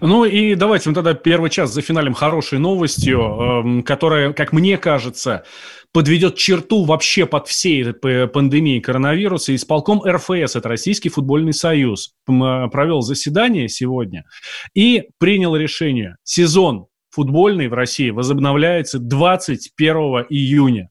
Ну 0.00 0.24
и 0.24 0.54
давайте 0.54 0.88
мы 0.88 0.94
тогда 0.94 1.14
первый 1.14 1.50
час 1.50 1.72
зафиналим 1.72 2.14
хорошей 2.14 2.58
новостью, 2.58 3.20
эм, 3.20 3.82
которая, 3.82 4.32
как 4.32 4.52
мне 4.52 4.76
кажется, 4.76 5.44
подведет 5.92 6.36
черту 6.36 6.84
вообще 6.84 7.26
под 7.26 7.48
всей 7.48 7.82
этой 7.82 8.26
пандемией 8.26 8.80
коронавируса. 8.80 9.54
Исполком 9.54 10.02
РФС, 10.02 10.56
это 10.56 10.68
Российский 10.68 11.10
футбольный 11.10 11.52
союз, 11.52 12.14
провел 12.24 13.02
заседание 13.02 13.68
сегодня 13.68 14.24
и 14.74 15.04
принял 15.18 15.54
решение. 15.54 16.16
Сезон 16.22 16.86
футбольный 17.10 17.68
в 17.68 17.74
России 17.74 18.10
возобновляется 18.10 18.98
21 18.98 19.96
июня. 20.30 20.88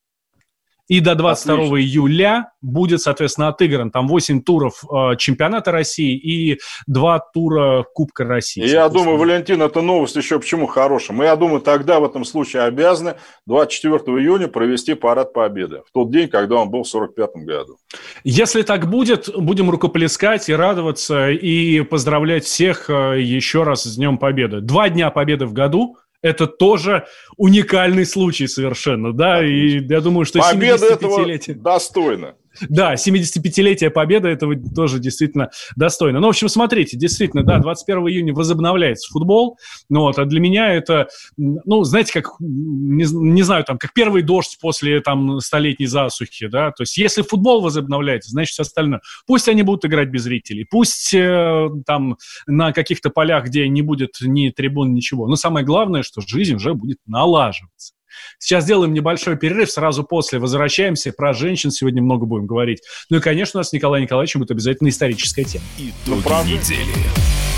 И 0.91 0.99
до 0.99 1.15
22 1.15 1.55
Отлично. 1.55 1.77
июля 1.77 2.51
будет, 2.61 2.99
соответственно, 2.99 3.47
отыгран 3.47 3.91
там 3.91 4.09
8 4.09 4.41
туров 4.41 4.83
э, 4.83 5.15
чемпионата 5.15 5.71
России 5.71 6.17
и 6.17 6.59
2 6.87 7.19
тура 7.33 7.85
Кубка 7.93 8.25
России. 8.25 8.67
Я 8.67 8.89
думаю, 8.89 9.17
Валентин, 9.17 9.61
это 9.61 9.81
новость 9.81 10.17
еще 10.17 10.37
почему 10.37 10.67
хорошая. 10.67 11.15
Мы, 11.15 11.23
я 11.23 11.37
думаю, 11.37 11.61
тогда 11.61 12.01
в 12.01 12.03
этом 12.03 12.25
случае 12.25 12.63
обязаны 12.63 13.15
24 13.45 13.99
июня 14.17 14.49
провести 14.49 14.93
парад 14.93 15.31
Победы. 15.31 15.81
В 15.87 15.93
тот 15.93 16.11
день, 16.11 16.27
когда 16.27 16.57
он 16.57 16.69
был 16.69 16.83
в 16.83 16.89
45 16.89 17.29
году. 17.35 17.77
Если 18.25 18.61
так 18.63 18.89
будет, 18.89 19.29
будем 19.33 19.69
рукоплескать 19.69 20.49
и 20.49 20.53
радоваться, 20.53 21.29
и 21.29 21.83
поздравлять 21.83 22.43
всех 22.43 22.89
э, 22.89 23.21
еще 23.21 23.63
раз 23.63 23.83
с 23.83 23.95
Днем 23.95 24.17
Победы. 24.17 24.59
Два 24.59 24.89
дня 24.89 25.09
Победы 25.09 25.45
в 25.45 25.53
году– 25.53 25.95
это 26.21 26.47
тоже 26.47 27.07
уникальный 27.37 28.05
случай 28.05 28.47
совершенно, 28.47 29.13
да, 29.13 29.45
и 29.45 29.79
я 29.79 30.01
думаю, 30.01 30.25
что 30.25 30.39
Победа 30.39 30.85
этого 30.85 31.25
достойна. 31.55 32.35
Да, 32.69 32.95
75-летие 32.95 33.89
победы 33.89 34.29
этого 34.29 34.55
тоже 34.55 34.99
действительно 34.99 35.49
достойно. 35.75 36.19
Ну, 36.19 36.27
в 36.27 36.29
общем, 36.29 36.49
смотрите, 36.49 36.97
действительно, 36.97 37.43
да, 37.43 37.59
21 37.59 38.07
июня 38.07 38.33
возобновляется 38.33 39.11
футбол. 39.11 39.57
Ну, 39.89 40.01
вот, 40.01 40.19
а 40.19 40.25
для 40.25 40.39
меня 40.39 40.73
это, 40.73 41.07
ну, 41.37 41.83
знаете, 41.83 42.13
как, 42.13 42.31
не, 42.39 43.05
не 43.11 43.43
знаю, 43.43 43.63
там, 43.63 43.77
как 43.77 43.93
первый 43.93 44.21
дождь 44.21 44.57
после 44.61 45.01
там 45.01 45.39
столетней 45.39 45.87
засухи, 45.87 46.47
да. 46.47 46.71
То 46.71 46.83
есть, 46.83 46.97
если 46.97 47.21
футбол 47.21 47.61
возобновляется, 47.61 48.31
значит, 48.31 48.53
все 48.53 48.63
остальное. 48.63 49.01
Пусть 49.25 49.47
они 49.47 49.63
будут 49.63 49.85
играть 49.85 50.09
без 50.09 50.23
зрителей, 50.23 50.65
пусть 50.69 51.13
э, 51.13 51.69
там 51.85 52.17
на 52.47 52.73
каких-то 52.73 53.09
полях, 53.09 53.45
где 53.45 53.67
не 53.67 53.81
будет 53.81 54.17
ни 54.21 54.49
трибун, 54.49 54.93
ничего. 54.93 55.27
Но 55.27 55.35
самое 55.35 55.65
главное, 55.65 56.03
что 56.03 56.21
жизнь 56.21 56.55
уже 56.55 56.73
будет 56.73 56.99
налаживаться. 57.05 57.93
Сейчас 58.39 58.63
сделаем 58.63 58.93
небольшой 58.93 59.37
перерыв, 59.37 59.71
сразу 59.71 60.03
после 60.03 60.39
возвращаемся. 60.39 61.11
Про 61.11 61.33
женщин 61.33 61.71
сегодня 61.71 62.01
много 62.01 62.25
будем 62.25 62.47
говорить. 62.47 62.81
Ну 63.09 63.17
и, 63.17 63.19
конечно, 63.19 63.57
у 63.57 63.61
нас 63.61 63.69
с 63.69 63.73
Николаем 63.73 64.03
Николаевичем 64.03 64.39
будет 64.39 64.51
обязательно 64.51 64.89
историческая 64.89 65.43
тема. 65.43 65.63
Итоги 65.77 66.23
ну, 66.25 66.43
недели 66.43 66.93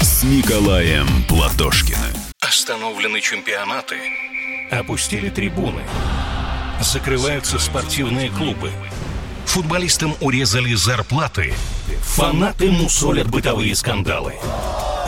с 0.01 0.24
Николаем 0.24 1.08
Платошкиным. 1.28 1.99
Остановлены 2.41 3.22
чемпионаты. 3.22 3.95
Опустили 4.70 5.30
трибуны. 5.30 5.82
Закрываются 6.82 7.60
спортивные 7.60 8.30
клубы. 8.30 8.70
Футболистам 9.45 10.16
урезали 10.20 10.74
зарплаты. 10.74 11.54
Фанаты 12.01 12.72
мусолят 12.72 13.30
бытовые 13.30 13.76
скандалы. 13.76 14.34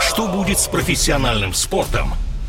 Что 0.00 0.28
будет 0.28 0.58
с 0.58 0.68
профессиональным 0.68 1.52
спортом– 1.52 2.14